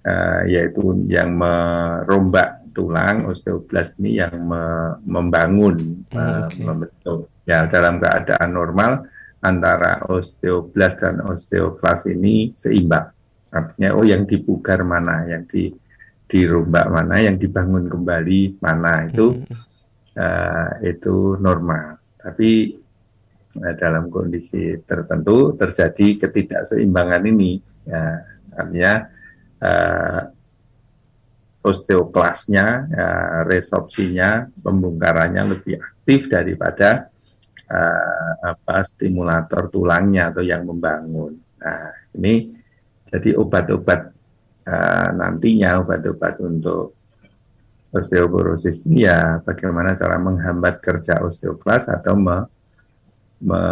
uh, 0.00 0.48
yaitu 0.48 0.80
yang 1.12 1.36
merombak 1.36 2.64
tulang, 2.76 3.24
osteoblas 3.32 3.96
ini 3.96 4.20
yang 4.20 4.36
me 4.44 4.92
membangun, 5.08 6.04
hmm, 6.12 6.52
okay. 6.52 6.60
membentuk. 6.60 7.32
Ya 7.48 7.64
dalam 7.64 7.96
keadaan 7.96 8.52
normal 8.52 9.08
antara 9.40 10.04
osteoblas 10.04 11.00
dan 11.00 11.24
osteoklas 11.24 12.04
ini 12.12 12.52
seimbang. 12.52 13.08
Artinya 13.48 13.96
oh 13.96 14.04
yang 14.04 14.28
dipugar 14.28 14.84
mana, 14.84 15.24
yang 15.24 15.48
di 15.48 15.72
dirombak 16.28 16.92
mana, 16.92 17.22
yang 17.22 17.40
dibangun 17.40 17.88
kembali 17.88 18.60
mana 18.60 19.08
itu 19.08 19.40
hmm. 19.40 19.56
uh, 20.20 20.70
itu 20.84 21.40
normal. 21.40 21.96
Tapi 22.20 22.76
uh, 23.56 23.74
dalam 23.80 24.12
kondisi 24.12 24.76
tertentu 24.84 25.56
terjadi 25.56 26.26
ketidakseimbangan 26.26 27.22
ini, 27.24 27.62
ya, 27.88 28.20
artinya 28.58 28.92
uh, 29.64 30.20
osteoklasnya, 31.66 32.66
ya, 32.86 33.08
resorpsinya, 33.42 34.46
pembongkarannya 34.62 35.42
lebih 35.58 35.82
aktif 35.82 36.30
daripada 36.30 37.10
uh, 37.66 38.32
apa 38.54 38.86
stimulator 38.86 39.66
tulangnya 39.66 40.30
atau 40.30 40.46
yang 40.46 40.62
membangun. 40.62 41.34
Nah, 41.58 41.90
ini 42.14 42.54
jadi 43.10 43.34
obat-obat 43.34 44.00
uh, 44.66 45.08
nantinya 45.14 45.82
obat-obat 45.82 46.38
untuk 46.42 46.94
osteoporosis 47.90 48.84
ini 48.86 49.08
ya 49.08 49.40
bagaimana 49.40 49.96
cara 49.96 50.20
menghambat 50.20 50.84
kerja 50.84 51.22
osteoklas 51.24 51.88
atau 51.88 52.14
me, 52.18 52.44
me, 53.40 53.62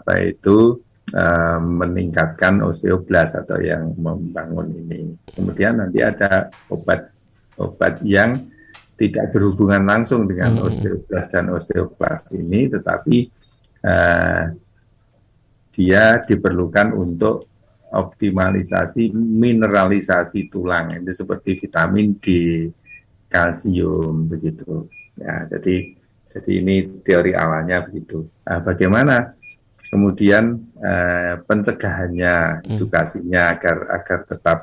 apa 0.00 0.22
itu 0.24 0.80
uh, 1.12 1.58
meningkatkan 1.60 2.62
osteoblas 2.64 3.36
atau 3.36 3.58
yang 3.60 3.92
membangun 3.98 4.70
ini. 4.74 5.12
Kemudian 5.28 5.82
nanti 5.82 6.00
ada 6.00 6.48
obat-obat 7.60 8.00
yang 8.00 8.48
tidak 8.96 9.32
berhubungan 9.32 9.84
langsung 9.84 10.24
dengan 10.24 10.60
hmm. 10.60 10.64
osteoblas 10.64 11.26
dan 11.28 11.44
osteoklas 11.52 12.20
ini, 12.36 12.68
tetapi 12.68 13.16
uh, 13.84 14.44
dia 15.72 16.04
diperlukan 16.24 16.96
untuk 16.96 17.48
optimalisasi 17.90 19.10
mineralisasi 19.16 20.52
tulang 20.52 20.94
itu 21.00 21.12
seperti 21.16 21.64
vitamin 21.64 22.16
D, 22.20 22.26
kalsium 23.28 24.28
begitu. 24.28 24.88
Ya, 25.16 25.48
jadi 25.48 25.96
jadi 26.30 26.50
ini 26.60 26.76
teori 27.02 27.32
awalnya 27.34 27.82
begitu. 27.82 28.28
Nah, 28.46 28.60
bagaimana 28.62 29.34
kemudian 29.88 30.60
uh, 30.76 31.40
pencegahannya, 31.48 32.68
hmm. 32.68 32.76
edukasinya 32.76 33.56
agar 33.56 33.76
agar 33.96 34.18
tetap 34.28 34.58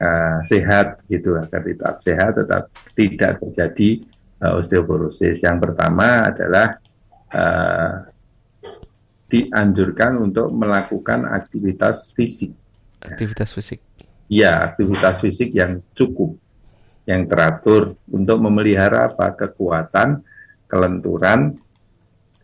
uh, 0.00 0.38
sehat 0.46 1.02
gitu 1.10 1.36
agar 1.36 1.60
tetap 1.62 1.96
sehat 2.02 2.32
tetap 2.38 2.62
tidak 2.94 3.32
terjadi 3.42 3.88
uh, 4.42 4.58
osteoporosis. 4.58 5.42
Yang 5.42 5.58
pertama 5.68 6.30
adalah 6.30 6.78
uh, 7.34 7.92
dianjurkan 9.28 10.16
untuk 10.18 10.48
melakukan 10.50 11.28
aktivitas 11.28 12.16
fisik. 12.16 12.56
Aktivitas 13.04 13.52
fisik. 13.52 13.84
Ya, 14.28 14.56
aktivitas 14.60 15.20
fisik 15.20 15.52
yang 15.56 15.80
cukup, 15.96 16.36
yang 17.08 17.28
teratur 17.28 17.96
untuk 18.08 18.40
memelihara 18.40 19.08
apa 19.08 19.32
kekuatan, 19.36 20.20
kelenturan, 20.68 21.56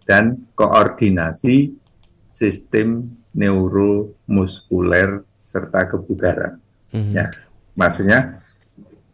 dan 0.05 0.45
koordinasi 0.57 1.73
sistem 2.29 3.17
neuromuskuler 3.33 5.25
serta 5.45 5.89
kebugaran. 5.89 6.61
Mm-hmm. 6.93 7.15
Ya, 7.17 7.33
maksudnya 7.75 8.39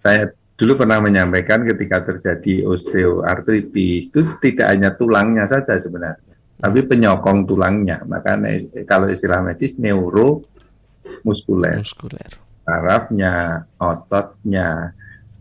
saya 0.00 0.32
dulu 0.60 0.84
pernah 0.84 1.00
menyampaikan 1.00 1.64
ketika 1.64 2.04
terjadi 2.04 2.68
osteoartritis 2.68 4.12
itu 4.12 4.20
tidak 4.44 4.66
hanya 4.68 4.92
tulangnya 4.92 5.48
saja 5.48 5.80
sebenarnya, 5.80 6.20
tapi 6.60 6.84
penyokong 6.84 7.48
tulangnya. 7.48 8.04
Maka 8.04 8.36
kalau 8.84 9.08
istilah 9.08 9.40
medis 9.40 9.80
neuromuskuler, 9.80 11.80
muskuler, 11.80 12.30
sarafnya, 12.64 13.64
ototnya, 13.80 14.92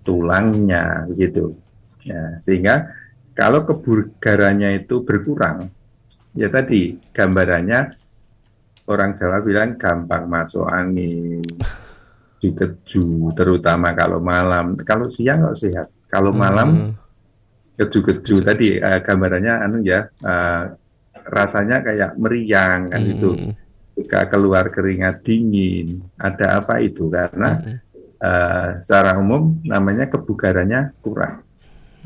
tulangnya, 0.07 1.03
begitu. 1.11 1.51
Ya, 2.07 2.39
sehingga 2.39 2.95
kalau 3.35 3.67
kebugarannya 3.67 4.87
itu 4.87 5.03
berkurang, 5.03 5.67
ya 6.31 6.47
tadi 6.47 6.95
gambarannya 7.11 7.99
orang 8.87 9.11
Jawa 9.19 9.43
bilang 9.43 9.75
gampang 9.75 10.31
masuk 10.31 10.63
angin 10.65 11.43
dikeju 12.39 13.35
terutama 13.35 13.91
kalau 13.91 14.23
malam 14.23 14.79
kalau 14.87 15.11
siang 15.11 15.43
nggak 15.43 15.57
sehat 15.59 15.87
kalau 16.07 16.31
malam 16.31 16.69
hmm. 16.71 16.91
keju-keju 17.75 18.35
tadi 18.41 18.79
uh, 18.79 18.99
gambarannya 19.03 19.53
anu 19.59 19.77
ya 19.83 20.07
uh, 20.23 20.63
rasanya 21.29 21.83
kayak 21.83 22.15
meriang 22.15 22.89
kan 22.89 23.01
hmm. 23.03 23.13
itu 23.13 23.29
jika 23.99 24.31
keluar 24.31 24.71
keringat 24.71 25.19
dingin 25.27 25.99
ada 26.15 26.63
apa 26.63 26.79
itu 26.79 27.11
karena 27.11 27.59
hmm. 27.59 27.77
uh, 28.23 28.69
secara 28.79 29.19
umum 29.19 29.59
namanya 29.67 30.07
kebugarannya 30.07 30.95
kurang 31.03 31.43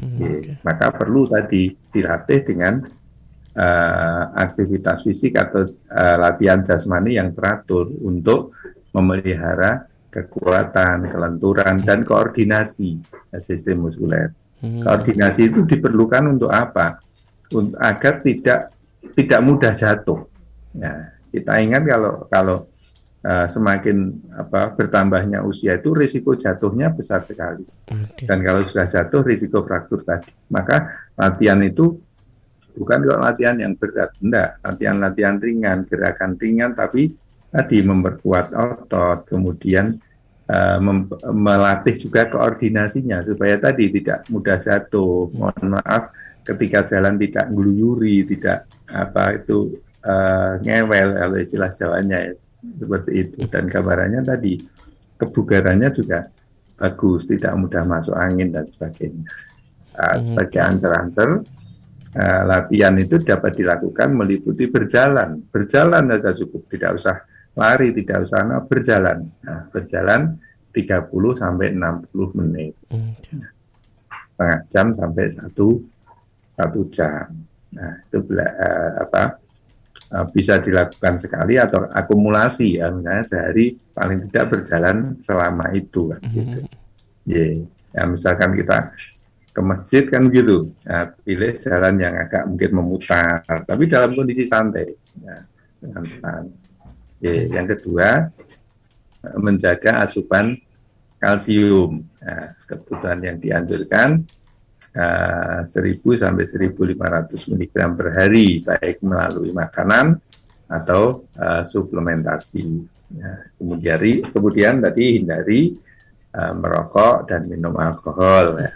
hmm, 0.02 0.17
okay. 0.17 0.41
maka 0.65 0.89
perlu 0.89 1.30
tadi 1.30 1.78
dilatih 1.93 2.39
dengan 2.41 2.82
uh, 3.54 4.24
aktivitas 4.34 5.06
fisik 5.06 5.38
atau 5.38 5.69
uh, 5.69 6.17
latihan 6.17 6.65
jasmani 6.65 7.22
yang 7.22 7.30
teratur 7.38 7.86
untuk 8.02 8.58
memelihara 8.93 9.92
kekuatan, 10.13 11.10
kelenturan, 11.10 11.82
dan 11.82 12.06
koordinasi 12.06 13.02
sistem 13.41 13.89
muskuler. 13.89 14.30
Hmm. 14.62 14.86
Koordinasi 14.86 15.49
itu 15.49 15.65
diperlukan 15.65 16.38
untuk 16.38 16.54
apa? 16.54 17.02
Untuk, 17.49 17.82
agar 17.82 18.21
tidak 18.21 18.60
tidak 19.17 19.41
mudah 19.41 19.73
jatuh. 19.73 20.30
Ya, 20.78 21.17
kita 21.34 21.58
ingat 21.60 21.84
kalau 21.89 22.13
kalau 22.30 22.58
uh, 23.26 23.47
semakin 23.49 24.21
apa 24.38 24.71
bertambahnya 24.78 25.41
usia 25.41 25.76
itu 25.82 25.91
risiko 25.97 26.38
jatuhnya 26.38 26.93
besar 26.93 27.26
sekali. 27.26 27.65
Okay. 27.89 28.30
Dan 28.30 28.45
kalau 28.45 28.62
sudah 28.63 28.86
jatuh 28.86 29.21
risiko 29.26 29.65
fraktur 29.65 30.06
tadi. 30.06 30.30
Maka 30.54 31.10
latihan 31.17 31.60
itu 31.65 31.97
bukan 32.78 32.99
kalau 33.04 33.21
latihan 33.21 33.58
yang 33.58 33.73
berat, 33.76 34.13
enggak. 34.21 34.62
Latihan-latihan 34.62 35.36
ringan, 35.41 35.78
gerakan 35.89 36.38
ringan, 36.38 36.71
tapi 36.78 37.13
tadi 37.53 37.85
memperkuat 37.85 38.49
otot, 38.49 39.29
kemudian 39.29 39.93
uh, 40.49 40.81
melatih 41.29 41.93
juga 41.93 42.25
koordinasinya 42.25 43.21
supaya 43.21 43.61
tadi 43.61 43.93
tidak 43.93 44.25
mudah 44.33 44.57
jatuh. 44.57 45.29
Mohon 45.29 45.77
maaf 45.77 46.09
ketika 46.41 46.81
jalan 46.89 47.21
tidak 47.21 47.45
ngeluyuri, 47.53 48.25
tidak 48.25 48.65
apa 48.89 49.37
itu 49.37 49.77
uh, 50.01 50.57
ngewel 50.65 51.13
kalau 51.13 51.37
istilah 51.37 51.69
Jawanya 51.69 52.17
ya. 52.25 52.33
seperti 52.81 53.11
itu. 53.21 53.37
Dan 53.45 53.69
gambarannya 53.69 54.21
tadi 54.25 54.57
kebugarannya 55.21 55.89
juga 55.93 56.25
bagus, 56.73 57.29
tidak 57.29 57.53
mudah 57.53 57.85
masuk 57.85 58.17
angin 58.17 58.49
dan 58.49 58.65
sebagainya. 58.65 59.29
Uh, 59.93 60.17
sebagai 60.17 60.57
ancer-ancer, 60.57 61.45
uh, 62.17 62.41
latihan 62.49 62.97
itu 62.97 63.21
dapat 63.21 63.53
dilakukan 63.53 64.09
meliputi 64.09 64.65
berjalan, 64.65 65.45
berjalan 65.53 66.17
saja 66.17 66.33
cukup, 66.33 66.65
tidak 66.73 66.97
usah 66.97 67.17
lari 67.53 67.93
tidak 67.93 68.25
usah 68.25 68.41
nah, 68.45 68.61
berjalan. 68.65 69.29
Nah, 69.45 69.69
berjalan 69.69 70.21
30 70.73 71.37
sampai 71.37 71.67
60 71.73 72.39
menit. 72.41 72.73
Okay. 72.89 73.39
Setengah 74.33 74.59
jam 74.69 74.85
sampai 74.97 75.25
satu 75.29 75.67
satu 76.53 76.81
jam. 76.89 77.29
Nah, 77.73 77.93
itu 78.05 78.19
uh, 78.21 78.91
apa 79.01 79.23
uh, 80.13 80.25
bisa 80.29 80.61
dilakukan 80.61 81.17
sekali 81.21 81.57
atau 81.57 81.89
akumulasi 81.89 82.77
ya 82.77 82.93
misalnya 82.93 83.25
sehari 83.25 83.73
paling 83.93 84.29
tidak 84.29 84.45
berjalan 84.53 85.17
selama 85.21 85.73
itu 85.73 86.13
kan 86.13 86.21
mm 86.21 86.29
-hmm. 86.29 86.37
gitu. 86.37 86.59
Yeah. 87.29 87.65
Ya, 87.93 88.09
misalkan 88.09 88.57
kita 88.57 88.89
ke 89.53 89.61
masjid 89.61 90.03
kan 90.09 90.33
gitu, 90.33 90.73
ya, 90.81 91.13
pilih 91.21 91.54
jalan 91.62 91.93
yang 92.01 92.17
agak 92.17 92.49
mungkin 92.49 92.71
memutar, 92.73 93.45
tapi 93.45 93.85
dalam 93.85 94.10
kondisi 94.10 94.49
santai, 94.49 94.89
ya, 95.21 95.45
dengan 95.77 96.01
Oke, 97.24 97.48
yang 97.48 97.71
kedua 97.71 98.36
menjaga 99.40 100.04
asupan 100.04 100.60
kalsium. 101.15 102.04
Nah, 102.19 102.52
kebutuhan 102.67 103.24
yang 103.24 103.40
dianjurkan 103.40 104.28
uh, 104.92 105.63
1000 105.63 106.04
sampai 106.19 106.44
1500 106.44 107.00
mg 107.48 107.76
per 107.96 108.08
hari 108.12 108.60
baik 108.60 109.00
melalui 109.08 109.56
makanan 109.56 110.19
atau 110.67 111.24
uh, 111.40 111.63
suplementasi. 111.63 112.92
Ya, 113.15 113.48
kemudian, 113.56 114.28
kemudian 114.28 114.74
tadi 114.84 115.15
hindari 115.15 115.80
uh, 116.36 116.52
merokok 116.52 117.32
dan 117.32 117.48
minum 117.48 117.71
alkohol. 117.80 118.60
Ya. 118.60 118.76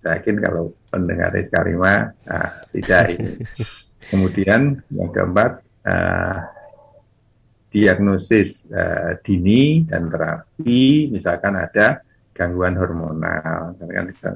Saya 0.00 0.16
yakin 0.16 0.40
kalau 0.40 0.72
pendengar 0.88 1.36
Iskarima 1.36 2.08
nah, 2.24 2.56
tidak 2.72 3.20
ini. 3.20 3.36
Kemudian 4.08 4.80
yang 4.88 5.12
keempat 5.12 5.60
uh, 5.84 6.61
diagnosis 7.72 8.68
uh, 8.68 9.16
dini 9.24 9.88
dan 9.88 10.12
terapi, 10.12 11.08
misalkan 11.08 11.56
ada 11.56 12.04
gangguan 12.36 12.76
hormonal, 12.76 13.76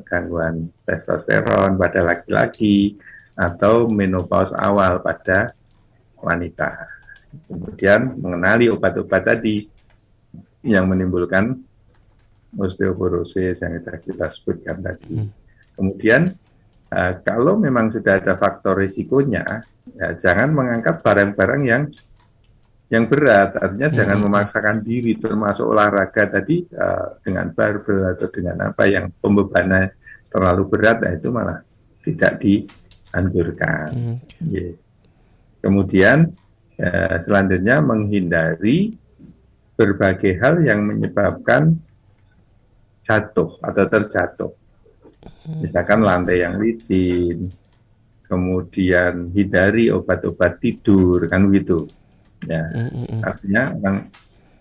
gangguan 0.09 0.73
testosteron 0.89 1.77
pada 1.77 2.01
laki-laki 2.01 2.97
atau 3.37 3.93
menopause 3.93 4.57
awal 4.57 5.05
pada 5.05 5.53
wanita. 6.17 6.89
Kemudian 7.53 8.17
mengenali 8.17 8.73
obat-obat 8.73 9.37
tadi 9.37 9.69
yang 10.65 10.89
menimbulkan 10.89 11.61
osteoporosis 12.57 13.61
yang 13.61 13.77
kita, 13.81 13.93
kita 14.01 14.27
sebutkan 14.33 14.81
tadi. 14.81 15.13
Hmm. 15.21 15.29
Kemudian 15.77 16.33
uh, 16.89 17.13
kalau 17.21 17.61
memang 17.61 17.93
sudah 17.93 18.17
ada 18.17 18.41
faktor 18.41 18.81
risikonya, 18.81 19.45
ya 19.93 20.17
jangan 20.17 20.57
mengangkat 20.57 21.05
barang-barang 21.05 21.63
yang 21.69 21.83
yang 22.87 23.11
berat. 23.11 23.59
Artinya 23.59 23.89
hmm. 23.91 23.97
jangan 23.99 24.19
memaksakan 24.23 24.77
diri, 24.87 25.19
termasuk 25.19 25.67
olahraga 25.67 26.31
tadi 26.31 26.63
uh, 26.71 27.19
dengan 27.23 27.51
barbel 27.51 28.15
atau 28.15 28.29
dengan 28.31 28.71
apa 28.71 28.87
yang 28.87 29.11
pembebannya 29.19 29.95
terlalu 30.31 30.63
berat, 30.71 31.03
nah 31.03 31.13
itu 31.15 31.29
malah 31.35 31.59
tidak 31.99 32.39
dianjurkan. 32.39 33.89
Hmm. 33.91 34.17
Yeah. 34.47 34.79
Kemudian 35.59 36.31
uh, 36.79 37.17
selanjutnya 37.19 37.83
menghindari 37.83 38.95
berbagai 39.75 40.39
hal 40.39 40.63
yang 40.63 40.87
menyebabkan 40.87 41.77
jatuh 43.03 43.59
atau 43.59 43.85
terjatuh. 43.91 44.53
Hmm. 45.43 45.59
Misalkan 45.59 46.07
lantai 46.07 46.47
yang 46.47 46.63
licin, 46.63 47.51
kemudian 48.31 49.35
hindari 49.35 49.91
obat-obat 49.91 50.63
tidur, 50.63 51.27
kan 51.27 51.51
begitu. 51.51 51.91
Ya, 52.47 52.63
hmm, 52.71 52.91
hmm, 52.95 53.21
artinya 53.27 53.63
orang 53.75 53.99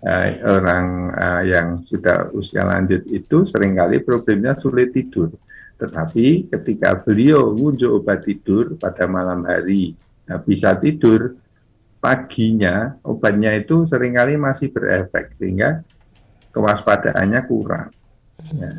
uh, 0.01 0.27
orang 0.49 0.85
uh, 1.13 1.43
yang 1.45 1.67
sudah 1.85 2.33
usia 2.33 2.65
lanjut 2.65 3.05
itu 3.09 3.45
sering 3.45 3.77
kali 3.77 4.01
problemnya 4.01 4.57
sulit 4.57 4.89
tidur. 4.91 5.33
Tetapi 5.75 6.49
ketika 6.49 6.97
beliau 6.97 7.53
wujud 7.53 8.01
obat 8.01 8.25
tidur 8.25 8.79
pada 8.79 9.05
malam 9.05 9.43
hari, 9.45 9.93
nah, 10.25 10.41
bisa 10.41 10.73
tidur, 10.81 11.35
paginya 12.01 12.95
obatnya 13.03 13.53
itu 13.53 13.85
sering 13.85 14.15
kali 14.17 14.39
masih 14.39 14.71
berefek 14.71 15.35
sehingga 15.35 15.83
kewaspadaannya 16.55 17.41
kurang. 17.45 17.91
Ya, 18.55 18.71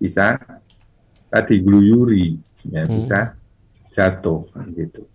bisa 0.00 0.36
tadi 1.28 1.58
gluyuri 1.60 2.38
ya 2.70 2.86
hmm. 2.86 2.92
bisa 2.94 3.18
jatuh 3.94 4.48
gitu. 4.74 5.06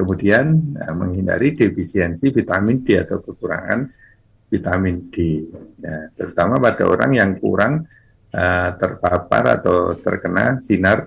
Kemudian 0.00 0.72
nah, 0.80 0.96
menghindari 0.96 1.52
defisiensi 1.52 2.32
vitamin 2.32 2.80
D 2.80 2.96
atau 2.96 3.20
kekurangan 3.20 3.84
vitamin 4.48 5.12
D. 5.12 5.44
Ya, 5.76 6.08
terutama 6.16 6.56
pada 6.56 6.88
orang 6.88 7.12
yang 7.12 7.36
kurang 7.36 7.84
uh, 8.32 8.70
terpapar 8.80 9.60
atau 9.60 9.92
terkena 10.00 10.56
sinar 10.64 11.04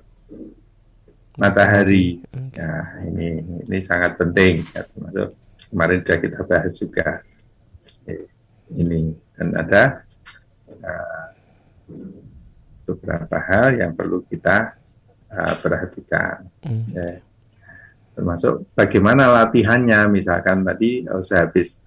matahari. 1.41 2.21
Ya, 2.53 3.01
ini 3.09 3.41
ini 3.65 3.77
sangat 3.81 4.13
penting. 4.21 4.61
Ya, 4.77 4.85
termasuk 4.85 5.33
kemarin 5.73 5.99
sudah 6.05 6.17
kita 6.21 6.39
bahas 6.45 6.73
juga 6.77 7.07
ini 8.77 9.09
dan 9.33 9.57
ada 9.57 10.05
uh, 10.69 11.25
beberapa 12.85 13.37
hal 13.41 13.81
yang 13.81 13.97
perlu 13.97 14.21
kita 14.29 14.77
uh, 15.33 15.53
perhatikan. 15.57 16.45
Mm. 16.61 16.85
Ya. 16.93 17.32
Termasuk 18.13 18.69
bagaimana 18.77 19.29
latihannya, 19.41 20.05
misalkan 20.09 20.61
tadi 20.61 21.05
oh, 21.09 21.25
sehabis 21.25 21.81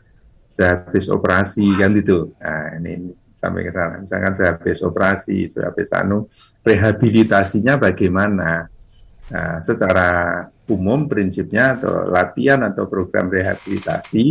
sehabis 0.51 1.07
operasi 1.13 1.65
kan 1.79 1.93
itu. 1.95 2.35
Nah, 2.43 2.81
ini, 2.81 2.91
ini 2.99 3.11
sampai 3.37 3.69
ke 3.69 3.73
sana. 3.73 4.01
Misalkan 4.03 4.33
sehabis 4.35 4.79
operasi, 4.83 5.47
sehabis 5.47 5.93
anu, 5.93 6.27
rehabilitasinya 6.65 7.79
bagaimana? 7.79 8.67
Nah, 9.27 9.59
secara 9.59 10.43
umum 10.71 11.07
prinsipnya 11.07 11.79
atau 11.79 12.07
latihan 12.11 12.63
atau 12.67 12.87
program 12.87 13.31
rehabilitasi 13.31 14.25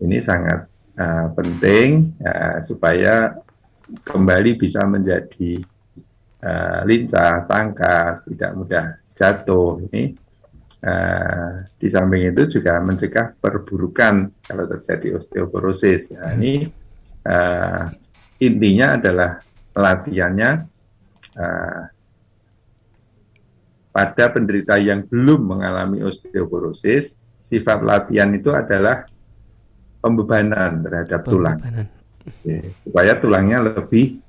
ini 0.00 0.18
sangat 0.22 0.66
uh, 0.98 1.28
penting 1.34 2.14
uh, 2.22 2.58
supaya 2.64 3.38
kembali 4.06 4.54
bisa 4.54 4.86
menjadi 4.86 5.60
uh, 6.42 6.80
lincah, 6.86 7.44
tangkas, 7.44 8.22
tidak 8.26 8.50
mudah 8.54 8.86
jatuh. 9.14 9.82
Ini 9.90 10.14
uh, 10.84 11.64
di 11.76 11.88
samping 11.88 12.32
itu 12.32 12.60
juga 12.60 12.80
mencegah 12.80 13.36
perburukan 13.36 14.44
kalau 14.44 14.64
terjadi 14.68 15.20
osteoporosis. 15.20 16.16
Ya, 16.16 16.34
ini 16.36 16.68
uh, 17.24 17.84
intinya 18.40 18.96
adalah 18.96 19.30
latihannya 19.76 20.50
uh, 21.36 21.82
pada 23.90 24.24
penderita 24.30 24.78
yang 24.78 25.04
belum 25.04 25.50
mengalami 25.50 26.00
osteoporosis, 26.06 27.18
sifat 27.42 27.82
latihan 27.82 28.30
itu 28.30 28.54
adalah 28.54 29.02
pembebanan 30.00 30.80
terhadap 30.80 31.20
tulang, 31.26 31.58
Oke, 32.20 32.72
supaya 32.86 33.18
tulangnya 33.18 33.58
lebih 33.60 34.22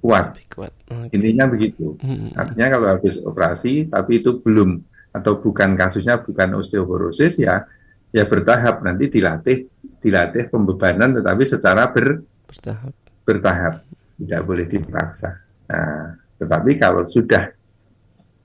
kuat. 0.00 0.34
Lebih 0.34 0.48
kuat. 0.50 0.72
Okay. 0.88 1.14
Intinya 1.20 1.44
begitu. 1.46 1.94
Hmm. 2.00 2.32
Artinya 2.32 2.66
kalau 2.72 2.86
habis 2.96 3.16
operasi 3.20 3.92
tapi 3.92 4.24
itu 4.24 4.40
belum 4.40 4.82
atau 5.14 5.38
bukan 5.38 5.78
kasusnya 5.78 6.18
bukan 6.18 6.58
osteoporosis 6.58 7.38
ya 7.38 7.62
ya 8.10 8.26
bertahap. 8.26 8.82
Nanti 8.82 9.06
dilatih 9.06 9.70
dilatih 10.02 10.50
pembebanan 10.50 11.22
tetapi 11.22 11.46
secara 11.46 11.86
ber, 11.94 12.26
bertahap. 12.50 12.90
bertahap. 13.22 13.74
Tidak 14.14 14.46
boleh 14.46 14.66
dipaksa. 14.66 15.30
Nah, 15.70 16.14
tetapi 16.38 16.78
kalau 16.78 17.06
sudah 17.06 17.50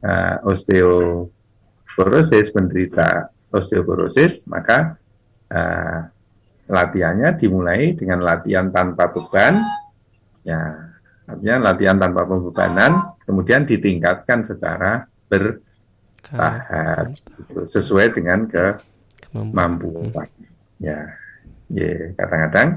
uh, 0.06 0.38
osteoporosis 0.46 2.54
penderita 2.54 3.34
osteoporosis 3.50 4.46
maka 4.46 4.98
uh, 5.50 6.02
latihannya 6.70 7.34
dimulai 7.42 7.98
dengan 7.98 8.22
latihan 8.22 8.70
tanpa 8.70 9.10
beban. 9.10 9.58
Ya 10.46 10.90
Artinya 11.30 11.72
latihan 11.72 11.98
tanpa 12.02 12.26
pembebanan, 12.26 13.14
kemudian 13.22 13.70
ditingkatkan 13.70 14.42
secara 14.42 15.06
gitu, 16.24 17.66
sesuai 17.66 18.14
dengan 18.14 18.46
kemampuan. 18.50 20.28
Ya, 20.80 21.16
ya 21.68 22.16
kadang-kadang 22.16 22.70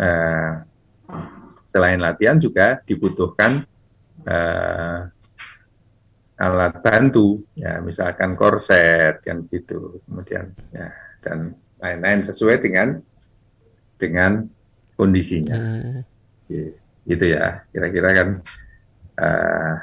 uh, 0.00 0.52
selain 1.68 2.00
latihan 2.00 2.40
juga 2.40 2.80
dibutuhkan 2.84 3.64
uh, 4.24 5.00
alat 6.38 6.74
bantu, 6.80 7.42
ya 7.58 7.82
misalkan 7.82 8.38
korset 8.38 9.20
kan 9.26 9.44
gitu, 9.50 10.00
kemudian 10.06 10.54
ya 10.70 10.88
dan 11.18 11.52
lain-lain 11.82 12.22
sesuai 12.22 12.62
dengan 12.62 13.02
dengan 13.98 14.46
kondisinya. 14.94 15.56
Hmm. 15.58 16.00
Gitu 17.04 17.24
ya. 17.26 17.66
Kira-kira 17.74 18.08
kan 18.14 18.28
uh, 19.18 19.74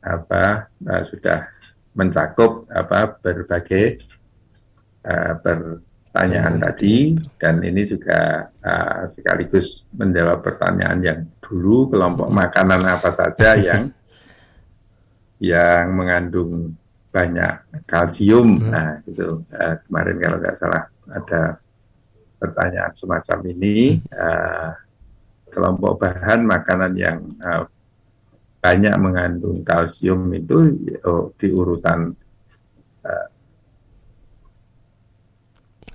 apa 0.00 0.72
uh, 0.88 1.02
sudah 1.04 1.48
mencakup 1.92 2.64
apa 2.72 3.20
berbagai 3.20 4.00
uh, 5.04 5.34
pertanyaan 5.40 6.56
tadi. 6.60 7.16
Dan 7.36 7.60
ini 7.60 7.84
juga 7.84 8.48
uh, 8.48 9.04
sekaligus 9.06 9.84
menjawab 9.92 10.40
pertanyaan 10.40 10.98
yang 11.04 11.20
dulu 11.44 11.92
kelompok 11.92 12.28
makanan 12.30 12.82
apa 12.86 13.10
saja 13.12 13.56
yang 13.68 13.92
yang 15.40 15.86
mengandung 15.92 16.76
banyak 17.10 17.84
kalsium. 17.90 18.60
Hmm. 18.62 18.70
nah 18.70 18.90
itu 19.02 19.42
uh, 19.50 19.74
kemarin 19.88 20.16
kalau 20.22 20.36
nggak 20.38 20.56
salah 20.56 20.84
ada 21.10 21.58
pertanyaan 22.38 22.92
semacam 22.94 23.38
ini. 23.50 23.98
Uh, 24.14 24.72
kelompok 25.50 25.98
bahan 25.98 26.46
makanan 26.46 26.92
yang 26.94 27.18
uh, 27.42 27.66
banyak 28.60 28.94
mengandung 29.00 29.64
kalsium 29.64 30.28
itu 30.36 30.76
oh, 31.08 31.32
di 31.40 31.48
urutan 31.48 32.12
uh, 33.08 33.28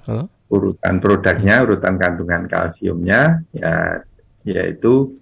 huh? 0.10 0.26
urutan 0.50 0.98
produknya, 0.98 1.62
urutan 1.62 1.96
kandungan 2.02 2.50
kalsiumnya 2.50 3.46
ya 3.54 4.02
yaitu 4.46 5.14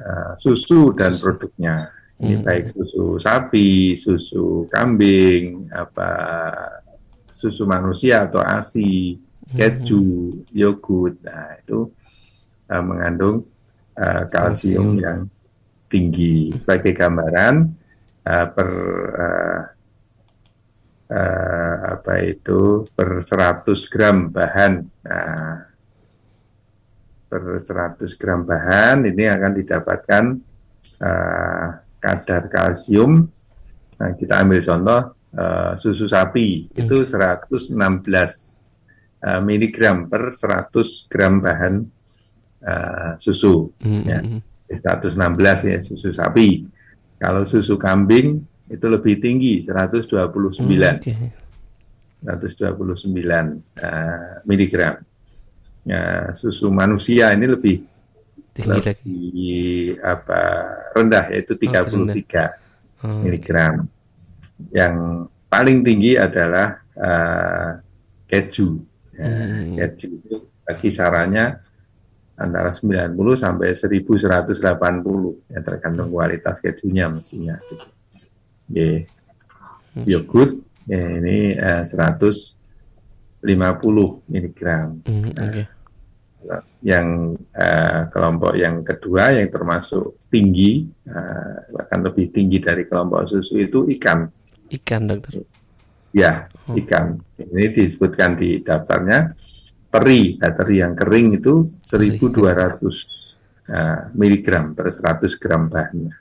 uh, 0.00 0.32
susu 0.40 0.92
dan 0.96 1.12
produknya. 1.16 1.92
Ini 2.22 2.38
hmm. 2.38 2.44
baik 2.46 2.64
susu 2.70 3.18
sapi, 3.18 3.98
susu 3.98 4.68
kambing, 4.70 5.66
apa 5.74 6.10
susu 7.34 7.66
manusia 7.66 8.30
atau 8.30 8.38
ASI 8.38 9.18
keju, 9.50 10.30
yogurt. 10.54 11.18
Nah, 11.26 11.58
itu 11.58 11.90
uh, 12.70 12.82
mengandung 12.84 13.42
uh, 13.98 14.24
kalsium 14.30 15.02
yang 15.02 15.26
tinggi. 15.92 16.48
Sebagai 16.56 16.96
gambaran 16.96 17.54
uh, 18.24 18.46
per 18.48 18.70
uh, 19.12 19.60
uh, 21.12 21.76
apa 22.00 22.12
itu 22.24 22.88
per 22.88 23.20
100 23.20 23.92
gram 23.92 24.32
bahan. 24.32 24.72
Nah, 25.04 25.56
per 27.28 27.42
100 27.64 28.20
gram 28.20 28.44
bahan 28.44 29.08
ini 29.08 29.24
akan 29.28 29.52
didapatkan 29.56 30.24
uh, 31.00 31.66
kadar 32.00 32.42
kalsium. 32.48 33.28
Nah, 34.00 34.10
kita 34.18 34.42
ambil 34.42 34.60
contoh 34.60 35.00
uh, 35.38 35.72
susu 35.78 36.10
sapi 36.10 36.68
hmm. 36.68 36.80
itu 36.84 36.96
116 37.08 37.72
uh, 37.72 39.40
miligram 39.40 40.10
per 40.10 40.34
100 40.34 41.08
gram 41.08 41.40
bahan 41.40 41.74
uh, 42.66 43.10
susu. 43.16 43.70
Hmm. 43.80 44.04
Ya. 44.04 44.20
116 44.80 45.12
hmm, 45.12 45.36
hmm. 45.36 45.68
ya 45.68 45.78
susu 45.82 46.08
sapi. 46.14 46.64
Kalau 47.18 47.44
susu 47.46 47.78
kambing 47.78 48.42
itu 48.70 48.86
lebih 48.88 49.20
tinggi 49.20 49.62
129. 49.66 50.08
Hmm, 50.08 50.98
okay. 50.98 51.30
129 52.22 53.10
uh, 53.82 54.40
miligram. 54.46 54.96
Ya, 55.82 56.30
susu 56.38 56.70
manusia 56.70 57.34
ini 57.34 57.46
lebih 57.50 57.76
tinggi 58.54 58.78
lebih 58.78 59.98
apa 59.98 60.40
rendah 60.94 61.24
yaitu 61.34 61.58
33 61.58 61.90
oh, 61.90 61.98
oh, 63.02 63.18
miligram. 63.26 63.82
Yang 64.70 65.26
paling 65.50 65.82
tinggi 65.82 66.14
adalah 66.14 66.78
uh, 66.94 67.70
keju. 68.30 68.78
Ya, 69.18 69.26
hmm. 69.26 69.74
Keju 69.76 70.08
itu 70.22 70.36
kisarannya 70.78 71.58
antara 72.42 72.74
90 72.74 73.14
sampai 73.38 73.78
1180 73.78 74.58
ya 75.54 75.60
tergantung 75.62 76.10
kualitas 76.10 76.58
kejunya 76.58 77.06
mestinya 77.06 77.54
gitu. 77.70 77.86
Yeah. 78.72 79.04
Yogurt 80.08 80.56
ya 80.88 80.98
ini 80.98 81.54
uh, 81.60 81.84
150 81.84 83.44
miligram. 84.26 85.04
Mm, 85.04 85.30
okay. 85.36 85.64
uh, 86.48 86.64
yang 86.82 87.38
uh, 87.54 88.00
kelompok 88.10 88.58
yang 88.58 88.82
kedua 88.82 89.36
yang 89.38 89.52
termasuk 89.52 90.18
tinggi 90.32 90.88
uh, 91.06 91.70
bahkan 91.70 92.02
lebih 92.02 92.34
tinggi 92.34 92.58
dari 92.58 92.88
kelompok 92.88 93.28
susu 93.30 93.60
itu 93.60 93.86
ikan. 94.00 94.26
Ikan 94.72 95.06
dokter. 95.06 95.44
Ya 96.16 96.48
oh. 96.66 96.74
ikan. 96.76 97.20
Ini 97.36 97.76
disebutkan 97.76 98.40
di 98.40 98.64
daftarnya 98.64 99.36
teri, 99.92 100.40
nah, 100.40 100.52
teri 100.56 100.80
yang 100.80 100.96
kering 100.96 101.36
itu 101.36 101.68
1200 101.84 102.80
uh, 103.68 104.08
miligram 104.16 104.72
per 104.72 104.88
100 104.88 105.36
gram 105.36 105.68
bahannya. 105.68 106.16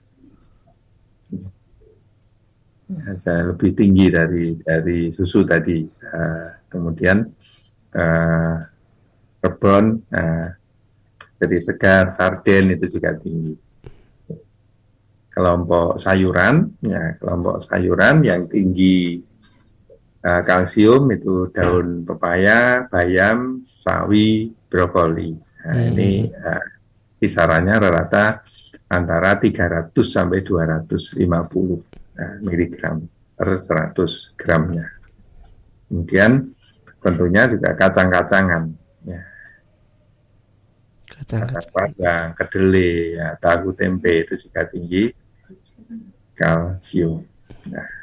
Ya, 2.92 3.40
lebih 3.48 3.72
tinggi 3.72 4.12
dari 4.12 4.60
dari 4.60 5.16
susu 5.16 5.48
tadi. 5.48 5.80
Uh, 5.88 6.52
kemudian 6.68 7.24
uh, 7.96 8.56
rebon, 9.40 10.04
uh, 10.12 10.48
jadi 11.40 11.58
segar, 11.64 12.12
sarden 12.12 12.76
itu 12.76 12.92
juga 12.92 13.16
tinggi. 13.16 13.56
Kelompok 15.32 15.96
sayuran, 15.96 16.76
ya 16.84 17.16
kelompok 17.16 17.64
sayuran 17.64 18.28
yang 18.28 18.52
tinggi 18.52 19.24
uh, 20.22 20.42
kalsium 20.46 21.10
itu 21.14 21.50
daun 21.52 22.06
pepaya, 22.06 22.86
bayam, 22.88 23.66
sawi, 23.74 24.54
brokoli. 24.70 25.36
Nah, 25.66 25.76
hmm. 25.78 25.90
ini 25.94 26.12
uh, 26.30 26.66
kisarannya 27.22 27.76
rata-rata 27.78 28.26
antara 28.92 29.38
300 29.38 29.94
sampai 30.02 30.42
250 30.42 31.22
uh, 31.22 31.80
miligram 32.42 33.06
per 33.38 33.58
100 33.58 34.38
gramnya. 34.38 34.88
Kemudian 35.90 36.50
tentunya 37.02 37.44
juga 37.50 37.70
kacang-kacangan. 37.76 38.64
Ya. 39.06 39.22
Kacang-kacang, 41.12 42.34
kedelai, 42.38 43.18
ya, 43.18 43.28
tahu 43.38 43.74
tempe 43.78 44.26
itu 44.26 44.34
juga 44.48 44.66
tinggi 44.66 45.14
kalsium. 46.34 47.22
Nah, 47.70 48.01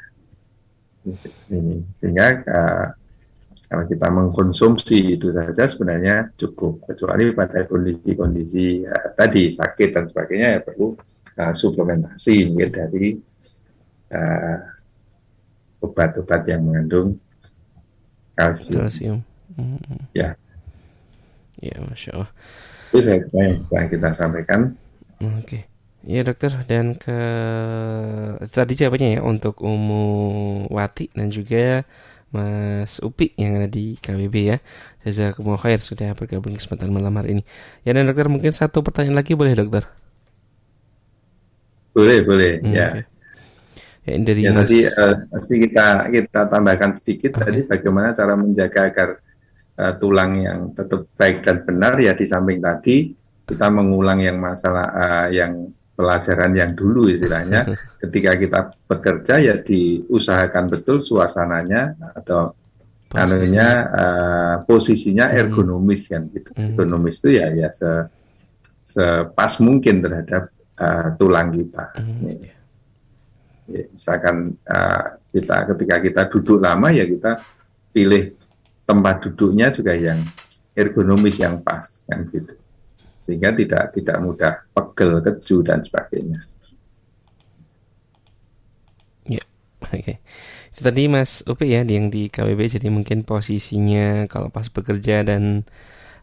ini 1.52 1.84
sehingga 1.94 2.26
uh, 2.44 2.86
kalau 3.68 3.84
kita 3.84 4.08
mengkonsumsi 4.08 5.20
itu 5.20 5.28
saja 5.30 5.68
sebenarnya 5.68 6.32
cukup 6.40 6.88
kecuali 6.88 7.36
pada 7.36 7.68
kondisi-kondisi 7.68 8.88
uh, 8.88 9.12
tadi 9.12 9.52
sakit 9.52 9.88
dan 9.92 10.04
sebagainya 10.08 10.48
ya 10.56 10.60
perlu 10.64 10.96
uh, 11.36 11.54
suplementasi 11.54 12.48
mungkin 12.48 12.70
dari 12.72 13.06
obat-obat 15.84 16.42
uh, 16.44 16.48
yang 16.48 16.64
mengandung 16.64 17.20
kalsium. 18.32 18.80
kalsium. 18.80 19.18
Mm-hmm. 19.60 20.00
Ya. 20.16 20.32
Ya, 21.60 21.76
masya 21.84 22.10
Allah. 22.16 22.30
Itu 22.88 23.04
saya 23.04 23.20
yang 23.68 23.88
kita 23.92 24.16
sampaikan. 24.16 24.72
Oke. 25.20 25.44
Okay. 25.44 25.62
Iya 26.08 26.24
dokter 26.24 26.64
dan 26.64 26.96
ke 26.96 27.20
tadi 28.48 28.72
jawabannya 28.72 29.08
ya 29.10 29.20
untuk 29.20 29.60
Umu 29.60 30.64
Wati 30.72 31.12
dan 31.12 31.28
juga 31.28 31.84
Mas 32.32 32.96
Upi 33.04 33.36
yang 33.36 33.60
ada 33.60 33.68
di 33.68 33.92
KWB 34.00 34.36
ya. 34.40 34.56
Jazakumullah 35.04 35.60
khair 35.60 35.84
sudah 35.84 36.16
bergabung 36.16 36.56
kesempatan 36.56 36.88
malam 36.88 37.12
hari 37.12 37.36
ini. 37.36 37.42
Ya 37.84 37.92
dan 37.92 38.08
dokter 38.08 38.24
mungkin 38.32 38.56
satu 38.56 38.80
pertanyaan 38.80 39.20
lagi 39.20 39.36
boleh 39.36 39.52
dokter? 39.52 39.84
Boleh 41.92 42.24
boleh 42.24 42.52
hmm, 42.64 42.72
ya. 42.72 42.88
Okay. 42.88 43.04
Ya, 44.08 44.14
dari 44.24 44.40
ya, 44.48 44.56
Mas... 44.56 44.64
tadi 44.64 44.78
uh, 44.88 45.14
pasti 45.28 45.54
kita 45.60 45.86
kita 46.08 46.40
tambahkan 46.48 46.90
sedikit 46.96 47.36
okay. 47.36 47.44
tadi 47.44 47.60
bagaimana 47.68 48.16
cara 48.16 48.32
menjaga 48.32 48.80
agar 48.88 49.08
uh, 49.76 49.92
tulang 50.00 50.40
yang 50.40 50.72
tetap 50.72 51.04
baik 51.20 51.44
dan 51.44 51.68
benar 51.68 52.00
ya 52.00 52.16
di 52.16 52.24
samping 52.24 52.64
tadi 52.64 53.12
kita 53.44 53.68
mengulang 53.68 54.24
yang 54.24 54.40
masalah 54.40 54.88
uh, 54.96 55.28
yang 55.28 55.68
pelajaran 55.98 56.54
yang 56.54 56.78
dulu 56.78 57.10
istilahnya 57.10 57.74
ketika 58.06 58.38
kita 58.38 58.60
bekerja 58.86 59.34
ya 59.42 59.54
diusahakan 59.58 60.70
betul 60.70 61.02
suasananya 61.02 61.98
atau 62.14 62.54
anunya 63.18 63.68
uh, 63.90 64.54
posisinya 64.62 65.26
hmm. 65.32 65.38
ergonomis 65.42 66.06
kan 66.06 66.30
gitu. 66.30 66.54
Hmm. 66.54 66.78
Ergonomis 66.78 67.18
itu 67.18 67.42
ya 67.42 67.50
ya 67.50 67.68
se 67.74 67.90
sepas 68.86 69.58
mungkin 69.58 70.00
terhadap 70.00 70.54
uh, 70.78 71.18
tulang 71.18 71.50
kita. 71.50 71.84
Hmm. 71.98 72.46
Ya, 73.68 73.84
misalkan 73.92 74.56
uh, 74.70 75.04
kita 75.34 75.56
ketika 75.74 75.96
kita 76.00 76.22
duduk 76.30 76.62
lama 76.62 76.88
ya 76.94 77.04
kita 77.04 77.36
pilih 77.92 78.38
tempat 78.86 79.28
duduknya 79.28 79.68
juga 79.74 79.92
yang 79.92 80.16
ergonomis 80.72 81.36
yang 81.42 81.60
pas 81.60 81.84
kan 82.08 82.24
gitu 82.32 82.56
sehingga 83.28 83.52
tidak 83.52 83.92
tidak 83.92 84.16
mudah 84.24 84.52
pegel, 84.72 85.20
keju 85.20 85.60
dan 85.60 85.84
sebagainya. 85.84 86.40
Ya, 89.28 89.44
oke. 89.84 89.92
Okay. 89.92 90.16
Tadi 90.78 91.10
Mas 91.12 91.44
Upi 91.44 91.74
ya 91.74 91.84
yang 91.84 92.08
di 92.08 92.32
KWB 92.32 92.80
jadi 92.80 92.88
mungkin 92.88 93.26
posisinya 93.28 94.30
kalau 94.30 94.48
pas 94.48 94.70
bekerja 94.70 95.26
dan 95.26 95.66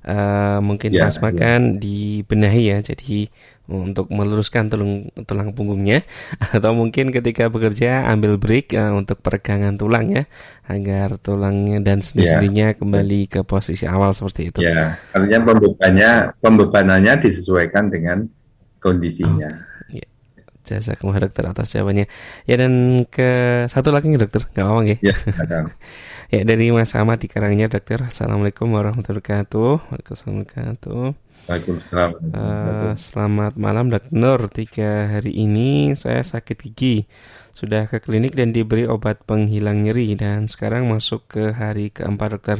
uh, 0.08 0.64
mungkin 0.64 0.96
ya, 0.96 1.06
pas 1.06 1.20
makan 1.20 1.76
ya. 1.76 1.80
dibenahi 1.84 2.64
ya 2.72 2.78
jadi 2.80 3.28
untuk 3.66 4.14
meluruskan 4.14 4.70
tulang 4.70 5.10
tulang 5.26 5.50
punggungnya 5.58 6.06
atau 6.56 6.78
mungkin 6.78 7.10
ketika 7.10 7.50
bekerja 7.50 8.06
ambil 8.14 8.38
break 8.38 8.78
uh, 8.78 8.94
untuk 8.94 9.22
peregangan 9.26 9.74
tulang 9.74 10.14
ya 10.14 10.24
agar 10.70 11.18
tulangnya 11.18 11.82
dan 11.82 12.02
sendi-sendinya 12.02 12.74
ya. 12.74 12.78
kembali 12.78 13.22
ke 13.30 13.42
posisi 13.46 13.86
awal 13.86 14.14
seperti 14.14 14.54
itu. 14.54 14.60
Ya, 14.66 14.98
artinya 15.14 15.54
pembebannya 15.54 16.12
pembebanannya 16.42 17.14
disesuaikan 17.22 17.90
dengan 17.90 18.26
kondisinya. 18.82 19.50
Oh, 19.50 19.94
ya. 19.94 20.06
Jasa 20.66 20.98
kemudian 20.98 21.30
dokter 21.30 21.46
atas 21.46 21.74
jawabannya. 21.74 22.10
Ya 22.50 22.56
dan 22.58 23.06
ke 23.10 23.30
satu 23.70 23.94
lagi 23.94 24.10
nih 24.10 24.26
dokter, 24.26 24.50
nggak 24.50 24.66
apa-apa 24.66 24.82
ya? 24.90 24.98
Ya, 25.02 25.16
ya 26.34 26.42
dari 26.42 26.74
Mas 26.74 26.94
Ahmad 26.98 27.22
di 27.22 27.30
Karangnya 27.30 27.70
dokter. 27.70 28.02
Assalamualaikum 28.02 28.74
warahmatullahi 28.74 29.22
wabarakatuh. 29.22 29.94
Waalaikumsalam 29.94 30.42
warahmatullahi 30.42 30.74
wabarakatuh. 30.74 31.25
Waalaikumsalam. 31.46 32.12
Uh, 32.34 32.98
selamat 32.98 33.54
malam 33.54 33.94
Dok 33.94 34.10
Nur. 34.10 34.50
Tiga 34.50 35.14
hari 35.14 35.30
ini 35.30 35.94
saya 35.94 36.26
sakit 36.26 36.58
gigi. 36.58 37.06
Sudah 37.54 37.86
ke 37.86 38.02
klinik 38.02 38.34
dan 38.34 38.50
diberi 38.50 38.90
obat 38.90 39.22
penghilang 39.30 39.86
nyeri 39.86 40.18
dan 40.18 40.50
sekarang 40.50 40.90
masuk 40.90 41.30
ke 41.30 41.54
hari 41.54 41.94
keempat 41.94 42.30
dokter. 42.34 42.60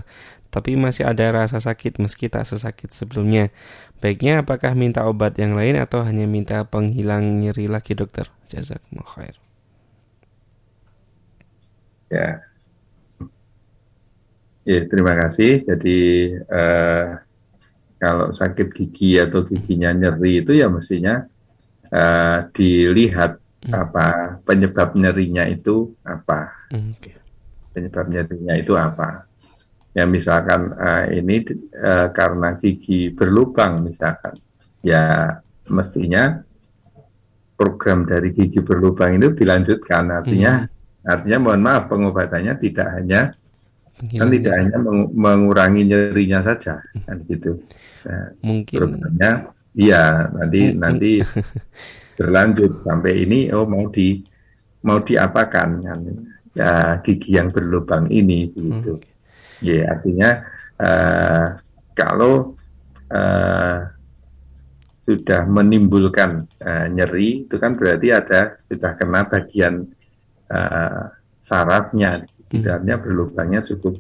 Tapi 0.54 0.78
masih 0.78 1.10
ada 1.10 1.34
rasa 1.34 1.58
sakit 1.58 1.98
meski 1.98 2.30
tak 2.30 2.46
sesakit 2.46 2.94
sebelumnya. 2.94 3.50
Baiknya 4.06 4.46
apakah 4.46 4.78
minta 4.78 5.02
obat 5.10 5.34
yang 5.42 5.58
lain 5.58 5.82
atau 5.82 6.06
hanya 6.06 6.30
minta 6.30 6.62
penghilang 6.70 7.42
nyeri 7.42 7.66
lagi 7.66 7.98
dokter? 7.98 8.30
Jazakumullah 8.54 9.10
khair. 9.18 9.36
Ya. 12.14 12.30
Ya, 14.62 14.80
terima 14.86 15.18
kasih. 15.18 15.66
Jadi 15.66 16.30
uh, 16.54 17.25
kalau 17.96 18.32
sakit 18.32 18.76
gigi 18.76 19.18
atau 19.18 19.48
giginya 19.48 19.96
nyeri 19.96 20.44
itu 20.44 20.52
ya 20.56 20.68
mestinya 20.68 21.24
uh, 21.92 22.38
dilihat 22.52 23.40
hmm. 23.66 23.74
apa 23.74 24.08
penyebab 24.44 24.94
nyerinya 24.94 25.48
itu 25.48 25.96
apa. 26.04 26.70
Hmm, 26.72 26.94
okay. 26.96 27.16
Penyebab 27.72 28.06
nyerinya 28.12 28.54
itu 28.56 28.74
apa. 28.76 29.28
Ya 29.96 30.04
misalkan 30.04 30.76
uh, 30.76 31.08
ini 31.08 31.48
uh, 31.80 32.12
karena 32.12 32.60
gigi 32.60 33.16
berlubang 33.16 33.80
misalkan, 33.80 34.36
ya 34.84 35.40
mestinya 35.72 36.44
program 37.56 38.04
dari 38.04 38.36
gigi 38.36 38.60
berlubang 38.60 39.16
itu 39.16 39.32
dilanjutkan. 39.32 40.12
Artinya, 40.12 40.68
hmm. 40.68 41.08
artinya 41.08 41.38
mohon 41.40 41.62
maaf 41.64 41.88
pengobatannya 41.88 42.60
tidak 42.60 42.88
hanya 42.92 43.32
kan 43.96 44.28
tidak 44.28 44.54
hanya 44.60 44.78
mengurangi 45.16 45.88
nyerinya 45.88 46.44
saja 46.44 46.84
kan 47.08 47.18
gitu. 47.32 47.64
Nah, 48.06 48.28
mungkin. 48.44 48.76
programnya 48.76 49.32
iya 49.76 50.28
nanti 50.36 50.60
mungkin. 50.68 50.80
nanti 50.84 51.12
berlanjut. 52.20 52.72
Sampai 52.84 53.24
ini 53.24 53.50
oh 53.56 53.64
mau 53.64 53.88
di 53.88 54.20
mau 54.84 55.00
diapakan 55.00 55.70
kan? 55.80 56.00
Ya 56.56 57.00
gigi 57.04 57.36
yang 57.36 57.52
berlubang 57.52 58.08
ini 58.12 58.52
gitu. 58.52 59.00
Hmm. 59.00 59.14
ya 59.64 59.88
artinya 59.88 60.30
uh, 60.80 61.48
kalau 61.96 62.56
uh, 63.12 63.80
sudah 65.06 65.46
menimbulkan 65.46 66.44
uh, 66.60 66.88
nyeri 66.92 67.46
itu 67.46 67.56
kan 67.56 67.78
berarti 67.78 68.10
ada 68.12 68.60
sudah 68.68 68.92
kena 68.98 69.24
bagian 69.30 69.88
uh, 70.50 71.14
sarafnya 71.46 72.26
Tidaknya 72.46 72.96
berlubangnya 73.02 73.66
cukup 73.66 73.98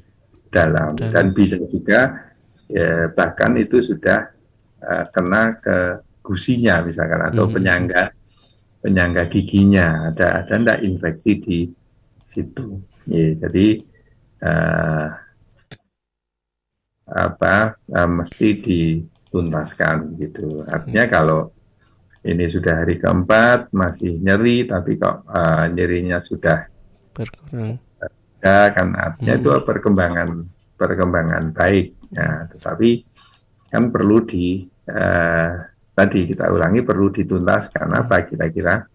dalam 0.53 0.95
dan, 0.95 1.11
dan 1.11 1.25
bisa 1.35 1.59
juga 1.67 2.31
ya, 2.71 3.11
bahkan 3.11 3.57
itu 3.59 3.83
sudah 3.83 4.31
uh, 4.79 5.05
kena 5.11 5.59
ke 5.59 5.77
gusinya 6.23 6.81
misalkan 6.81 7.21
atau 7.29 7.45
hmm. 7.45 7.53
penyangga 7.53 8.03
penyangga 8.81 9.23
giginya 9.29 10.09
ada 10.13 10.45
ada 10.45 10.53
enggak 10.55 10.79
infeksi 10.85 11.31
di 11.41 11.59
situ. 12.25 12.81
Ya, 13.05 13.37
jadi 13.45 13.67
uh, 14.41 15.07
apa 17.05 17.77
uh, 17.77 18.09
mesti 18.09 18.47
dituntaskan 18.61 20.17
gitu. 20.17 20.65
Artinya 20.65 21.05
hmm. 21.05 21.13
kalau 21.13 21.41
ini 22.25 22.49
sudah 22.49 22.81
hari 22.81 22.97
keempat 22.97 23.69
masih 23.69 24.17
nyeri 24.17 24.65
tapi 24.65 24.97
kok 24.97 25.29
uh, 25.29 25.69
nyerinya 25.69 26.17
sudah 26.17 26.65
berkurang 27.13 27.77
ya 28.45 28.69
kan 28.69 28.93
artinya 28.93 29.33
hmm. 29.33 29.41
itu 29.41 29.49
perkembangan 29.65 30.29
perkembangan 30.77 31.43
baik 31.49 31.97
ya 32.13 32.45
tetapi 32.53 33.01
kan 33.73 33.89
perlu 33.89 34.21
di 34.21 34.61
uh, 34.85 35.51
tadi 35.97 36.29
kita 36.29 36.53
ulangi 36.53 36.85
perlu 36.85 37.09
dituntaskan 37.09 37.89
apa 38.05 38.21
kira-kira 38.29 38.85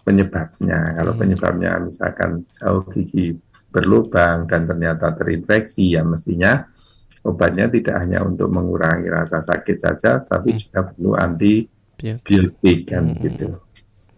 penyebabnya 0.00 0.96
kalau 0.96 1.12
hmm. 1.12 1.20
penyebabnya 1.20 1.70
misalkan 1.84 2.48
kalau 2.56 2.88
gigi 2.88 3.36
berlubang 3.68 4.48
dan 4.48 4.64
ternyata 4.64 5.12
terinfeksi 5.12 5.94
ya 5.94 6.02
mestinya 6.02 6.64
obatnya 7.20 7.68
tidak 7.68 8.00
hanya 8.00 8.24
untuk 8.24 8.48
mengurangi 8.48 9.12
rasa 9.12 9.44
sakit 9.44 9.76
saja 9.76 10.24
tapi 10.24 10.56
hmm. 10.56 10.60
juga 10.64 10.80
perlu 10.88 11.12
anti 11.12 11.68
biotik 12.00 12.88
kan 12.88 13.12
hmm. 13.12 13.20
gitu 13.20 13.48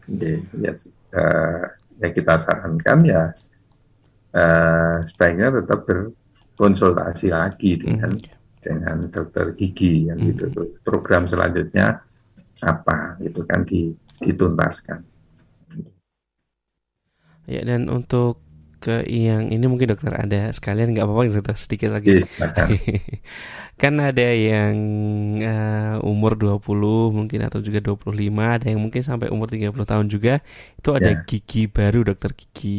jadi 0.07 0.33
ya, 0.63 0.73
uh, 1.19 1.65
ya 1.99 2.09
kita 2.15 2.39
sarankan 2.39 2.99
ya 3.03 3.23
uh, 4.37 4.97
sebaiknya 5.07 5.49
tetap 5.63 5.85
berkonsultasi 5.87 7.33
lagi 7.33 7.81
dengan 7.81 8.17
hmm. 8.17 8.61
dengan 8.63 8.97
dokter 9.09 9.57
gigi 9.57 10.09
yang 10.09 10.19
hmm. 10.21 10.29
gitu 10.35 10.45
terus 10.53 10.73
program 10.85 11.29
selanjutnya 11.29 12.01
apa 12.63 13.19
itu 13.19 13.43
kan 13.43 13.67
dituntaskan 14.23 15.03
ya 17.51 17.61
dan 17.67 17.91
untuk 17.91 18.39
ke 18.83 19.07
yang 19.07 19.55
ini 19.55 19.63
mungkin 19.71 19.95
dokter 19.95 20.11
ada 20.11 20.51
sekalian 20.51 20.91
nggak 20.91 21.07
apa-apa 21.07 21.39
dokter 21.39 21.55
sedikit 21.55 21.95
lagi. 21.95 22.27
Iya, 22.27 22.27
kan 23.83 23.99
ada 23.99 24.23
yang 24.31 24.79
uh, 25.43 25.99
umur 26.07 26.39
20 26.39 26.63
mungkin 27.11 27.43
atau 27.43 27.59
juga 27.59 27.83
25, 27.83 28.15
ada 28.39 28.71
yang 28.71 28.79
mungkin 28.79 29.03
sampai 29.03 29.27
umur 29.35 29.51
30 29.51 29.75
tahun 29.75 30.07
juga. 30.07 30.39
Itu 30.79 30.95
ada 30.95 31.11
yeah. 31.11 31.27
gigi 31.27 31.67
baru 31.67 32.07
dokter 32.07 32.31
gigi 32.31 32.79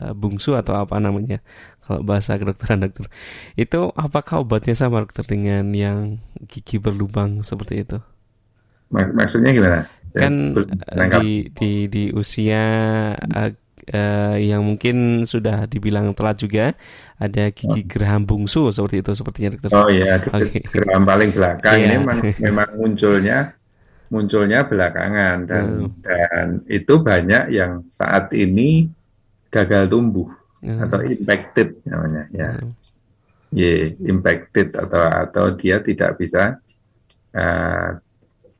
uh, 0.00 0.16
bungsu 0.16 0.56
atau 0.56 0.80
apa 0.80 0.96
namanya 0.96 1.44
kalau 1.84 2.00
bahasa 2.00 2.40
kedokteran 2.40 2.88
dokter. 2.88 3.12
Itu 3.60 3.92
apakah 3.92 4.40
obatnya 4.40 4.72
sama 4.72 5.04
dokter 5.04 5.28
dengan 5.28 5.68
yang 5.76 6.16
gigi 6.48 6.80
berlubang 6.80 7.44
seperti 7.44 7.84
itu? 7.84 8.00
Maksudnya 8.88 9.52
gimana? 9.52 9.80
Kan 10.16 10.56
di 11.20 11.52
di 11.52 11.92
di 11.92 12.08
usia 12.16 12.64
uh, 13.20 13.52
uh, 13.88 14.36
yang 14.36 14.62
mungkin 14.64 15.24
sudah 15.24 15.64
dibilang 15.64 16.12
telat 16.12 16.36
juga 16.40 16.76
ada 17.16 17.48
gigi 17.52 17.82
oh. 17.82 17.86
geraham 17.88 18.22
bungsu 18.28 18.68
seperti 18.72 19.00
itu 19.00 19.12
sepertinya 19.16 19.48
dokter. 19.56 19.70
Oh 19.72 19.88
iya, 19.88 20.20
okay. 20.20 20.64
geraham 20.68 21.04
paling 21.08 21.30
belakang 21.32 21.76
yeah. 21.80 21.86
ini 21.86 21.94
memang, 22.00 22.18
memang 22.40 22.68
munculnya 22.76 23.38
munculnya 24.10 24.66
belakangan 24.66 25.36
dan 25.46 25.66
oh. 25.86 25.90
dan 26.02 26.46
itu 26.66 26.94
banyak 26.98 27.54
yang 27.54 27.86
saat 27.86 28.34
ini 28.34 28.90
gagal 29.48 29.86
tumbuh 29.88 30.28
oh. 30.66 30.78
atau 30.84 31.00
impacted 31.00 31.80
namanya 31.88 32.24
ya. 32.34 32.50
Oh. 32.60 32.72
Yeah, 33.50 33.98
impacted 34.06 34.78
atau 34.78 35.02
atau 35.10 35.44
dia 35.58 35.82
tidak 35.82 36.22
bisa 36.22 36.62
uh, 37.34 37.98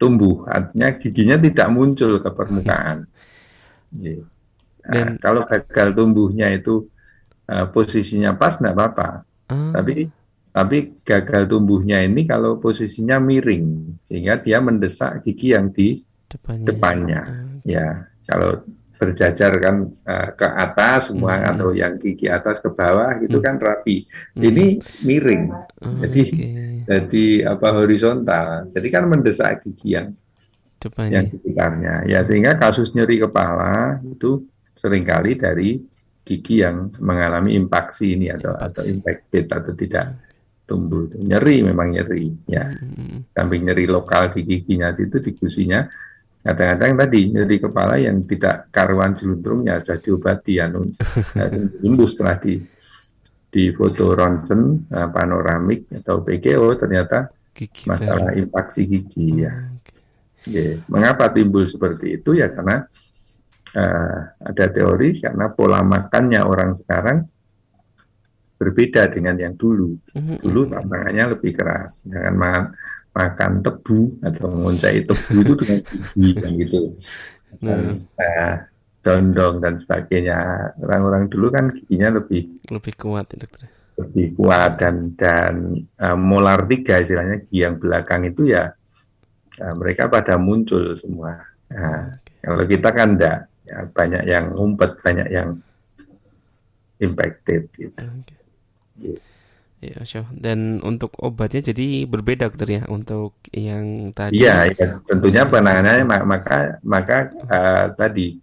tumbuh 0.02 0.42
artinya 0.50 0.98
giginya 0.98 1.36
tidak 1.38 1.68
muncul 1.70 2.18
ke 2.18 2.30
permukaan. 2.32 3.04
Yeah. 3.90 4.22
Dan, 4.84 5.16
nah, 5.16 5.16
kalau 5.20 5.42
gagal 5.46 5.88
tumbuhnya 5.94 6.50
itu 6.52 6.88
uh, 7.50 7.66
posisinya 7.70 8.34
pas 8.34 8.56
nggak 8.56 8.74
apa-apa. 8.74 9.08
Uh. 9.50 9.72
Tapi 9.74 9.94
tapi 10.50 10.98
gagal 11.06 11.46
tumbuhnya 11.46 12.02
ini 12.02 12.26
kalau 12.26 12.58
posisinya 12.58 13.22
miring 13.22 13.96
sehingga 14.02 14.42
dia 14.42 14.58
mendesak 14.58 15.22
gigi 15.22 15.54
yang 15.54 15.70
di 15.70 16.02
depannya. 16.26 16.66
depannya. 16.66 17.22
Uh. 17.22 17.58
Ya, 17.62 17.88
kalau 18.26 18.62
berjajar 19.00 19.56
kan 19.56 19.88
uh, 19.88 20.28
ke 20.36 20.44
atas 20.44 21.08
semua 21.08 21.40
hmm. 21.40 21.50
atau 21.56 21.68
yang 21.72 21.96
gigi 21.96 22.28
atas 22.28 22.60
ke 22.60 22.68
bawah 22.68 23.16
gitu 23.24 23.40
hmm. 23.40 23.46
kan 23.48 23.54
rapi. 23.56 24.04
Hmm. 24.36 24.42
Ini 24.44 24.66
miring. 25.08 25.44
Oh, 25.80 26.04
jadi 26.04 26.22
okay. 26.28 26.50
jadi 26.84 27.26
apa 27.56 27.68
horizontal. 27.80 28.68
Jadi 28.68 28.88
kan 28.92 29.08
mendesak 29.08 29.64
gigi 29.64 29.96
yang 29.96 30.12
Depannya. 30.76 31.12
yang 31.16 31.24
sekitarnya. 31.32 31.94
Ya 32.12 32.20
sehingga 32.20 32.60
kasus 32.60 32.92
nyeri 32.92 33.24
kepala 33.24 34.04
itu 34.04 34.44
sering 34.80 35.04
kali 35.04 35.36
dari 35.36 35.76
gigi 36.24 36.64
yang 36.64 36.88
mengalami 37.04 37.52
impaksi 37.52 38.16
ini 38.16 38.32
atau 38.32 38.56
impaksi. 38.56 38.64
atau 38.64 38.82
impacted 38.88 39.44
atau 39.52 39.72
tidak 39.76 40.06
tumbuh 40.64 41.04
nyeri 41.20 41.66
memang 41.66 41.92
nyeri 41.92 42.30
ya 42.48 42.70
hmm. 42.72 43.34
samping 43.36 43.68
nyeri 43.68 43.84
lokal 43.84 44.32
di 44.32 44.46
giginya 44.46 44.94
itu 44.96 45.20
di 45.20 45.36
gusinya 45.36 45.84
kadang-kadang 46.40 47.04
tadi 47.04 47.20
nyeri 47.36 47.56
kepala 47.60 48.00
yang 48.00 48.24
tidak 48.24 48.72
karuan 48.72 49.12
jeluntrungnya 49.12 49.84
sudah 49.84 49.98
diobati 50.00 50.52
ya 50.60 50.70
sembuh 50.72 52.08
setelah 52.08 52.36
di 52.40 52.54
di 53.50 53.74
foto 53.74 54.14
ronsen 54.14 54.86
uh, 54.94 55.10
panoramik 55.10 55.90
atau 55.90 56.22
PGO 56.22 56.78
ternyata 56.78 57.26
gigi 57.50 57.90
masalah 57.90 58.30
impaksi 58.38 58.86
gigi 58.86 59.42
ya. 59.42 59.50
Hmm, 59.50 59.82
okay. 59.82 59.98
yeah. 60.46 60.74
Mengapa 60.86 61.34
timbul 61.34 61.66
seperti 61.66 62.22
itu 62.22 62.38
ya 62.38 62.46
karena 62.54 62.86
uh, 63.76 64.18
ada 64.40 64.64
teori 64.70 65.18
karena 65.20 65.52
pola 65.52 65.82
makannya 65.84 66.40
orang 66.42 66.74
sekarang 66.74 67.26
berbeda 68.60 69.08
dengan 69.08 69.40
yang 69.40 69.54
dulu. 69.56 69.96
Mm-hmm. 70.12 70.36
Dulu 70.44 70.60
tantangannya 70.68 71.24
lebih 71.32 71.56
keras, 71.56 72.04
jangan 72.04 72.34
makan 72.36 72.64
makan 73.10 73.52
tebu 73.58 74.22
atau 74.22 74.46
menguncai 74.54 75.02
tebu 75.02 75.34
itu 75.42 75.52
dengan 75.58 75.78
gigi 75.82 76.28
kan 76.38 76.50
gitu. 76.54 76.80
Nah, 77.66 77.98
uh, 77.98 78.54
dondong 79.02 79.58
dan 79.58 79.74
sebagainya. 79.82 80.38
Orang-orang 80.78 81.26
dulu 81.26 81.50
kan 81.50 81.74
giginya 81.74 82.22
lebih 82.22 82.62
lebih 82.70 82.94
kuat 82.94 83.34
ya 83.34 83.42
dokter. 83.42 83.66
Lebih 83.98 84.26
kuat 84.38 84.78
dan 84.78 85.18
dan 85.18 85.54
uh, 85.98 86.14
molar 86.14 86.70
tiga 86.70 87.02
istilahnya 87.02 87.42
gigi 87.50 87.66
yang 87.66 87.82
belakang 87.82 88.30
itu 88.30 88.54
ya 88.54 88.70
uh, 89.58 89.74
mereka 89.74 90.06
pada 90.06 90.38
muncul 90.38 90.94
semua. 90.94 91.42
Nah, 91.74 92.22
kalau 92.38 92.64
kita 92.68 92.94
kan 92.94 93.18
enggak 93.18 93.49
ya, 93.70 93.86
banyak 93.86 94.22
yang 94.26 94.44
ngumpet 94.50 94.98
banyak 95.00 95.28
yang 95.30 95.62
impacted 96.98 97.70
gitu. 97.78 97.94
Okay. 97.94 98.38
Yeah. 99.00 99.20
Ya, 99.80 100.04
sure. 100.04 100.28
Dan 100.36 100.84
untuk 100.84 101.16
obatnya 101.24 101.72
jadi 101.72 102.04
berbeda 102.04 102.52
dokter 102.52 102.68
ya 102.68 102.82
untuk 102.92 103.40
yang 103.48 104.12
tadi. 104.12 104.44
Iya, 104.44 104.68
ya, 104.76 105.00
tentunya 105.08 105.48
penanganannya 105.48 106.04
maka 106.04 106.76
maka 106.84 107.32
uh, 107.48 107.88
tadi 107.96 108.36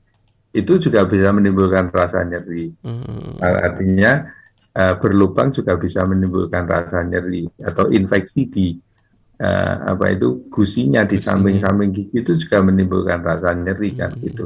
itu 0.50 0.74
juga 0.82 1.06
bisa 1.06 1.30
menimbulkan 1.30 1.94
rasa 1.94 2.26
nyeri. 2.26 2.74
Mm. 2.82 3.38
Artinya 3.38 4.26
uh, 4.74 4.94
berlubang 4.98 5.54
juga 5.54 5.78
bisa 5.78 6.02
menimbulkan 6.10 6.66
rasa 6.66 7.06
nyeri 7.06 7.46
atau 7.62 7.86
infeksi 7.94 8.50
di 8.50 8.68
uh, 9.38 9.94
apa 9.94 10.18
itu 10.18 10.50
gusinya 10.50 11.06
di 11.06 11.22
samping-samping 11.22 11.94
gigi 11.94 12.26
itu 12.26 12.34
juga 12.34 12.66
menimbulkan 12.66 13.22
rasa 13.22 13.54
nyeri 13.54 13.94
kan 13.94 14.18
hmm. 14.18 14.22
gitu. 14.26 14.46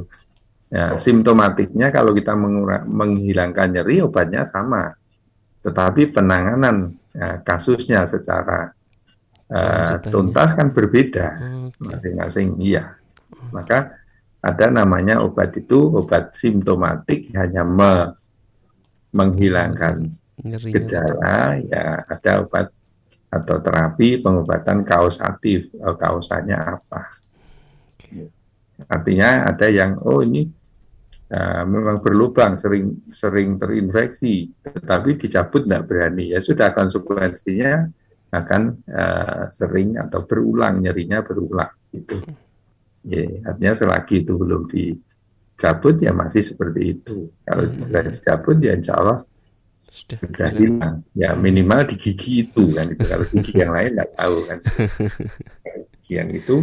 Ya, 0.71 0.95
simptomatiknya 0.95 1.91
kalau 1.91 2.15
kita 2.15 2.31
menghilangkan 2.87 3.75
nyeri 3.75 3.99
obatnya 4.07 4.47
sama, 4.47 4.95
tetapi 5.67 6.15
penanganan 6.15 6.95
ya, 7.11 7.43
kasusnya 7.43 8.07
secara 8.07 8.71
uh, 9.51 9.99
tuntas 10.07 10.55
kan 10.55 10.71
berbeda 10.71 11.27
masing-masing. 11.75 12.55
Okay. 12.55 12.71
Iya, 12.71 12.83
maka 13.51 13.99
ada 14.39 14.71
namanya 14.71 15.19
obat 15.19 15.59
itu 15.59 15.91
obat 15.91 16.39
simptomatik 16.39 17.35
hanya 17.35 17.67
me 17.67 18.15
menghilangkan 19.11 20.07
Nyeri. 20.39 20.71
gejala 20.71 21.59
ya 21.67 22.07
ada 22.07 22.47
obat 22.47 22.71
atau 23.27 23.59
terapi 23.59 24.23
pengobatan 24.23 24.87
kausatif 24.87 25.67
kausanya 25.77 26.79
apa 26.79 27.19
artinya 28.87 29.51
ada 29.51 29.67
yang 29.67 29.99
oh 29.99 30.23
ini 30.23 30.60
uh, 31.31 31.63
memang 31.63 32.03
berlubang 32.03 32.59
sering 32.59 33.07
sering 33.09 33.55
terinfeksi 33.55 34.51
tetapi 34.61 35.15
dicabut 35.15 35.63
tidak 35.65 35.87
berani. 35.87 36.35
Ya 36.35 36.39
sudah 36.43 36.75
konsekuensinya 36.75 37.87
akan 38.31 38.61
uh, 38.87 39.43
sering 39.51 39.99
atau 39.99 40.23
berulang 40.27 40.83
nyerinya 40.83 41.23
berulang 41.23 41.71
gitu. 41.91 42.19
Ya 43.07 43.25
artinya 43.47 43.73
selagi 43.73 44.23
itu 44.27 44.37
belum 44.37 44.69
dicabut 44.69 45.99
ya 46.03 46.11
masih 46.11 46.43
seperti 46.43 46.99
itu. 46.99 47.31
Kalau 47.47 47.65
hmm. 47.67 47.75
sudah 47.87 48.01
dicabut 48.07 48.57
ya 48.59 48.75
insya 48.75 48.95
Allah 48.99 49.19
sudah, 49.91 50.17
sudah 50.23 50.49
hilang. 50.55 50.95
Ya 51.11 51.35
minimal 51.35 51.83
di 51.91 51.95
gigi 51.99 52.47
itu 52.47 52.71
kan 52.71 52.91
itu 52.91 53.03
kalau 53.03 53.25
gigi 53.27 53.53
yang 53.59 53.71
lain 53.75 53.91
nggak 53.99 54.11
tahu 54.15 54.35
kan. 54.47 54.59
Gigi 55.99 56.13
yang 56.19 56.29
itu 56.31 56.55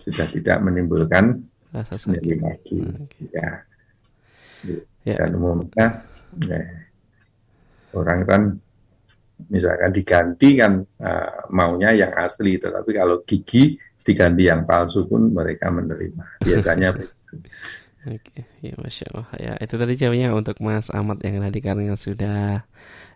sudah 0.00 0.26
tidak 0.32 0.58
menimbulkan 0.64 1.44
rasa 1.70 2.00
sakit. 2.00 2.40
lagi. 2.40 2.80
Okay. 2.80 3.36
ya 3.36 3.68
ya. 5.06 5.16
dan 5.16 5.30
umumnya 5.36 5.86
ya, 6.44 6.60
orang 7.96 8.20
kan 8.26 8.42
misalkan 9.48 9.90
diganti 9.96 10.60
kan 10.60 10.84
uh, 11.00 11.48
maunya 11.48 11.96
yang 11.96 12.12
asli 12.16 12.60
tetapi 12.60 12.90
kalau 12.92 13.24
gigi 13.24 13.80
diganti 14.04 14.48
yang 14.48 14.68
palsu 14.68 15.08
pun 15.08 15.32
mereka 15.32 15.72
menerima 15.72 16.44
biasanya 16.44 16.92
Oke, 18.00 18.48
ya 18.64 18.72
masya 18.80 19.12
Allah. 19.12 19.28
Ya 19.36 19.52
itu 19.60 19.76
tadi 19.76 19.92
jawabnya 19.92 20.32
untuk 20.32 20.56
Mas 20.64 20.88
Ahmad 20.88 21.20
yang 21.20 21.44
tadi 21.44 21.60
karena 21.60 21.92
sudah 22.00 22.64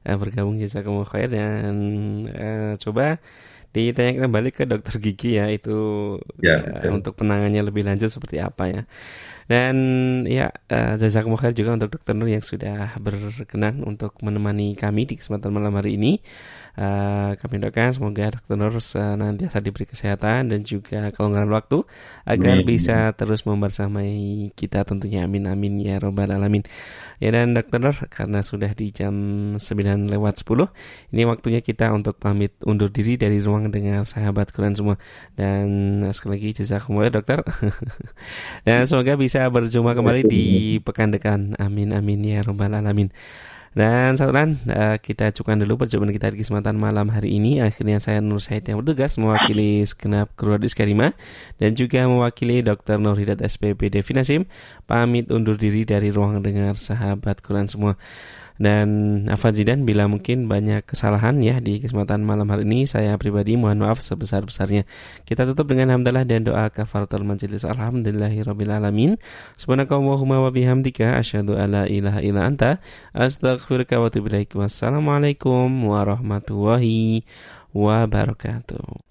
uh, 0.05 0.17
bergabung 0.21 0.61
jazakumullah 0.61 1.09
khair 1.09 1.33
dan 1.33 1.73
uh, 2.29 2.77
coba 2.77 3.17
ditanyakan 3.75 4.31
kembali 4.31 4.51
ke 4.55 4.63
dokter 4.71 5.03
gigi 5.03 5.35
ya 5.35 5.51
itu 5.51 5.75
ya, 6.39 6.63
ya, 6.63 6.95
untuk 6.95 7.19
penanganannya 7.19 7.67
lebih 7.67 7.83
lanjut 7.83 8.07
seperti 8.07 8.39
apa 8.39 8.71
ya. 8.71 8.83
Dan 9.45 9.77
ya 10.25 10.49
uh, 10.73 10.95
jazakumullah 10.97 11.51
khair 11.51 11.55
juga 11.59 11.77
untuk 11.77 11.99
dokter 11.99 12.15
Nur 12.17 12.31
yang 12.31 12.41
sudah 12.41 12.97
berkenan 13.03 13.85
untuk 13.85 14.17
menemani 14.23 14.73
kami 14.79 15.05
di 15.05 15.19
kesempatan 15.19 15.51
malam 15.53 15.75
hari 15.75 15.99
ini. 15.99 16.23
Uh, 16.75 17.39
kami 17.39 17.63
doakan 17.63 17.95
semoga 17.95 18.35
Dr. 18.35 18.59
Nur 18.59 18.75
senantiasa 18.83 19.63
diberi 19.63 19.87
kesehatan 19.87 20.51
dan 20.51 20.67
juga 20.67 21.15
kelonggaran 21.15 21.47
waktu 21.55 21.87
agar 22.27 22.59
amin. 22.59 22.67
bisa 22.67 23.15
terus 23.15 23.47
membersamai 23.47 24.51
kita 24.59 24.83
tentunya 24.83 25.23
amin 25.23 25.47
amin 25.47 25.79
ya 25.79 26.03
robbal 26.03 26.35
alamin. 26.35 26.67
Ya 27.23 27.31
dan 27.31 27.55
Dr. 27.55 27.79
Nur 27.79 27.97
karena 28.11 28.43
sudah 28.43 28.75
di 28.75 28.91
jam 28.91 29.15
9 29.55 30.11
lewat 30.11 30.43
10 30.43 31.15
ini 31.15 31.23
waktunya 31.31 31.63
kita 31.63 31.95
untuk 31.95 32.19
pamit 32.19 32.51
undur 32.67 32.91
diri 32.91 33.15
dari 33.15 33.39
ruang 33.39 33.71
dengan 33.71 34.03
sahabat 34.03 34.51
Quran 34.51 34.75
semua 34.75 34.99
dan 35.39 36.03
sekali 36.11 36.43
lagi 36.43 36.59
jazakumullah 36.59 37.07
ya 37.07 37.23
dokter. 37.23 37.39
dan 38.67 38.83
semoga 38.91 39.15
bisa 39.15 39.47
berjumpa 39.47 39.95
kembali 39.95 40.23
di 40.27 40.45
pekan 40.83 41.15
depan. 41.15 41.55
Amin 41.63 41.95
amin 41.95 42.19
ya 42.27 42.43
robbal 42.43 42.75
alamin. 42.75 43.15
Dan 43.75 44.15
saudara, 44.15 44.47
uh, 44.47 44.97
kita 45.03 45.35
cukupkan 45.35 45.59
dulu 45.59 45.83
perjumpaan 45.83 46.15
kita 46.15 46.31
di 46.31 46.39
kesempatan 46.47 46.79
malam 46.79 47.11
hari 47.11 47.43
ini. 47.43 47.59
Akhirnya 47.59 47.99
saya 47.99 48.23
Nur 48.23 48.39
Said 48.39 48.63
yang 48.71 48.79
bertugas 48.79 49.19
mewakili 49.19 49.83
segenap 49.83 50.31
kru 50.39 50.55
Karima 50.79 51.11
dan 51.59 51.75
juga 51.75 52.07
mewakili 52.07 52.63
Dr. 52.63 53.03
Nur 53.03 53.19
Hidat 53.19 53.43
SPP 53.43 53.91
Devi 53.91 54.13
Nasim 54.15 54.47
pamit 54.87 55.27
undur 55.35 55.59
diri 55.59 55.83
dari 55.83 56.15
ruang 56.15 56.39
dengar 56.39 56.79
sahabat 56.79 57.43
Quran 57.43 57.67
semua. 57.67 57.99
Dan 58.55 58.89
Afan 59.27 59.51
Zidan 59.51 59.83
bila 59.83 60.07
mungkin 60.07 60.47
banyak 60.47 60.87
kesalahan 60.87 61.43
ya 61.43 61.59
di 61.59 61.83
kesempatan 61.83 62.23
malam 62.23 62.47
hari 62.55 62.63
ini 62.63 62.87
saya 62.87 63.19
pribadi 63.19 63.59
mohon 63.59 63.83
maaf 63.83 63.99
sebesar-besarnya. 63.99 64.87
Kita 65.27 65.43
tutup 65.43 65.75
dengan 65.75 65.91
hamdalah 65.91 66.23
dan 66.23 66.47
doa 66.47 66.71
kafaratul 66.71 67.27
majelis. 67.27 67.67
Alhamdulillahirabbil 67.67 68.71
alamin. 68.71 69.19
Subhanakallahumma 69.59 70.39
wa 70.39 70.51
bihamdika 70.55 71.19
asyhadu 71.19 71.59
alla 71.59 71.91
ilaha 71.91 72.23
illa 72.23 72.47
anta 72.47 72.79
astaghfiruka 73.11 73.99
wa 73.99 74.07
atubu 74.07 74.31
ilaik. 74.31 74.55
Wassalamualaikum 74.55 75.67
warahmatullahi 75.91 77.27
wabarakatuh. 77.75 79.05